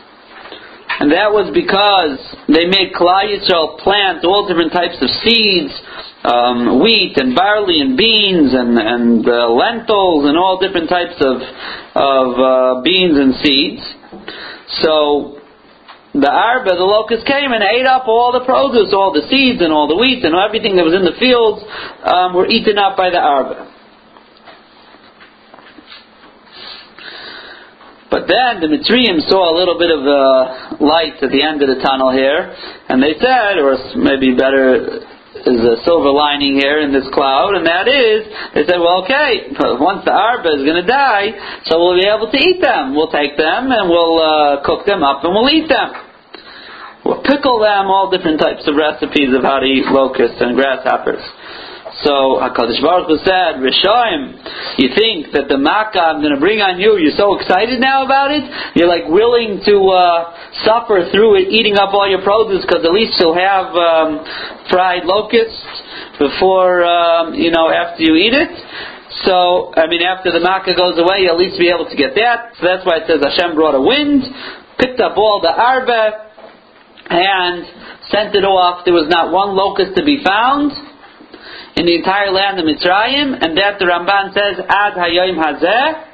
and 0.99 1.11
that 1.11 1.32
was 1.32 1.49
because 1.55 2.19
they 2.45 2.67
made 2.67 2.93
Klal 2.93 3.25
Yisrael 3.25 3.79
plant 3.79 4.25
all 4.25 4.45
different 4.47 4.73
types 4.73 4.99
of 5.01 5.09
seeds, 5.23 5.73
um, 6.23 6.84
wheat 6.84 7.17
and 7.17 7.34
barley 7.34 7.82
and 7.82 7.97
beans 7.97 8.53
and, 8.53 8.77
and 8.77 9.25
uh, 9.25 9.49
lentils 9.49 10.29
and 10.29 10.38
all 10.38 10.59
different 10.61 10.89
types 10.89 11.17
of, 11.17 11.41
of 11.97 12.27
uh, 12.38 12.82
beans 12.84 13.17
and 13.17 13.34
seeds. 13.41 13.82
So 14.86 15.40
the 16.14 16.28
arba, 16.30 16.76
the 16.76 16.84
locust 16.84 17.26
came 17.26 17.55
and 17.55 17.64
ate 17.64 17.88
up 17.88 18.03
all 18.07 18.36
the 18.36 18.43
produce, 18.43 18.91
all 18.91 19.16
the 19.16 19.24
seeds 19.32 19.62
and 19.64 19.72
all 19.72 19.88
the 19.88 19.95
wheat 19.95 20.24
and 20.24 20.36
everything 20.36 20.76
that 20.76 20.84
was 20.84 20.91
in 20.91 21.07
the 21.07 21.16
fields 21.16 21.64
um, 22.03 22.36
were 22.36 22.47
eaten 22.47 22.78
up 22.78 22.97
by 22.97 23.09
the 23.09 23.20
arba. 23.20 23.72
But 28.12 28.28
then 28.28 28.59
the 28.59 28.68
Mitzrayim 28.68 29.24
saw 29.32 29.55
a 29.55 29.55
little 29.55 29.80
bit 29.80 29.88
of 29.88 30.03
a 30.03 30.84
light 30.84 31.24
at 31.24 31.32
the 31.32 31.39
end 31.39 31.64
of 31.64 31.72
the 31.72 31.80
tunnel 31.80 32.12
here, 32.12 32.51
and 32.91 33.01
they 33.01 33.16
said, 33.16 33.55
or 33.55 33.80
maybe 33.95 34.36
better 34.36 34.99
is 35.45 35.61
a 35.61 35.81
silver 35.83 36.11
lining 36.11 36.59
here 36.59 36.81
in 36.81 36.93
this 36.93 37.07
cloud, 37.13 37.55
and 37.57 37.65
that 37.65 37.87
is, 37.87 38.25
they 38.53 38.63
said, 38.65 38.77
well, 38.77 39.03
okay, 39.05 39.49
once 39.81 40.05
the 40.05 40.13
arba 40.13 40.59
is 40.59 40.63
going 40.63 40.79
to 40.81 40.87
die, 40.87 41.33
so 41.65 41.81
we'll 41.81 41.97
be 41.97 42.07
able 42.07 42.29
to 42.29 42.39
eat 42.39 42.61
them. 42.61 42.93
We'll 42.93 43.11
take 43.11 43.37
them 43.37 43.71
and 43.71 43.89
we'll 43.89 44.17
uh, 44.19 44.61
cook 44.65 44.85
them 44.85 45.01
up 45.01 45.23
and 45.23 45.33
we'll 45.33 45.49
eat 45.49 45.69
them. 45.69 45.89
We'll 47.05 47.23
pickle 47.25 47.57
them, 47.57 47.89
all 47.89 48.13
different 48.13 48.39
types 48.39 48.61
of 48.69 48.77
recipes 48.77 49.33
of 49.33 49.41
how 49.41 49.57
to 49.57 49.65
eat 49.65 49.89
locusts 49.89 50.37
and 50.37 50.53
grasshoppers. 50.53 51.23
So 52.02 52.41
Hakadosh 52.41 52.82
Baruch 52.82 53.14
Hu 53.14 53.18
said, 53.22 53.62
Rishoim, 53.62 54.34
you 54.82 54.89
think 54.97 55.38
that 55.38 55.45
the 55.45 55.58
makkah 55.62 56.02
I'm 56.02 56.18
going 56.26 56.34
to 56.34 56.41
bring 56.41 56.58
on 56.58 56.82
you, 56.82 56.97
you're 56.97 57.14
so 57.14 57.38
excited 57.38 57.78
now 57.78 58.06
about 58.10 58.34
it. 58.34 58.41
You're 58.74 58.89
like 58.89 59.06
willing 59.06 59.62
to 59.70 59.76
uh, 59.93 60.34
suffer 60.66 61.06
through 61.14 61.45
it, 61.45 61.54
eating 61.54 61.78
up 61.78 61.93
all 61.93 62.10
your 62.10 62.26
produce, 62.26 62.66
because 62.66 62.82
at 62.82 62.89
least 62.89 63.22
you'll 63.22 63.38
have 63.38 63.70
um, 63.78 64.26
fried 64.74 65.06
locusts 65.06 65.62
before 66.18 66.82
um, 66.82 67.38
you 67.38 67.54
know 67.54 67.70
after 67.70 68.02
you 68.02 68.18
eat 68.18 68.34
it. 68.34 68.49
So 69.30 69.70
I 69.78 69.86
mean, 69.86 70.02
after 70.02 70.34
the 70.34 70.41
makkah 70.41 70.74
goes 70.74 70.97
away, 70.97 71.30
you'll 71.30 71.38
at 71.38 71.41
least 71.41 71.62
be 71.62 71.70
able 71.70 71.86
to 71.86 71.97
get 71.97 72.18
that. 72.18 72.58
So 72.58 72.66
that's 72.66 72.82
why 72.82 73.06
it 73.06 73.06
says 73.06 73.22
Hashem 73.22 73.54
brought 73.54 73.78
a 73.78 73.84
wind, 73.84 74.26
picked 74.82 74.97
up 74.97 75.22
all 75.22 75.38
the 75.38 75.54
arba, 75.54 76.34
and 77.14 77.62
sent 78.10 78.34
it 78.34 78.41
off. 78.41 78.89
There 78.89 78.97
was 78.97 79.06
not 79.06 79.30
one 79.30 79.54
locust 79.54 79.93
to 80.02 80.04
be 80.04 80.18
found 80.26 80.74
in 81.78 81.86
the 81.86 81.95
entire 81.95 82.32
land 82.32 82.59
of 82.59 82.65
Mitzrayim, 82.65 83.38
and 83.41 83.57
that 83.57 83.80
the 83.80 83.86
Ramban 83.86 84.34
says, 84.34 84.63
Ad 84.67 84.93
Hayoim 84.93 85.38
Hazeh. 85.39 86.07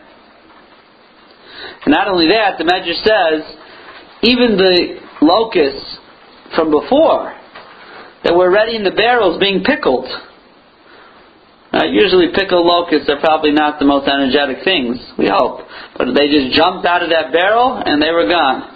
Not 1.88 2.08
only 2.08 2.28
that, 2.28 2.58
the 2.58 2.66
Medrash 2.66 3.02
says, 3.04 3.58
even 4.22 4.58
the 4.58 5.00
locusts 5.22 5.98
from 6.56 6.72
before 6.72 7.34
that 8.24 8.36
were 8.36 8.52
ready 8.52 8.76
in 8.76 8.84
the 8.84 8.92
barrels 8.92 9.40
being 9.40 9.64
pickled. 9.64 10.08
Uh, 11.72 11.84
usually 11.86 12.28
pickled 12.34 12.66
locusts 12.66 13.10
are 13.10 13.20
probably 13.20 13.52
not 13.52 13.80
the 13.80 13.86
most 13.86 14.08
energetic 14.08 14.64
things, 14.64 14.98
we 15.18 15.28
hope. 15.28 15.64
But 15.96 16.12
they 16.16 16.28
just 16.28 16.56
jumped 16.56 16.88
out 16.88 17.04
of 17.04 17.10
that 17.10 17.32
barrel 17.32 17.80
and 17.84 18.02
they 18.02 18.12
were 18.12 18.28
gone. 18.28 18.74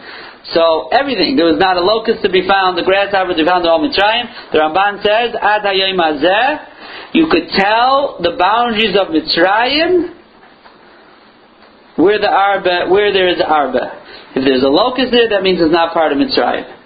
So 0.53 0.89
everything, 0.91 1.35
there 1.35 1.47
was 1.47 1.59
not 1.59 1.77
a 1.77 1.83
locust 1.83 2.23
to 2.23 2.29
be 2.29 2.47
found, 2.47 2.77
the 2.77 2.83
grasshopper 2.83 3.31
to 3.31 3.39
be 3.39 3.47
found 3.47 3.63
in 3.63 3.69
all 3.71 3.79
Mitzrayim. 3.79 4.51
The 4.51 4.59
Ramban 4.59 5.03
says, 5.03 5.35
Ad 5.35 5.63
Hayoim 5.63 5.99
Hazeh, 5.99 6.70
you 7.13 7.27
could 7.29 7.49
tell 7.57 8.19
the 8.21 8.35
boundaries 8.39 8.95
of 8.95 9.07
Mitzrayim 9.07 10.15
where 11.97 12.19
the 12.19 12.29
arba, 12.29 12.89
where 12.89 13.11
there 13.11 13.27
is 13.27 13.41
arba. 13.43 13.99
If 14.35 14.47
there's 14.47 14.63
a 14.63 14.71
locust 14.71 15.11
there, 15.11 15.27
that 15.29 15.43
means 15.43 15.59
it's 15.59 15.73
not 15.73 15.93
part 15.93 16.11
of 16.11 16.17
Mitzrayim. 16.17 16.77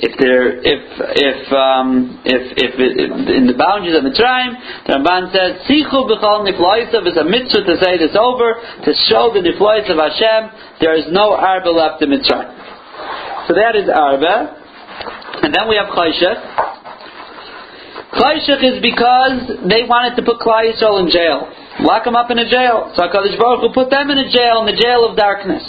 If 0.00 0.18
there, 0.18 0.58
if 0.58 0.82
if 0.98 1.52
um, 1.52 2.18
if, 2.24 2.42
if, 2.58 2.72
if 2.74 3.10
in 3.30 3.46
the 3.46 3.54
boundaries 3.54 3.94
of 3.94 4.02
Mitzrayim, 4.02 4.88
the 4.88 4.98
Ramban 4.98 5.30
says, 5.30 5.62
"Sichu 5.70 6.08
b'chol 6.10 6.42
nifloisav" 6.48 7.06
is 7.06 7.16
a 7.16 7.22
mitzvah 7.22 7.62
to 7.62 7.74
say 7.78 7.96
this 8.00 8.16
over 8.18 8.58
to 8.58 8.90
show 9.06 9.30
the 9.30 9.38
niflois 9.38 9.86
of 9.86 10.00
Hashem. 10.00 10.80
There 10.80 10.96
is 10.96 11.06
no 11.12 11.36
arba 11.36 11.70
left 11.70 12.02
in 12.02 12.10
Mitzrayim. 12.10 12.52
So 13.46 13.54
that 13.54 13.76
is 13.76 13.86
arba, 13.86 15.44
and 15.44 15.54
then 15.54 15.68
we 15.68 15.76
have 15.76 15.92
chayshach. 15.94 16.63
Chayshach 18.14 18.62
is 18.62 18.78
because 18.80 19.66
they 19.66 19.82
wanted 19.86 20.14
to 20.16 20.22
put 20.22 20.38
Klal 20.38 20.62
Yisrael 20.62 21.02
in 21.02 21.10
jail. 21.10 21.50
Lock 21.80 22.04
them 22.04 22.14
up 22.14 22.30
in 22.30 22.38
a 22.38 22.48
jail. 22.48 22.92
So 22.94 23.02
HaKadosh 23.02 23.38
Baruch 23.38 23.60
Hu 23.66 23.74
put 23.74 23.90
them 23.90 24.10
in 24.10 24.18
a 24.18 24.30
jail, 24.30 24.62
in 24.62 24.70
the 24.70 24.78
jail 24.78 25.08
of 25.08 25.16
darkness. 25.16 25.62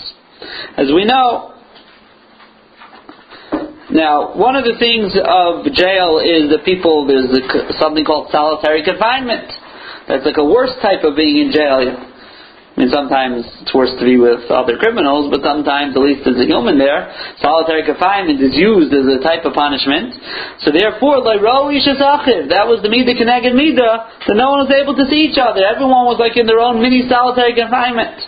As 0.77 0.87
we 0.93 1.05
know, 1.05 1.55
now, 3.89 4.35
one 4.35 4.57
of 4.57 4.65
the 4.65 4.75
things 4.75 5.13
of 5.15 5.63
jail 5.71 6.19
is 6.19 6.49
that 6.51 6.65
people, 6.65 7.07
there's 7.07 7.31
something 7.79 8.03
called 8.03 8.27
solitary 8.27 8.83
confinement. 8.83 9.47
That's 10.09 10.25
like 10.25 10.37
a 10.37 10.43
worse 10.43 10.73
type 10.81 11.05
of 11.05 11.15
being 11.15 11.47
in 11.47 11.49
jail. 11.53 11.79
I 12.75 12.83
mean, 12.83 12.91
sometimes 12.91 13.47
it's 13.63 13.71
worse 13.71 13.95
to 13.95 14.03
be 14.03 14.19
with 14.19 14.51
other 14.51 14.75
criminals, 14.75 15.31
but 15.31 15.39
sometimes, 15.39 15.95
at 15.95 16.03
least 16.03 16.27
as 16.27 16.35
a 16.35 16.43
human 16.43 16.75
there, 16.75 17.07
solitary 17.39 17.87
confinement 17.87 18.43
is 18.43 18.51
used 18.51 18.91
as 18.91 19.07
a 19.07 19.23
type 19.23 19.47
of 19.47 19.55
punishment. 19.55 20.11
So 20.59 20.75
therefore, 20.75 21.23
that 21.23 21.39
was 21.39 22.83
the 22.83 22.91
Midah 22.91 23.15
Keneged 23.15 23.55
Midah, 23.55 24.27
that 24.27 24.35
no 24.35 24.51
one 24.51 24.67
was 24.67 24.75
able 24.75 24.91
to 24.91 25.07
see 25.07 25.23
each 25.23 25.39
other. 25.39 25.63
Everyone 25.63 26.03
was 26.03 26.19
like 26.19 26.35
in 26.35 26.43
their 26.43 26.59
own 26.59 26.83
mini 26.83 27.07
solitary 27.07 27.55
confinement. 27.55 28.19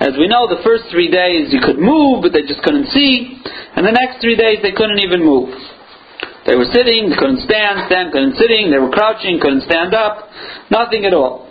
As 0.00 0.16
we 0.16 0.32
know, 0.32 0.48
the 0.48 0.64
first 0.64 0.88
three 0.90 1.12
days 1.12 1.52
you 1.52 1.60
could 1.60 1.76
move, 1.76 2.24
but 2.24 2.32
they 2.32 2.48
just 2.48 2.64
couldn't 2.64 2.88
see, 2.88 3.36
and 3.76 3.84
the 3.84 3.92
next 3.92 4.24
three 4.24 4.36
days 4.36 4.64
they 4.64 4.72
couldn't 4.72 4.98
even 5.04 5.20
move. 5.20 5.52
They 6.46 6.56
were 6.56 6.68
sitting, 6.72 7.08
they 7.08 7.16
couldn't 7.16 7.40
stand, 7.40 7.88
stand, 7.88 8.12
couldn't 8.12 8.36
sitting, 8.36 8.70
they 8.70 8.78
were 8.78 8.92
crouching, 8.92 9.40
couldn't 9.40 9.64
stand 9.64 9.94
up, 9.94 10.28
nothing 10.70 11.06
at 11.06 11.14
all. 11.14 11.48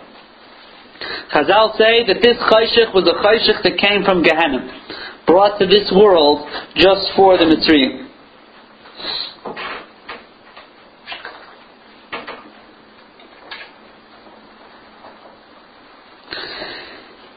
Chazal 1.33 1.75
say 1.77 2.05
that 2.05 2.21
this 2.21 2.37
chayshich 2.37 2.93
was 2.93 3.09
a 3.09 3.17
chayshich 3.25 3.63
that 3.63 3.77
came 3.81 4.05
from 4.05 4.21
Gehenna, 4.21 4.69
brought 5.25 5.57
to 5.57 5.65
this 5.65 5.91
world 5.95 6.47
just 6.75 7.09
for 7.15 7.37
the 7.37 7.45
Mitzrayim. 7.45 8.01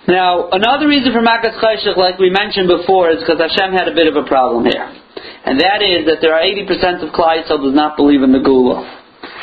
Now, 0.09 0.51
another 0.53 0.87
reason 0.87 1.11
for 1.11 1.21
Makas 1.21 1.59
Chayshich, 1.59 1.97
like 1.97 2.19
we 2.19 2.31
mentioned 2.31 2.69
before, 2.69 3.11
is 3.11 3.19
because 3.21 3.41
Hashem 3.41 3.73
had 3.73 3.89
a 3.89 3.95
bit 3.95 4.07
of 4.07 4.15
a 4.15 4.29
problem 4.29 4.65
here 4.65 5.06
and 5.17 5.61
that 5.61 5.81
is 5.81 6.07
that 6.07 6.19
there 6.21 6.35
are 6.35 6.43
80% 6.43 7.07
of 7.07 7.15
Klal 7.15 7.41
Yisrael 7.41 7.63
does 7.63 7.75
not 7.75 7.97
believe 7.97 8.23
in 8.23 8.33
the 8.33 8.41
Gula. 8.41 8.85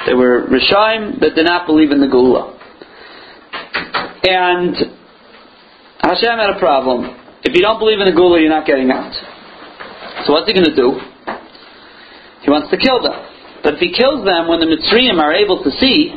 There 0.06 0.18
were 0.18 0.46
Rishaim 0.48 1.20
that 1.20 1.34
did 1.36 1.46
not 1.46 1.66
believe 1.66 1.92
in 1.92 2.02
the 2.02 2.08
Gula. 2.08 2.60
And 4.24 4.76
Hashem 6.02 6.36
had 6.38 6.56
a 6.56 6.60
problem. 6.60 7.20
If 7.44 7.56
you 7.56 7.62
don't 7.62 7.80
believe 7.80 8.00
in 8.00 8.06
the 8.06 8.16
Gula, 8.16 8.40
you're 8.40 8.52
not 8.52 8.68
getting 8.68 8.92
out. 8.92 9.12
So 10.26 10.34
what's 10.34 10.48
he 10.48 10.54
going 10.54 10.68
to 10.68 10.76
do? 10.76 11.00
He 12.44 12.52
wants 12.52 12.70
to 12.72 12.78
kill 12.78 13.02
them. 13.02 13.16
But 13.64 13.76
if 13.76 13.80
he 13.80 13.96
kills 13.96 14.28
them 14.28 14.52
when 14.52 14.60
the 14.60 14.68
Mitzrayim 14.68 15.20
are 15.20 15.34
able 15.34 15.64
to 15.64 15.72
see, 15.80 16.12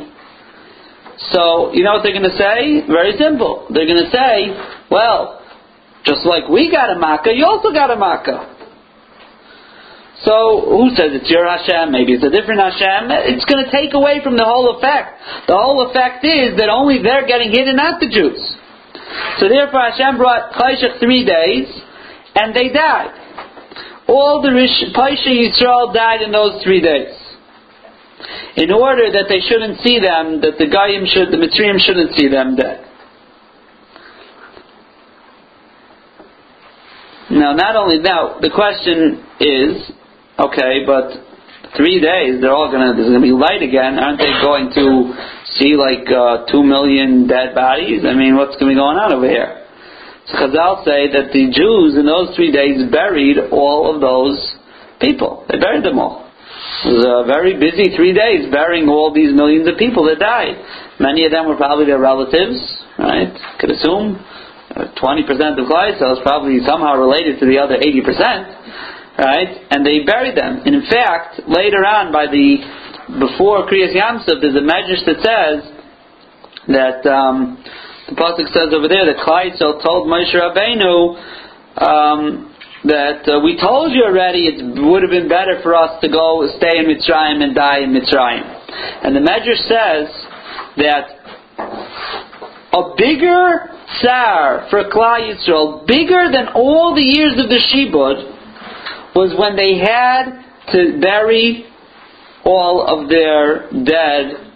so 1.31 1.71
you 1.71 1.83
know 1.83 1.95
what 1.95 2.03
they're 2.03 2.15
going 2.15 2.27
to 2.27 2.37
say? 2.37 2.83
Very 2.87 3.15
simple. 3.17 3.65
They're 3.71 3.87
going 3.87 4.03
to 4.03 4.11
say, 4.11 4.51
well, 4.91 5.41
just 6.03 6.27
like 6.27 6.47
we 6.47 6.69
got 6.69 6.91
a 6.91 6.99
makkah, 6.99 7.31
you 7.33 7.45
also 7.45 7.71
got 7.71 7.89
a 7.89 7.95
makkah. 7.95 8.56
So 10.25 10.65
who 10.65 10.89
says 10.97 11.13
it's 11.13 11.29
your 11.29 11.45
Hashem? 11.45 11.93
Maybe 11.93 12.17
it's 12.17 12.25
a 12.25 12.33
different 12.33 12.57
Hashem. 12.57 13.13
It's 13.29 13.45
going 13.45 13.61
to 13.63 13.69
take 13.69 13.93
away 13.93 14.21
from 14.23 14.33
the 14.33 14.45
whole 14.45 14.77
effect. 14.77 15.21
The 15.45 15.53
whole 15.53 15.85
effect 15.89 16.25
is 16.25 16.57
that 16.57 16.69
only 16.69 17.03
they're 17.03 17.27
getting 17.27 17.53
hit 17.53 17.69
and 17.69 17.77
not 17.77 18.01
the 18.01 18.09
Jews. 18.09 18.41
So 19.37 19.47
therefore 19.47 19.93
Hashem 19.93 20.17
brought 20.17 20.57
Chayshach 20.57 20.99
three 20.99 21.21
days, 21.21 21.69
and 22.33 22.55
they 22.55 22.73
died. 22.73 23.13
All 24.07 24.41
the 24.41 24.49
Rish, 24.49 24.89
Paisha 24.95 25.29
Yisrael 25.29 25.93
died 25.93 26.21
in 26.21 26.31
those 26.31 26.63
three 26.63 26.81
days. 26.81 27.13
In 28.55 28.71
order 28.71 29.11
that 29.11 29.25
they 29.29 29.39
shouldn't 29.39 29.79
see 29.85 29.99
them, 29.99 30.41
that 30.41 30.57
the 30.57 30.65
Goyim 30.65 31.05
should, 31.05 31.29
the 31.29 31.37
Mitzrayim 31.37 31.77
shouldn't 31.77 32.15
see 32.17 32.27
them 32.27 32.55
dead. 32.55 32.83
Now, 37.29 37.53
not 37.53 37.75
only 37.75 38.01
that, 38.01 38.41
the 38.41 38.49
question 38.49 39.21
is, 39.39 39.91
Okay, 40.37 40.85
but 40.85 41.17
three 41.73 41.97
days, 41.97 42.37
they're 42.37 42.53
all 42.53 42.69
gonna, 42.69 42.93
there's 42.93 43.09
gonna 43.09 43.25
be 43.25 43.33
light 43.33 43.65
again. 43.65 43.97
Aren't 43.97 44.21
they 44.21 44.29
going 44.45 44.69
to 44.77 45.17
see 45.57 45.73
like 45.73 46.05
uh, 46.13 46.45
two 46.45 46.61
million 46.61 47.25
dead 47.25 47.57
bodies? 47.57 48.05
I 48.05 48.13
mean, 48.13 48.37
what's 48.37 48.53
gonna 48.61 48.69
be 48.69 48.77
going 48.77 49.01
on 49.01 49.17
over 49.17 49.25
here? 49.25 49.65
So 50.29 50.45
Chazal 50.45 50.85
say 50.85 51.09
that 51.09 51.33
the 51.33 51.49
Jews 51.49 51.97
in 51.97 52.05
those 52.05 52.37
three 52.37 52.53
days 52.53 52.85
buried 52.93 53.49
all 53.49 53.89
of 53.89 53.97
those 53.97 54.37
people. 55.01 55.41
They 55.49 55.57
buried 55.57 55.81
them 55.81 55.97
all. 55.97 56.29
It 56.85 56.93
was 56.93 57.01
a 57.01 57.25
very 57.25 57.57
busy 57.57 57.97
three 57.97 58.13
days 58.13 58.45
burying 58.53 58.85
all 58.85 59.09
these 59.09 59.33
millions 59.33 59.65
of 59.65 59.81
people 59.81 60.05
that 60.05 60.21
died. 60.21 60.53
Many 61.01 61.25
of 61.25 61.33
them 61.33 61.49
were 61.49 61.57
probably 61.57 61.89
their 61.89 61.97
relatives, 61.97 62.61
right? 63.01 63.33
Could 63.57 63.73
assume. 63.73 64.21
20% 64.77 65.01
uh, 65.01 65.57
of 65.57 65.65
Klal 65.65 65.89
is 65.97 66.21
probably 66.21 66.61
somehow 66.61 66.93
related 66.93 67.39
to 67.39 67.49
the 67.49 67.57
other 67.57 67.81
80% 67.81 68.57
right? 69.17 69.65
And 69.71 69.85
they 69.85 70.05
buried 70.05 70.37
them. 70.37 70.61
And 70.65 70.75
in 70.75 70.85
fact, 70.89 71.41
later 71.47 71.81
on, 71.85 72.13
by 72.13 72.27
the 72.27 72.61
before 73.19 73.65
Kriyas 73.65 73.95
Yamsuf, 73.95 74.41
there's 74.41 74.55
a 74.55 74.65
medrash 74.65 75.03
that 75.07 75.19
says 75.23 75.57
that 76.67 77.07
um, 77.09 77.63
the 78.09 78.15
pasuk 78.15 78.47
says 78.53 78.73
over 78.73 78.87
there 78.87 79.05
that 79.07 79.23
Klaisel 79.23 79.81
told 79.81 80.07
Moshe 80.07 80.35
Rabbeinu 80.35 81.15
um, 81.81 82.53
that 82.83 83.27
uh, 83.27 83.39
we 83.43 83.59
told 83.59 83.91
you 83.91 84.03
already 84.03 84.47
it 84.47 84.59
would 84.61 85.01
have 85.01 85.11
been 85.11 85.27
better 85.27 85.59
for 85.63 85.73
us 85.73 85.99
to 86.01 86.09
go 86.09 86.45
stay 86.57 86.77
in 86.77 86.85
Mitzrayim 86.85 87.41
and 87.43 87.55
die 87.55 87.79
in 87.79 87.91
Mitzrayim. 87.91 88.43
And 89.03 89.15
the 89.15 89.23
medrash 89.23 89.63
says 89.65 90.07
that 90.77 91.17
a 92.73 92.93
bigger 92.95 93.71
tsar 93.99 94.67
for 94.69 94.83
Klal 94.91 95.31
Yisrael, 95.31 95.87
bigger 95.87 96.29
than 96.31 96.49
all 96.53 96.93
the 96.93 97.01
years 97.01 97.33
of 97.39 97.49
the 97.49 97.57
Shibud, 97.57 98.36
was 99.17 99.33
when 99.33 99.57
they 99.57 99.81
had 99.81 100.45
to 100.77 101.01
bury 101.01 101.65
all 102.45 102.85
of 102.85 103.09
their 103.09 103.65
dead 103.81 104.47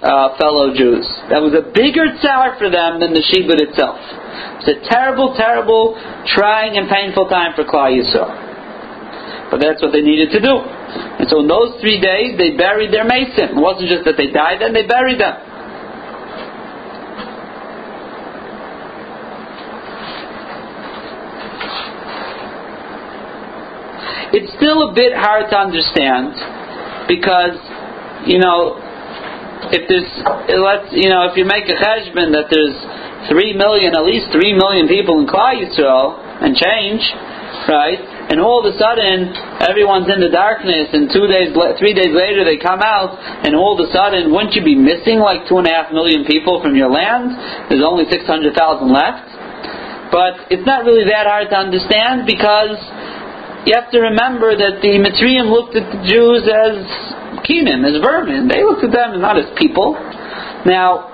uh, 0.00 0.40
fellow 0.40 0.72
Jews. 0.72 1.04
That 1.28 1.44
was 1.44 1.52
a 1.52 1.68
bigger 1.68 2.16
tsar 2.16 2.56
for 2.56 2.72
them 2.72 2.96
than 2.96 3.12
the 3.12 3.20
Shibud 3.20 3.60
itself. 3.60 4.00
It's 4.64 4.72
a 4.72 4.78
terrible, 4.88 5.36
terrible, 5.36 6.00
trying 6.32 6.80
and 6.80 6.88
painful 6.88 7.28
time 7.28 7.52
for 7.52 7.68
Klal 7.68 7.92
Yisrael. 7.92 8.32
But 9.52 9.60
that's 9.60 9.84
what 9.84 9.92
they 9.92 10.00
needed 10.02 10.32
to 10.32 10.40
do. 10.40 10.54
And 11.20 11.28
so 11.28 11.44
in 11.44 11.46
those 11.46 11.76
three 11.84 12.00
days, 12.00 12.40
they 12.40 12.56
buried 12.56 12.90
their 12.90 13.04
meisim. 13.04 13.52
It 13.52 13.60
wasn't 13.60 13.92
just 13.92 14.08
that 14.08 14.16
they 14.16 14.32
died 14.32 14.64
then, 14.64 14.72
they 14.72 14.88
buried 14.88 15.20
them. 15.20 15.36
It's 24.36 24.52
still 24.60 24.92
a 24.92 24.92
bit 24.92 25.16
hard 25.16 25.48
to 25.48 25.56
understand 25.56 26.36
because, 27.08 27.56
you 28.28 28.36
know, 28.36 28.76
if 29.72 29.88
there's, 29.88 30.10
let's, 30.60 30.92
you 30.92 31.08
know, 31.08 31.32
if 31.32 31.40
you 31.40 31.48
make 31.48 31.64
a 31.64 31.76
cheshbon 31.80 32.36
that 32.36 32.52
there's 32.52 32.76
three 33.32 33.56
million, 33.56 33.96
at 33.96 34.04
least 34.04 34.28
three 34.36 34.52
million 34.52 34.92
people 34.92 35.16
in 35.18 35.26
Klal 35.26 35.56
Yisrael 35.56 36.20
and 36.44 36.52
change, 36.52 37.00
right? 37.64 37.96
And 38.28 38.36
all 38.44 38.60
of 38.60 38.68
a 38.68 38.76
sudden, 38.76 39.32
everyone's 39.64 40.12
in 40.12 40.20
the 40.20 40.28
darkness, 40.28 40.92
and 40.92 41.08
two 41.08 41.24
days, 41.30 41.56
three 41.80 41.96
days 41.96 42.12
later, 42.12 42.44
they 42.44 42.60
come 42.60 42.84
out, 42.84 43.16
and 43.16 43.56
all 43.56 43.72
of 43.72 43.80
a 43.80 43.88
sudden, 43.88 44.34
wouldn't 44.34 44.52
you 44.52 44.60
be 44.60 44.76
missing 44.76 45.16
like 45.16 45.48
two 45.48 45.56
and 45.56 45.66
a 45.66 45.72
half 45.72 45.88
million 45.96 46.28
people 46.28 46.60
from 46.60 46.76
your 46.76 46.92
land? 46.92 47.32
There's 47.72 47.86
only 47.86 48.04
six 48.12 48.28
hundred 48.28 48.52
thousand 48.52 48.92
left. 48.92 49.32
But 50.12 50.52
it's 50.54 50.66
not 50.66 50.84
really 50.84 51.08
that 51.10 51.26
hard 51.26 51.50
to 51.50 51.58
understand 51.58 52.30
because 52.30 52.78
you 53.66 53.74
have 53.74 53.90
to 53.90 53.98
remember 53.98 54.54
that 54.54 54.78
the 54.78 54.94
Mitzrayim 55.02 55.50
looked 55.50 55.74
at 55.74 55.90
the 55.90 56.00
Jews 56.06 56.46
as 56.46 56.86
kinim, 57.42 57.82
as 57.82 57.98
vermin. 57.98 58.46
They 58.46 58.62
looked 58.62 58.86
at 58.86 58.94
them 58.94 59.18
not 59.18 59.34
as 59.34 59.50
people. 59.58 59.98
Now, 60.62 61.10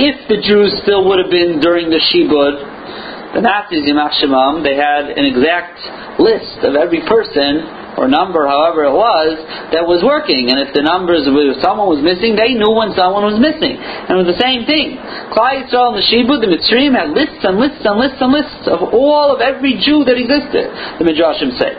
if 0.00 0.24
the 0.32 0.40
Jews 0.40 0.80
still 0.80 1.04
would 1.04 1.20
have 1.20 1.28
been 1.28 1.60
during 1.60 1.92
the 1.92 2.00
Shibud, 2.00 3.36
the 3.36 3.44
Nazis, 3.44 3.84
Yimach 3.84 4.16
Shemam, 4.18 4.64
they 4.64 4.80
had 4.80 5.12
an 5.12 5.24
exact 5.28 5.76
list 6.16 6.64
of 6.64 6.74
every 6.74 7.04
person 7.04 7.68
or 8.00 8.08
number, 8.08 8.48
however 8.48 8.88
it 8.88 8.96
was, 8.96 9.36
that 9.76 9.84
was 9.84 10.00
working. 10.00 10.48
And 10.48 10.64
if 10.64 10.72
the 10.72 10.80
numbers, 10.80 11.28
if 11.28 11.60
someone 11.60 11.92
was 11.92 12.00
missing, 12.00 12.40
they 12.40 12.56
knew 12.56 12.72
when 12.72 12.96
someone 12.96 13.28
was 13.28 13.36
missing. 13.36 13.76
And 13.76 14.16
it 14.16 14.18
was 14.24 14.32
the 14.32 14.40
same 14.40 14.64
thing. 14.64 14.96
Klal 15.30 15.62
Yisrael 15.62 15.94
and 15.94 15.98
the 15.98 16.06
Shibud, 16.10 16.42
the 16.42 16.50
Mitzrayim 16.50 16.94
had 16.94 17.14
lists 17.14 17.42
and 17.46 17.58
lists 17.58 17.82
and 17.86 17.96
lists 17.98 18.18
and 18.20 18.32
lists 18.34 18.64
of 18.66 18.82
all 18.90 19.30
of 19.30 19.40
every 19.40 19.78
Jew 19.78 20.02
that 20.04 20.18
existed, 20.18 20.66
the 20.98 21.04
Midrashim 21.06 21.54
say. 21.54 21.72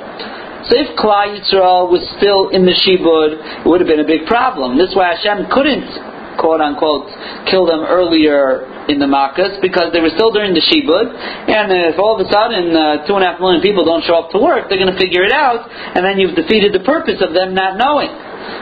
So 0.68 0.72
if 0.80 0.96
Klal 0.96 1.36
Yisrael 1.36 1.92
was 1.92 2.02
still 2.16 2.50
in 2.50 2.64
the 2.64 2.72
Shibud, 2.72 3.64
it 3.64 3.68
would 3.68 3.82
have 3.82 3.92
been 3.92 4.00
a 4.00 4.08
big 4.08 4.26
problem. 4.26 4.78
This 4.78 4.96
way 4.96 5.04
Hashem 5.04 5.52
couldn't 5.52 6.12
quote 6.42 6.62
unquote, 6.62 7.06
kill 7.46 7.70
them 7.70 7.86
earlier 7.86 8.66
in 8.90 8.98
the 8.98 9.06
Makkahs 9.06 9.62
because 9.62 9.94
they 9.94 10.02
were 10.02 10.10
still 10.18 10.32
during 10.32 10.58
the 10.58 10.64
Shibud. 10.64 11.14
And 11.14 11.94
if 11.94 12.00
all 12.00 12.18
of 12.18 12.26
a 12.26 12.30
sudden 12.32 12.74
uh, 12.74 13.06
two 13.06 13.14
and 13.14 13.24
a 13.24 13.30
half 13.30 13.40
million 13.40 13.62
people 13.62 13.86
don't 13.86 14.04
show 14.04 14.18
up 14.18 14.32
to 14.32 14.40
work, 14.42 14.70
they're 14.70 14.82
going 14.82 14.92
to 14.92 14.98
figure 15.00 15.24
it 15.24 15.32
out, 15.32 15.70
and 15.70 16.02
then 16.02 16.18
you've 16.18 16.36
defeated 16.36 16.74
the 16.74 16.82
purpose 16.82 17.22
of 17.22 17.34
them 17.38 17.54
not 17.54 17.78
knowing. 17.78 18.10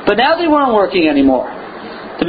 But 0.05 0.19
now 0.19 0.35
they 0.35 0.47
weren't 0.47 0.73
working 0.73 1.07
anymore. 1.07 1.47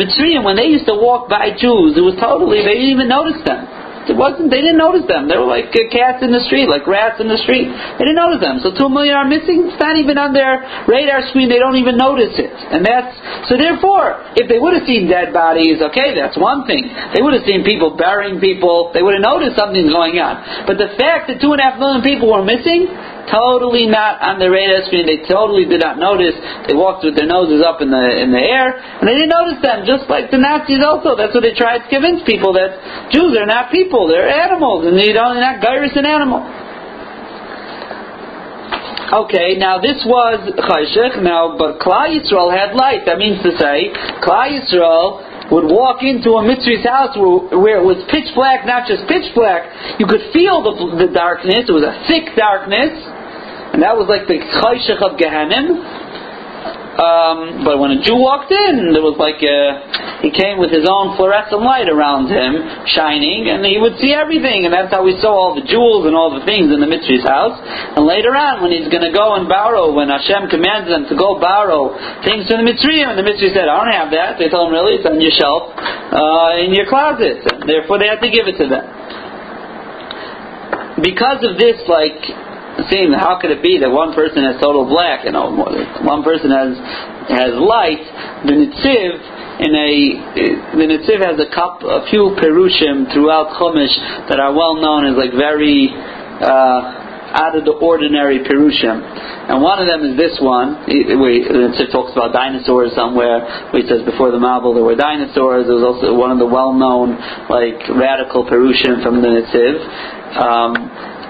Mitzrayim, 0.01 0.43
when 0.43 0.57
they 0.57 0.73
used 0.73 0.89
to 0.89 0.97
walk 0.97 1.29
by 1.29 1.53
Jews, 1.53 2.01
it 2.01 2.05
was 2.05 2.17
totally, 2.17 2.65
they 2.65 2.81
didn't 2.81 2.97
even 2.97 3.09
notice 3.13 3.45
them. 3.45 3.69
It 4.09 4.17
wasn't. 4.17 4.49
They 4.49 4.65
didn't 4.65 4.81
notice 4.81 5.05
them. 5.05 5.29
They 5.29 5.37
were 5.37 5.47
like 5.47 5.71
uh, 5.77 5.87
cats 5.93 6.25
in 6.25 6.33
the 6.33 6.41
street, 6.49 6.67
like 6.67 6.89
rats 6.89 7.21
in 7.21 7.29
the 7.29 7.37
street. 7.45 7.69
They 7.69 8.05
didn't 8.09 8.17
notice 8.17 8.41
them. 8.41 8.59
So 8.65 8.73
two 8.73 8.89
million 8.89 9.13
are 9.13 9.29
missing. 9.29 9.69
It's 9.69 9.77
not 9.77 10.01
even 10.01 10.17
on 10.17 10.33
their 10.33 10.65
radar 10.89 11.29
screen. 11.29 11.53
They 11.53 11.61
don't 11.61 11.77
even 11.77 12.01
notice 12.01 12.33
it. 12.35 12.49
And 12.49 12.81
that's 12.81 13.13
so. 13.47 13.61
Therefore, 13.61 14.35
if 14.41 14.49
they 14.49 14.57
would 14.57 14.73
have 14.73 14.89
seen 14.89 15.05
dead 15.05 15.37
bodies, 15.37 15.85
okay, 15.93 16.17
that's 16.17 16.35
one 16.41 16.65
thing. 16.65 16.89
They 17.13 17.21
would 17.21 17.37
have 17.37 17.45
seen 17.45 17.61
people 17.61 17.93
burying 17.93 18.41
people. 18.41 18.89
They 18.97 19.05
would 19.05 19.21
have 19.21 19.23
noticed 19.23 19.61
something's 19.61 19.93
going 19.93 20.17
on. 20.17 20.65
But 20.65 20.81
the 20.81 20.97
fact 20.97 21.29
that 21.29 21.39
two 21.39 21.53
and 21.53 21.61
a 21.61 21.71
half 21.71 21.77
million 21.77 22.01
people 22.01 22.33
were 22.33 22.43
missing, 22.43 22.89
totally 23.29 23.91
not 23.91 24.23
on 24.23 24.39
the 24.39 24.49
radar 24.49 24.87
screen. 24.87 25.05
They 25.05 25.27
totally 25.29 25.67
did 25.67 25.83
not 25.85 25.99
notice. 25.99 26.33
They 26.65 26.77
walked 26.79 27.05
with 27.05 27.19
their 27.19 27.29
noses 27.29 27.61
up 27.61 27.83
in 27.85 27.91
the 27.91 28.05
in 28.23 28.33
the 28.33 28.41
air, 28.41 28.79
and 28.79 29.05
they 29.05 29.17
didn't 29.19 29.35
notice 29.35 29.61
them. 29.61 29.85
Just 29.85 30.09
like 30.09 30.31
the 30.31 30.39
Nazis, 30.39 30.81
also. 30.81 31.19
That's 31.19 31.35
what 31.35 31.43
they 31.43 31.53
tried 31.53 31.85
to 31.85 31.89
convince 31.91 32.25
people 32.25 32.55
that 32.55 33.11
Jews 33.13 33.37
are 33.37 33.49
not 33.49 33.69
people; 33.75 34.09
they're 34.09 34.31
animals, 34.31 34.87
and 34.87 34.97
you 34.97 35.13
don't, 35.13 35.37
you're 35.37 35.45
not 35.45 35.61
gyrus 35.61 35.93
an 35.99 36.07
animal. 36.07 36.47
Okay, 39.11 39.59
now 39.59 39.83
this 39.83 39.99
was 40.07 40.39
Chayshech, 40.55 41.19
now, 41.21 41.59
but 41.59 41.83
Klal 41.83 42.15
Yisrael 42.15 42.55
had 42.55 42.79
light. 42.79 43.03
That 43.11 43.19
means 43.19 43.43
to 43.43 43.51
say, 43.59 43.91
Klal 44.23 44.55
Yisrael 44.55 45.30
would 45.51 45.67
walk 45.67 46.07
into 46.07 46.39
a 46.39 46.43
Mitzri's 46.47 46.87
house 46.87 47.19
where, 47.19 47.59
where, 47.59 47.79
it 47.83 47.87
was 47.87 47.99
pitch 48.07 48.31
black, 48.39 48.65
not 48.65 48.87
just 48.87 49.03
pitch 49.11 49.35
black. 49.35 49.99
You 49.99 50.07
could 50.07 50.31
feel 50.31 50.63
the, 50.63 51.07
the 51.07 51.11
darkness. 51.11 51.67
It 51.67 51.75
was 51.75 51.83
a 51.83 52.07
thick 52.07 52.39
darkness. 52.39 52.95
And 53.75 53.83
that 53.83 53.99
was 53.99 54.07
like 54.07 54.31
the 54.31 54.39
Chayshech 54.39 55.03
of 55.03 55.19
Gehenim. 55.19 55.79
Um, 57.01 57.65
but 57.65 57.79
when 57.79 57.91
a 57.97 58.03
Jew 58.03 58.19
walked 58.19 58.51
in, 58.51 58.95
there 58.95 59.03
was 59.03 59.19
like 59.19 59.43
a, 59.43 60.00
he 60.21 60.29
came 60.29 60.61
with 60.61 60.69
his 60.69 60.85
own 60.85 61.17
fluorescent 61.17 61.65
light 61.65 61.89
around 61.89 62.29
him, 62.29 62.61
shining, 62.93 63.49
and 63.49 63.65
he 63.65 63.81
would 63.81 63.97
see 63.97 64.13
everything. 64.13 64.69
And 64.69 64.73
that's 64.73 64.93
how 64.93 65.01
we 65.01 65.17
saw 65.17 65.33
all 65.33 65.53
the 65.57 65.65
jewels 65.65 66.05
and 66.05 66.13
all 66.13 66.29
the 66.29 66.45
things 66.45 66.69
in 66.69 66.77
the 66.77 66.89
Mitzri's 66.89 67.25
house. 67.25 67.57
And 67.97 68.05
later 68.05 68.37
on, 68.37 68.61
when 68.61 68.69
he's 68.69 68.93
going 68.93 69.05
to 69.05 69.17
go 69.17 69.41
and 69.41 69.49
borrow, 69.49 69.89
when 69.97 70.13
Hashem 70.13 70.53
commands 70.53 70.93
them 70.93 71.09
to 71.09 71.17
go 71.17 71.41
borrow 71.41 71.97
things 72.21 72.45
from 72.45 72.61
the 72.61 72.69
Mitzri, 72.69 73.01
and 73.01 73.17
the 73.17 73.25
Mitzri 73.25 73.49
said, 73.57 73.65
I 73.65 73.81
don't 73.81 73.97
have 73.97 74.13
that. 74.13 74.37
They 74.37 74.53
told 74.53 74.69
him, 74.69 74.77
really? 74.77 75.01
It's 75.01 75.09
on 75.09 75.17
your 75.17 75.33
shelf, 75.33 75.73
uh, 75.73 76.61
in 76.61 76.77
your 76.77 76.85
closet. 76.85 77.41
And 77.41 77.65
therefore, 77.65 77.97
they 77.97 78.13
had 78.13 78.21
to 78.21 78.29
give 78.29 78.45
it 78.45 78.61
to 78.61 78.69
them. 78.69 78.85
Because 81.01 81.41
of 81.49 81.57
this, 81.57 81.81
like, 81.89 82.21
seeing 82.93 83.09
how 83.17 83.41
could 83.41 83.57
it 83.57 83.65
be 83.65 83.81
that 83.81 83.89
one 83.89 84.13
person 84.13 84.45
has 84.45 84.61
total 84.61 84.85
black, 84.85 85.25
you 85.25 85.33
know, 85.33 85.49
one 86.05 86.23
person 86.23 86.53
has 86.53 86.77
has 87.33 87.53
light. 87.57 88.05
The 88.45 88.53
Netziv 88.53 89.40
in 89.61 89.73
a 89.77 89.91
the 90.81 90.87
Netziv 90.89 91.21
has 91.21 91.37
a 91.37 91.49
cup, 91.53 91.85
a 91.85 92.09
few 92.09 92.33
perushim 92.41 93.13
throughout 93.13 93.61
Chumash 93.61 94.29
that 94.29 94.41
are 94.41 94.53
well 94.53 94.81
known 94.81 95.07
as 95.07 95.15
like 95.17 95.33
very. 95.37 95.93
Uh, 96.41 97.09
out 97.31 97.55
of 97.55 97.63
the 97.63 97.71
ordinary 97.79 98.43
perushim. 98.43 98.99
and 99.47 99.63
one 99.63 99.79
of 99.79 99.87
them 99.87 100.03
is 100.03 100.19
this 100.19 100.35
one. 100.43 100.83
Where 100.83 101.31
it 101.31 101.91
talks 101.95 102.11
about 102.11 102.35
dinosaurs 102.35 102.91
somewhere. 102.99 103.71
Where 103.71 103.83
he 103.83 103.87
says 103.87 104.03
before 104.03 104.35
the 104.35 104.43
Mabul 104.43 104.75
there 104.75 104.83
were 104.83 104.99
dinosaurs. 104.99 105.71
There 105.71 105.79
was 105.79 105.87
also 105.87 106.11
one 106.11 106.35
of 106.35 106.43
the 106.43 106.51
well-known 106.51 107.15
like 107.47 107.79
radical 107.95 108.43
Perushim 108.51 109.03
from 109.03 109.23
the 109.23 109.31
Netziv. 109.31 109.79
Um, 110.43 110.75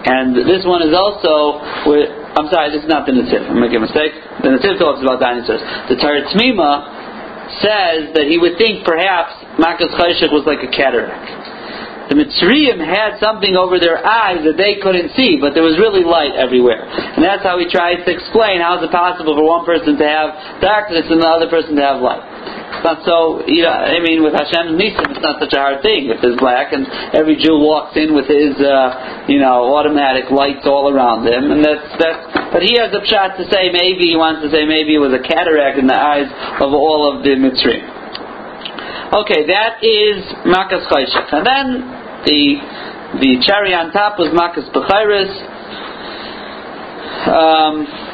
and 0.01 0.33
this 0.33 0.65
one 0.65 0.81
is 0.81 0.97
also 0.97 1.61
I'm 2.33 2.49
sorry, 2.49 2.73
this 2.73 2.87
is 2.87 2.89
not 2.89 3.05
the 3.05 3.13
Netziv. 3.13 3.45
I'm 3.51 3.61
making 3.61 3.83
a 3.83 3.85
mistake. 3.85 4.17
The 4.41 4.57
Netziv 4.57 4.81
talks 4.81 5.03
about 5.05 5.21
dinosaurs. 5.21 5.61
The 5.93 6.01
Torah 6.01 6.25
says 7.61 8.13
that 8.17 8.27
he 8.27 8.37
would 8.37 8.57
think 8.57 8.85
perhaps 8.85 9.37
Makas 9.61 9.93
Chayshik 9.97 10.33
was 10.33 10.45
like 10.45 10.65
a 10.65 10.71
cataract. 10.73 11.51
The 12.11 12.19
Mitzrayim 12.19 12.83
had 12.83 13.23
something 13.23 13.55
over 13.55 13.79
their 13.79 14.03
eyes 14.03 14.43
that 14.43 14.59
they 14.59 14.83
couldn't 14.83 15.15
see, 15.15 15.39
but 15.39 15.55
there 15.55 15.63
was 15.63 15.79
really 15.79 16.03
light 16.03 16.35
everywhere. 16.35 16.83
And 16.83 17.23
that's 17.23 17.47
how 17.47 17.55
he 17.63 17.71
tries 17.71 18.03
to 18.03 18.11
explain 18.11 18.59
how 18.59 18.83
is 18.83 18.83
it 18.83 18.91
possible 18.91 19.39
for 19.39 19.47
one 19.47 19.63
person 19.63 19.95
to 19.95 20.03
have 20.03 20.59
darkness 20.59 21.07
and 21.07 21.23
the 21.23 21.31
other 21.31 21.47
person 21.47 21.79
to 21.79 21.85
have 21.87 22.03
light. 22.03 22.19
It's 22.71 22.87
not 22.87 23.03
so, 23.05 23.43
you 23.47 23.67
know, 23.67 23.75
I 23.75 23.99
mean, 23.99 24.23
with 24.23 24.33
Hashem's 24.33 24.79
Nisim, 24.79 25.11
it's 25.11 25.25
not 25.25 25.43
such 25.43 25.53
a 25.53 25.61
hard 25.61 25.83
thing 25.83 26.09
if 26.09 26.23
there's 26.23 26.39
black 26.39 26.73
and 26.73 26.87
every 27.13 27.35
Jew 27.37 27.59
walks 27.59 27.99
in 27.99 28.15
with 28.15 28.31
his, 28.31 28.55
uh, 28.63 29.27
you 29.27 29.43
know, 29.43 29.75
automatic 29.75 30.31
lights 30.31 30.65
all 30.65 30.89
around 30.89 31.27
him, 31.27 31.51
and 31.51 31.61
that's, 31.61 31.91
that's, 31.99 32.23
but 32.55 32.63
he 32.63 32.79
has 32.79 32.95
a 32.95 33.03
shot 33.11 33.37
to 33.37 33.45
say 33.51 33.75
maybe, 33.75 34.15
he 34.15 34.17
wants 34.17 34.47
to 34.47 34.49
say 34.55 34.65
maybe 34.65 34.95
it 34.95 35.03
was 35.03 35.13
a 35.13 35.23
cataract 35.23 35.79
in 35.79 35.87
the 35.91 35.99
eyes 35.99 36.31
of 36.63 36.73
all 36.73 37.11
of 37.11 37.27
the 37.27 37.35
Mitzrayim. 37.35 38.01
Okay, 39.11 39.43
that 39.51 39.83
is 39.83 40.23
Makas 40.47 40.87
Chayshach. 40.87 41.35
And 41.35 41.43
then 41.43 41.67
the 42.23 42.43
the 43.19 43.43
cherry 43.43 43.75
on 43.75 43.91
top 43.91 44.23
was 44.23 44.31
Makas 44.31 44.71
Bechiris. 44.71 45.35
Um, 47.27 48.10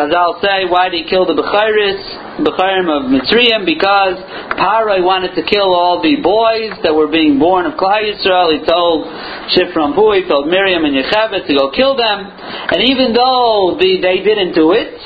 Chazal 0.00 0.40
say, 0.40 0.64
why 0.64 0.88
did 0.88 1.04
he 1.04 1.10
kill 1.12 1.28
the 1.28 1.36
Bechiris, 1.36 2.40
Bechirim 2.40 2.88
of 2.88 3.12
Mitzrayim? 3.12 3.68
Because 3.68 4.16
Parai 4.56 5.04
wanted 5.04 5.36
to 5.36 5.44
kill 5.44 5.76
all 5.76 6.00
the 6.00 6.16
boys 6.24 6.72
that 6.80 6.96
were 6.96 7.12
being 7.12 7.36
born 7.36 7.68
of 7.68 7.76
Klal 7.76 8.00
Yisrael. 8.00 8.48
He 8.56 8.64
told 8.64 9.04
Shifram 9.52 9.92
Hu, 9.92 10.16
he 10.16 10.24
told 10.24 10.48
Miriam 10.48 10.88
and 10.88 10.96
Yocheved 10.96 11.44
to 11.44 11.52
go 11.52 11.68
kill 11.76 12.00
them. 12.00 12.32
And 12.32 12.80
even 12.88 13.12
though 13.12 13.76
the, 13.76 14.00
they 14.00 14.24
didn't 14.24 14.56
do 14.56 14.72
it, 14.72 14.96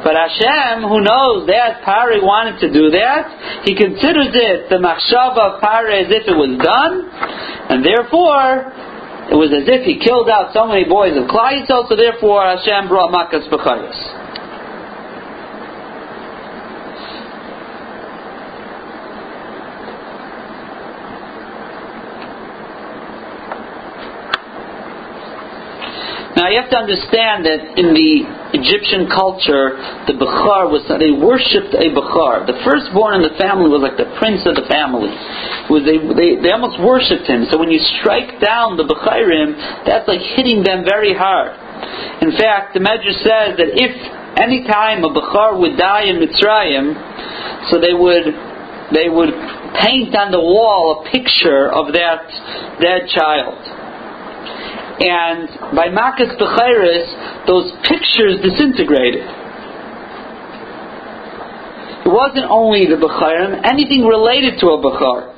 but 0.00 0.16
Hashem, 0.16 0.88
who 0.88 1.04
knows 1.04 1.44
that 1.52 1.84
Pari 1.84 2.24
wanted 2.24 2.64
to 2.64 2.72
do 2.72 2.88
that, 2.96 3.68
he 3.68 3.76
considers 3.76 4.32
it 4.32 4.72
the 4.72 4.80
machshava 4.80 5.36
of 5.36 5.60
Pari 5.60 6.00
as 6.00 6.08
if 6.08 6.24
it 6.24 6.32
was 6.32 6.56
done, 6.56 7.12
and 7.68 7.84
therefore 7.84 8.72
it 9.28 9.36
was 9.36 9.52
as 9.52 9.68
if 9.68 9.84
he 9.84 10.00
killed 10.00 10.32
out 10.32 10.56
so 10.56 10.64
many 10.64 10.88
boys 10.88 11.12
of 11.12 11.28
Klal 11.28 11.60
so 11.68 11.84
therefore 11.92 12.48
Hashem 12.48 12.88
brought 12.88 13.12
Makas 13.12 13.44
B'chayos. 13.52 14.19
Now 26.38 26.46
you 26.46 26.62
have 26.62 26.70
to 26.70 26.78
understand 26.78 27.42
that 27.42 27.74
in 27.74 27.90
the 27.90 28.22
Egyptian 28.54 29.10
culture, 29.10 29.74
the 30.06 30.14
Bechar 30.14 30.70
was, 30.70 30.86
they 30.86 31.10
worshipped 31.10 31.74
a 31.74 31.90
Bechar. 31.90 32.46
The 32.46 32.54
firstborn 32.62 33.18
in 33.18 33.22
the 33.26 33.34
family 33.34 33.66
was 33.66 33.82
like 33.82 33.98
the 33.98 34.06
prince 34.14 34.46
of 34.46 34.54
the 34.54 34.62
family. 34.70 35.10
Was 35.66 35.82
they, 35.82 35.98
they, 35.98 36.38
they 36.38 36.54
almost 36.54 36.78
worshipped 36.78 37.26
him. 37.26 37.50
So 37.50 37.58
when 37.58 37.74
you 37.74 37.82
strike 37.98 38.38
down 38.38 38.78
the 38.78 38.86
Becharim, 38.86 39.58
that's 39.82 40.06
like 40.06 40.22
hitting 40.38 40.62
them 40.62 40.86
very 40.86 41.18
hard. 41.18 41.50
In 42.22 42.30
fact, 42.38 42.78
the 42.78 42.82
Medrash 42.82 43.18
says 43.26 43.58
that 43.58 43.74
if 43.74 43.90
any 44.38 44.62
time 44.70 45.02
a 45.02 45.10
Bechar 45.10 45.58
would 45.58 45.74
die 45.74 46.06
in 46.06 46.22
Mitzrayim, 46.22 46.94
so 47.74 47.82
they 47.82 47.94
would, 47.94 48.30
they 48.94 49.10
would 49.10 49.34
paint 49.82 50.14
on 50.14 50.30
the 50.30 50.38
wall 50.38 51.02
a 51.02 51.10
picture 51.10 51.66
of 51.74 51.90
that 51.90 52.22
dead 52.78 53.10
child 53.10 53.79
and 55.00 55.48
by 55.74 55.88
Makas 55.88 56.36
Bechiris, 56.36 57.46
those 57.46 57.72
pictures 57.88 58.36
disintegrated. 58.44 59.24
It 62.04 62.12
wasn't 62.12 62.48
only 62.52 62.84
the 62.84 63.00
Bechirim, 63.00 63.64
anything 63.64 64.04
related 64.04 64.60
to 64.60 64.76
a 64.76 64.78
Bechar. 64.80 65.36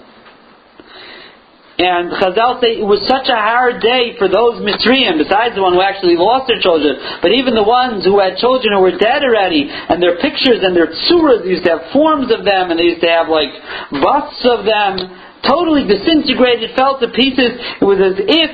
And 1.79 2.15
Chazal 2.15 2.63
say 2.63 2.79
it 2.79 2.87
was 2.87 3.03
such 3.11 3.27
a 3.27 3.39
hard 3.39 3.83
day 3.83 4.15
for 4.19 4.31
those 4.31 4.63
Mitzrayim, 4.63 5.19
besides 5.19 5.55
the 5.55 5.63
one 5.63 5.75
who 5.75 5.83
actually 5.83 6.15
lost 6.15 6.47
their 6.47 6.63
children, 6.63 6.95
but 7.23 7.35
even 7.35 7.55
the 7.55 7.67
ones 7.67 8.07
who 8.07 8.23
had 8.23 8.39
children 8.39 8.75
who 8.75 8.83
were 8.83 8.99
dead 8.99 9.23
already, 9.27 9.67
and 9.67 9.99
their 10.03 10.19
pictures 10.23 10.63
and 10.63 10.75
their 10.75 10.91
tsuras 10.91 11.43
used 11.47 11.67
to 11.67 11.79
have 11.79 11.91
forms 11.91 12.31
of 12.31 12.47
them, 12.47 12.71
and 12.71 12.79
they 12.79 12.95
used 12.95 13.03
to 13.03 13.11
have 13.11 13.27
like 13.27 13.51
busts 13.99 14.43
of 14.47 14.63
them, 14.63 15.01
totally 15.43 15.83
disintegrated, 15.83 16.71
fell 16.79 17.03
to 17.03 17.11
pieces. 17.11 17.59
It 17.83 17.87
was 17.87 17.99
as 17.99 18.15
if 18.31 18.51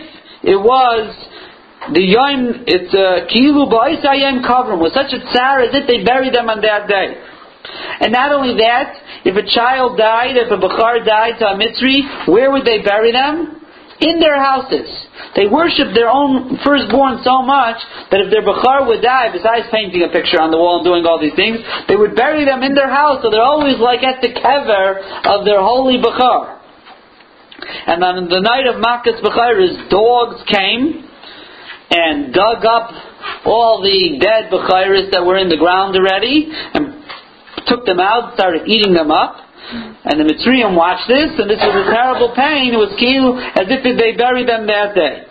it 0.49 0.57
was 0.57 1.13
the 1.93 2.05
Yom, 2.05 2.65
it's 2.65 2.93
a 2.93 3.29
Kilu 3.29 3.69
Ba'is 3.69 4.01
Ayem 4.01 4.41
Kavram, 4.41 4.81
was 4.81 4.97
such 4.97 5.13
a 5.13 5.21
tsar 5.29 5.61
as 5.61 5.77
if 5.77 5.85
they 5.85 6.05
buried 6.05 6.33
them 6.33 6.49
on 6.49 6.61
that 6.65 6.89
day. 6.89 7.17
And 8.01 8.13
not 8.13 8.33
only 8.33 8.57
that, 8.57 8.97
if 9.29 9.37
a 9.37 9.45
child 9.45 9.99
died, 10.01 10.37
if 10.41 10.49
a 10.49 10.57
Bukhar 10.57 11.05
died 11.05 11.37
to 11.41 11.53
a 11.53 11.55
Mitzri, 11.59 12.29
where 12.29 12.51
would 12.51 12.65
they 12.65 12.81
bury 12.81 13.13
them? 13.13 13.61
In 14.01 14.21
their 14.23 14.39
houses. 14.39 14.87
They 15.35 15.51
worshipped 15.51 15.93
their 15.93 16.09
own 16.09 16.57
firstborn 16.63 17.19
so 17.27 17.43
much 17.43 17.83
that 18.15 18.23
if 18.23 18.31
their 18.31 18.47
Bukhar 18.47 18.87
would 18.87 19.03
die, 19.03 19.35
besides 19.35 19.67
painting 19.75 20.07
a 20.07 20.09
picture 20.09 20.41
on 20.41 20.55
the 20.55 20.57
wall 20.57 20.81
and 20.81 20.87
doing 20.87 21.03
all 21.05 21.19
these 21.19 21.35
things, 21.35 21.59
they 21.91 21.97
would 21.99 22.15
bury 22.15 22.47
them 22.47 22.63
in 22.63 22.79
their 22.79 22.89
house, 22.89 23.21
so 23.21 23.29
they're 23.29 23.43
always 23.43 23.77
like 23.83 24.07
at 24.07 24.23
the 24.23 24.31
kever 24.31 25.03
of 25.27 25.45
their 25.45 25.61
holy 25.61 25.99
Bukhar. 25.99 26.58
And 27.69 28.03
on 28.03 28.29
the 28.29 28.41
night 28.41 28.67
of 28.67 28.81
Makas 28.81 29.21
Bechayris, 29.21 29.91
dogs 29.91 30.41
came 30.49 31.05
and 31.91 32.33
dug 32.33 32.65
up 32.65 32.91
all 33.45 33.81
the 33.83 34.19
dead 34.21 34.51
Bechayris 34.51 35.11
that 35.13 35.25
were 35.25 35.37
in 35.37 35.49
the 35.49 35.57
ground 35.57 35.97
already 35.97 36.49
and 36.53 37.05
took 37.67 37.85
them 37.85 38.01
out, 38.01 38.35
started 38.35 38.67
eating 38.67 38.95
them 38.95 39.11
up. 39.11 39.37
And 39.71 40.19
the 40.19 40.25
Mitzrayim 40.25 40.75
watched 40.75 41.09
this, 41.09 41.29
and 41.37 41.51
this 41.51 41.61
was 41.61 41.77
a 41.77 41.93
terrible 41.93 42.33
pain. 42.35 42.73
It 42.73 42.81
was 42.81 42.97
kill 42.97 43.37
as 43.37 43.69
if 43.69 43.85
they 43.85 44.17
buried 44.17 44.49
them 44.49 44.67
that 44.67 44.95
day. 44.95 45.29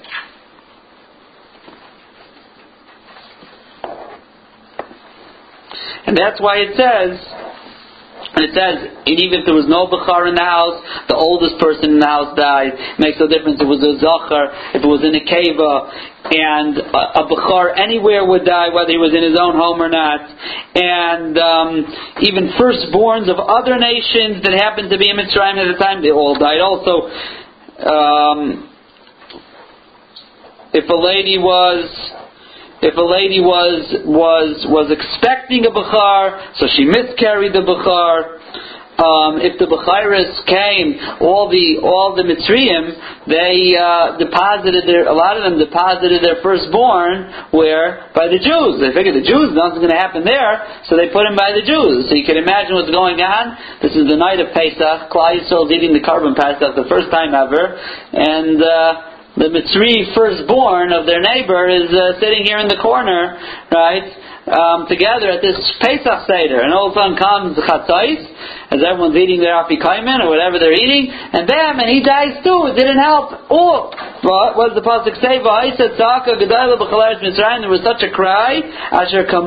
And 6.06 6.16
that's 6.16 6.40
why 6.40 6.58
it 6.58 6.78
says 6.78 7.20
and 8.38 8.46
it 8.46 8.54
says, 8.54 9.02
and 9.02 9.18
even 9.18 9.42
if 9.42 9.50
there 9.50 9.58
was 9.58 9.66
no 9.66 9.90
Bukhar 9.90 10.30
in 10.30 10.38
the 10.38 10.46
house, 10.46 10.78
the 11.10 11.18
oldest 11.18 11.58
person 11.58 11.98
in 11.98 12.00
the 12.00 12.06
house 12.06 12.38
died. 12.38 12.70
It 12.78 13.02
makes 13.02 13.18
no 13.18 13.26
difference 13.26 13.58
if 13.58 13.66
it 13.66 13.74
was 13.74 13.82
a 13.82 13.98
Zachar, 13.98 14.78
if 14.78 14.86
it 14.86 14.90
was 14.90 15.02
in 15.02 15.18
a 15.18 15.26
Keva, 15.26 15.90
and 16.30 16.78
a, 16.78 17.26
a 17.26 17.74
anywhere 17.82 18.22
would 18.30 18.46
die, 18.46 18.70
whether 18.70 18.94
he 18.94 19.02
was 19.02 19.10
in 19.18 19.26
his 19.26 19.34
own 19.42 19.58
home 19.58 19.82
or 19.82 19.90
not. 19.90 20.22
And 20.78 21.34
um, 21.34 21.70
even 22.22 22.54
firstborns 22.62 23.26
of 23.26 23.42
other 23.42 23.82
nations 23.82 24.46
that 24.46 24.54
happened 24.54 24.94
to 24.94 25.02
be 25.02 25.10
in 25.10 25.18
Mitzrayim 25.18 25.58
at 25.58 25.74
the 25.74 25.82
time, 25.82 26.06
they 26.06 26.14
all 26.14 26.38
died 26.38 26.62
also. 26.62 27.10
Um, 27.82 28.70
if 30.78 30.86
a 30.86 31.00
lady 31.02 31.42
was 31.42 31.90
if 32.82 32.94
a 32.94 33.02
lady 33.02 33.42
was 33.42 34.06
was 34.06 34.66
was 34.70 34.94
expecting 34.94 35.66
a 35.66 35.74
bukhar, 35.74 36.58
so 36.62 36.68
she 36.78 36.86
miscarried 36.86 37.54
the 37.54 37.66
bukhar. 37.66 38.38
Um, 38.98 39.38
if 39.38 39.62
the 39.62 39.70
Bukharis 39.70 40.42
came, 40.50 40.98
all 41.22 41.54
the 41.54 41.86
all 41.86 42.18
the 42.18 42.26
Mitzrayim, 42.26 42.98
they 43.30 43.78
uh, 43.78 44.18
deposited 44.18 44.90
their 44.90 45.06
a 45.06 45.14
lot 45.14 45.38
of 45.38 45.46
them 45.46 45.62
deposited 45.62 46.26
their 46.26 46.42
firstborn 46.42 47.30
where 47.54 48.10
by 48.18 48.26
the 48.26 48.42
Jews. 48.42 48.82
They 48.82 48.90
figured 48.98 49.14
the 49.14 49.22
Jews 49.22 49.54
nothing's 49.54 49.86
going 49.86 49.94
to 49.94 50.02
happen 50.02 50.26
there, 50.26 50.82
so 50.90 50.98
they 50.98 51.14
put 51.14 51.30
him 51.30 51.38
by 51.38 51.54
the 51.54 51.62
Jews. 51.62 52.10
So 52.10 52.18
you 52.18 52.26
can 52.26 52.42
imagine 52.42 52.74
what's 52.74 52.90
going 52.90 53.22
on. 53.22 53.54
This 53.86 53.94
is 53.94 54.10
the 54.10 54.18
night 54.18 54.42
of 54.42 54.50
Pesach. 54.58 55.14
Klal 55.14 55.46
Yisrael 55.46 55.70
eating 55.70 55.94
the 55.94 56.02
korban 56.02 56.34
Pesach 56.34 56.74
the 56.74 56.90
first 56.90 57.14
time 57.14 57.38
ever, 57.38 57.78
and. 58.18 58.58
Uh, 58.66 59.17
the 59.38 59.54
Mitzri 59.54 60.10
firstborn 60.18 60.90
of 60.90 61.06
their 61.06 61.22
neighbor 61.22 61.70
is 61.70 61.94
uh, 61.94 62.18
sitting 62.18 62.42
here 62.42 62.58
in 62.58 62.66
the 62.68 62.82
corner, 62.82 63.38
right, 63.70 64.10
um, 64.50 64.90
together 64.90 65.30
at 65.30 65.46
this 65.46 65.62
Pesach 65.78 66.26
Seder. 66.26 66.66
And 66.66 66.74
all 66.74 66.90
of 66.90 66.98
a 66.98 67.06
sudden 67.06 67.14
comes 67.22 67.54
Chatzais, 67.54 68.18
as 68.74 68.82
everyone's 68.82 69.14
eating 69.14 69.38
their 69.38 69.54
Afikoimen 69.62 70.26
or 70.26 70.34
whatever 70.34 70.58
they're 70.58 70.74
eating, 70.74 71.14
and 71.14 71.46
bam, 71.46 71.78
and 71.78 71.86
he 71.86 72.02
dies 72.02 72.42
too. 72.42 72.74
It 72.74 72.82
didn't 72.82 72.98
help. 72.98 73.46
Oh, 73.54 73.94
what 74.26 74.58
was 74.58 74.74
the 74.74 74.82
Pasuk 74.82 75.14
say? 75.22 75.38
There 75.38 75.46
was 77.70 77.86
such 77.86 78.02
a 78.02 78.10
cry, 78.10 78.58
Asher 78.90 79.30
There 79.30 79.46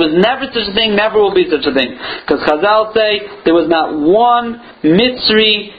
was 0.00 0.16
never 0.16 0.48
such 0.48 0.64
a 0.64 0.72
thing, 0.72 0.96
never 0.96 1.20
will 1.20 1.36
be 1.36 1.44
such 1.52 1.68
a 1.68 1.76
thing. 1.76 1.92
Because 2.24 2.40
Chazal 2.48 2.96
say 2.96 3.44
there 3.44 3.52
was 3.52 3.68
not 3.68 3.92
one 3.92 4.64
Mitzri 4.80 5.76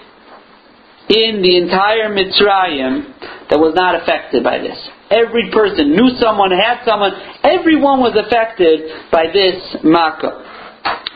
in 1.10 1.42
the 1.42 1.58
entire 1.58 2.14
Mitzrayim 2.14 3.50
that 3.50 3.58
was 3.58 3.74
not 3.74 3.98
affected 3.98 4.44
by 4.44 4.60
this. 4.60 4.78
every 5.10 5.50
person 5.50 5.98
knew 5.98 6.14
someone, 6.22 6.54
had 6.54 6.86
someone. 6.86 7.12
Everyone 7.42 8.00
was 8.00 8.14
affected 8.14 9.10
by 9.12 9.26
this 9.34 9.58
makkah. 9.84 10.46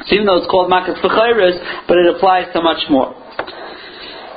So 0.09 0.17
even 0.17 0.25
though 0.25 0.41
it's 0.41 0.49
called 0.49 0.69
makkah 0.69 0.97
b'chayris, 0.97 1.85
but 1.87 1.97
it 1.97 2.09
applies 2.15 2.51
to 2.53 2.61
much 2.61 2.89
more. 2.89 3.13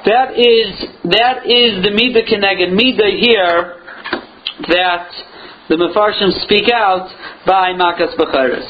That 0.04 0.36
is 0.38 0.68
that 1.10 1.48
is 1.48 1.82
the 1.82 1.90
midah 1.90 2.28
keneged 2.28 2.70
midah 2.76 3.10
here 3.18 3.80
that 4.68 5.08
the 5.68 5.74
Mefarshim 5.74 6.30
speak 6.46 6.70
out 6.70 7.10
by 7.46 7.74
Makas 7.74 8.14
Becharis. 8.14 8.66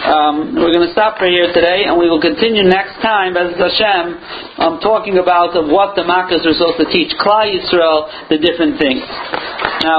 Um, 0.00 0.56
we're 0.56 0.72
going 0.72 0.88
to 0.88 0.92
stop 0.92 1.18
for 1.18 1.28
here 1.28 1.52
today, 1.52 1.84
and 1.84 1.98
we 1.98 2.08
will 2.08 2.20
continue 2.20 2.64
next 2.64 2.96
time, 3.04 3.36
as 3.36 3.52
Hashem, 3.60 4.04
um, 4.58 4.80
talking 4.80 5.18
about 5.18 5.52
what 5.68 5.94
the 5.94 6.02
Makas 6.02 6.42
are 6.48 6.56
supposed 6.56 6.80
to 6.80 6.88
teach 6.88 7.12
Klal 7.20 7.44
Yisrael, 7.44 8.08
the 8.32 8.38
different 8.38 8.80
things. 8.80 9.04
Now, 9.84 9.96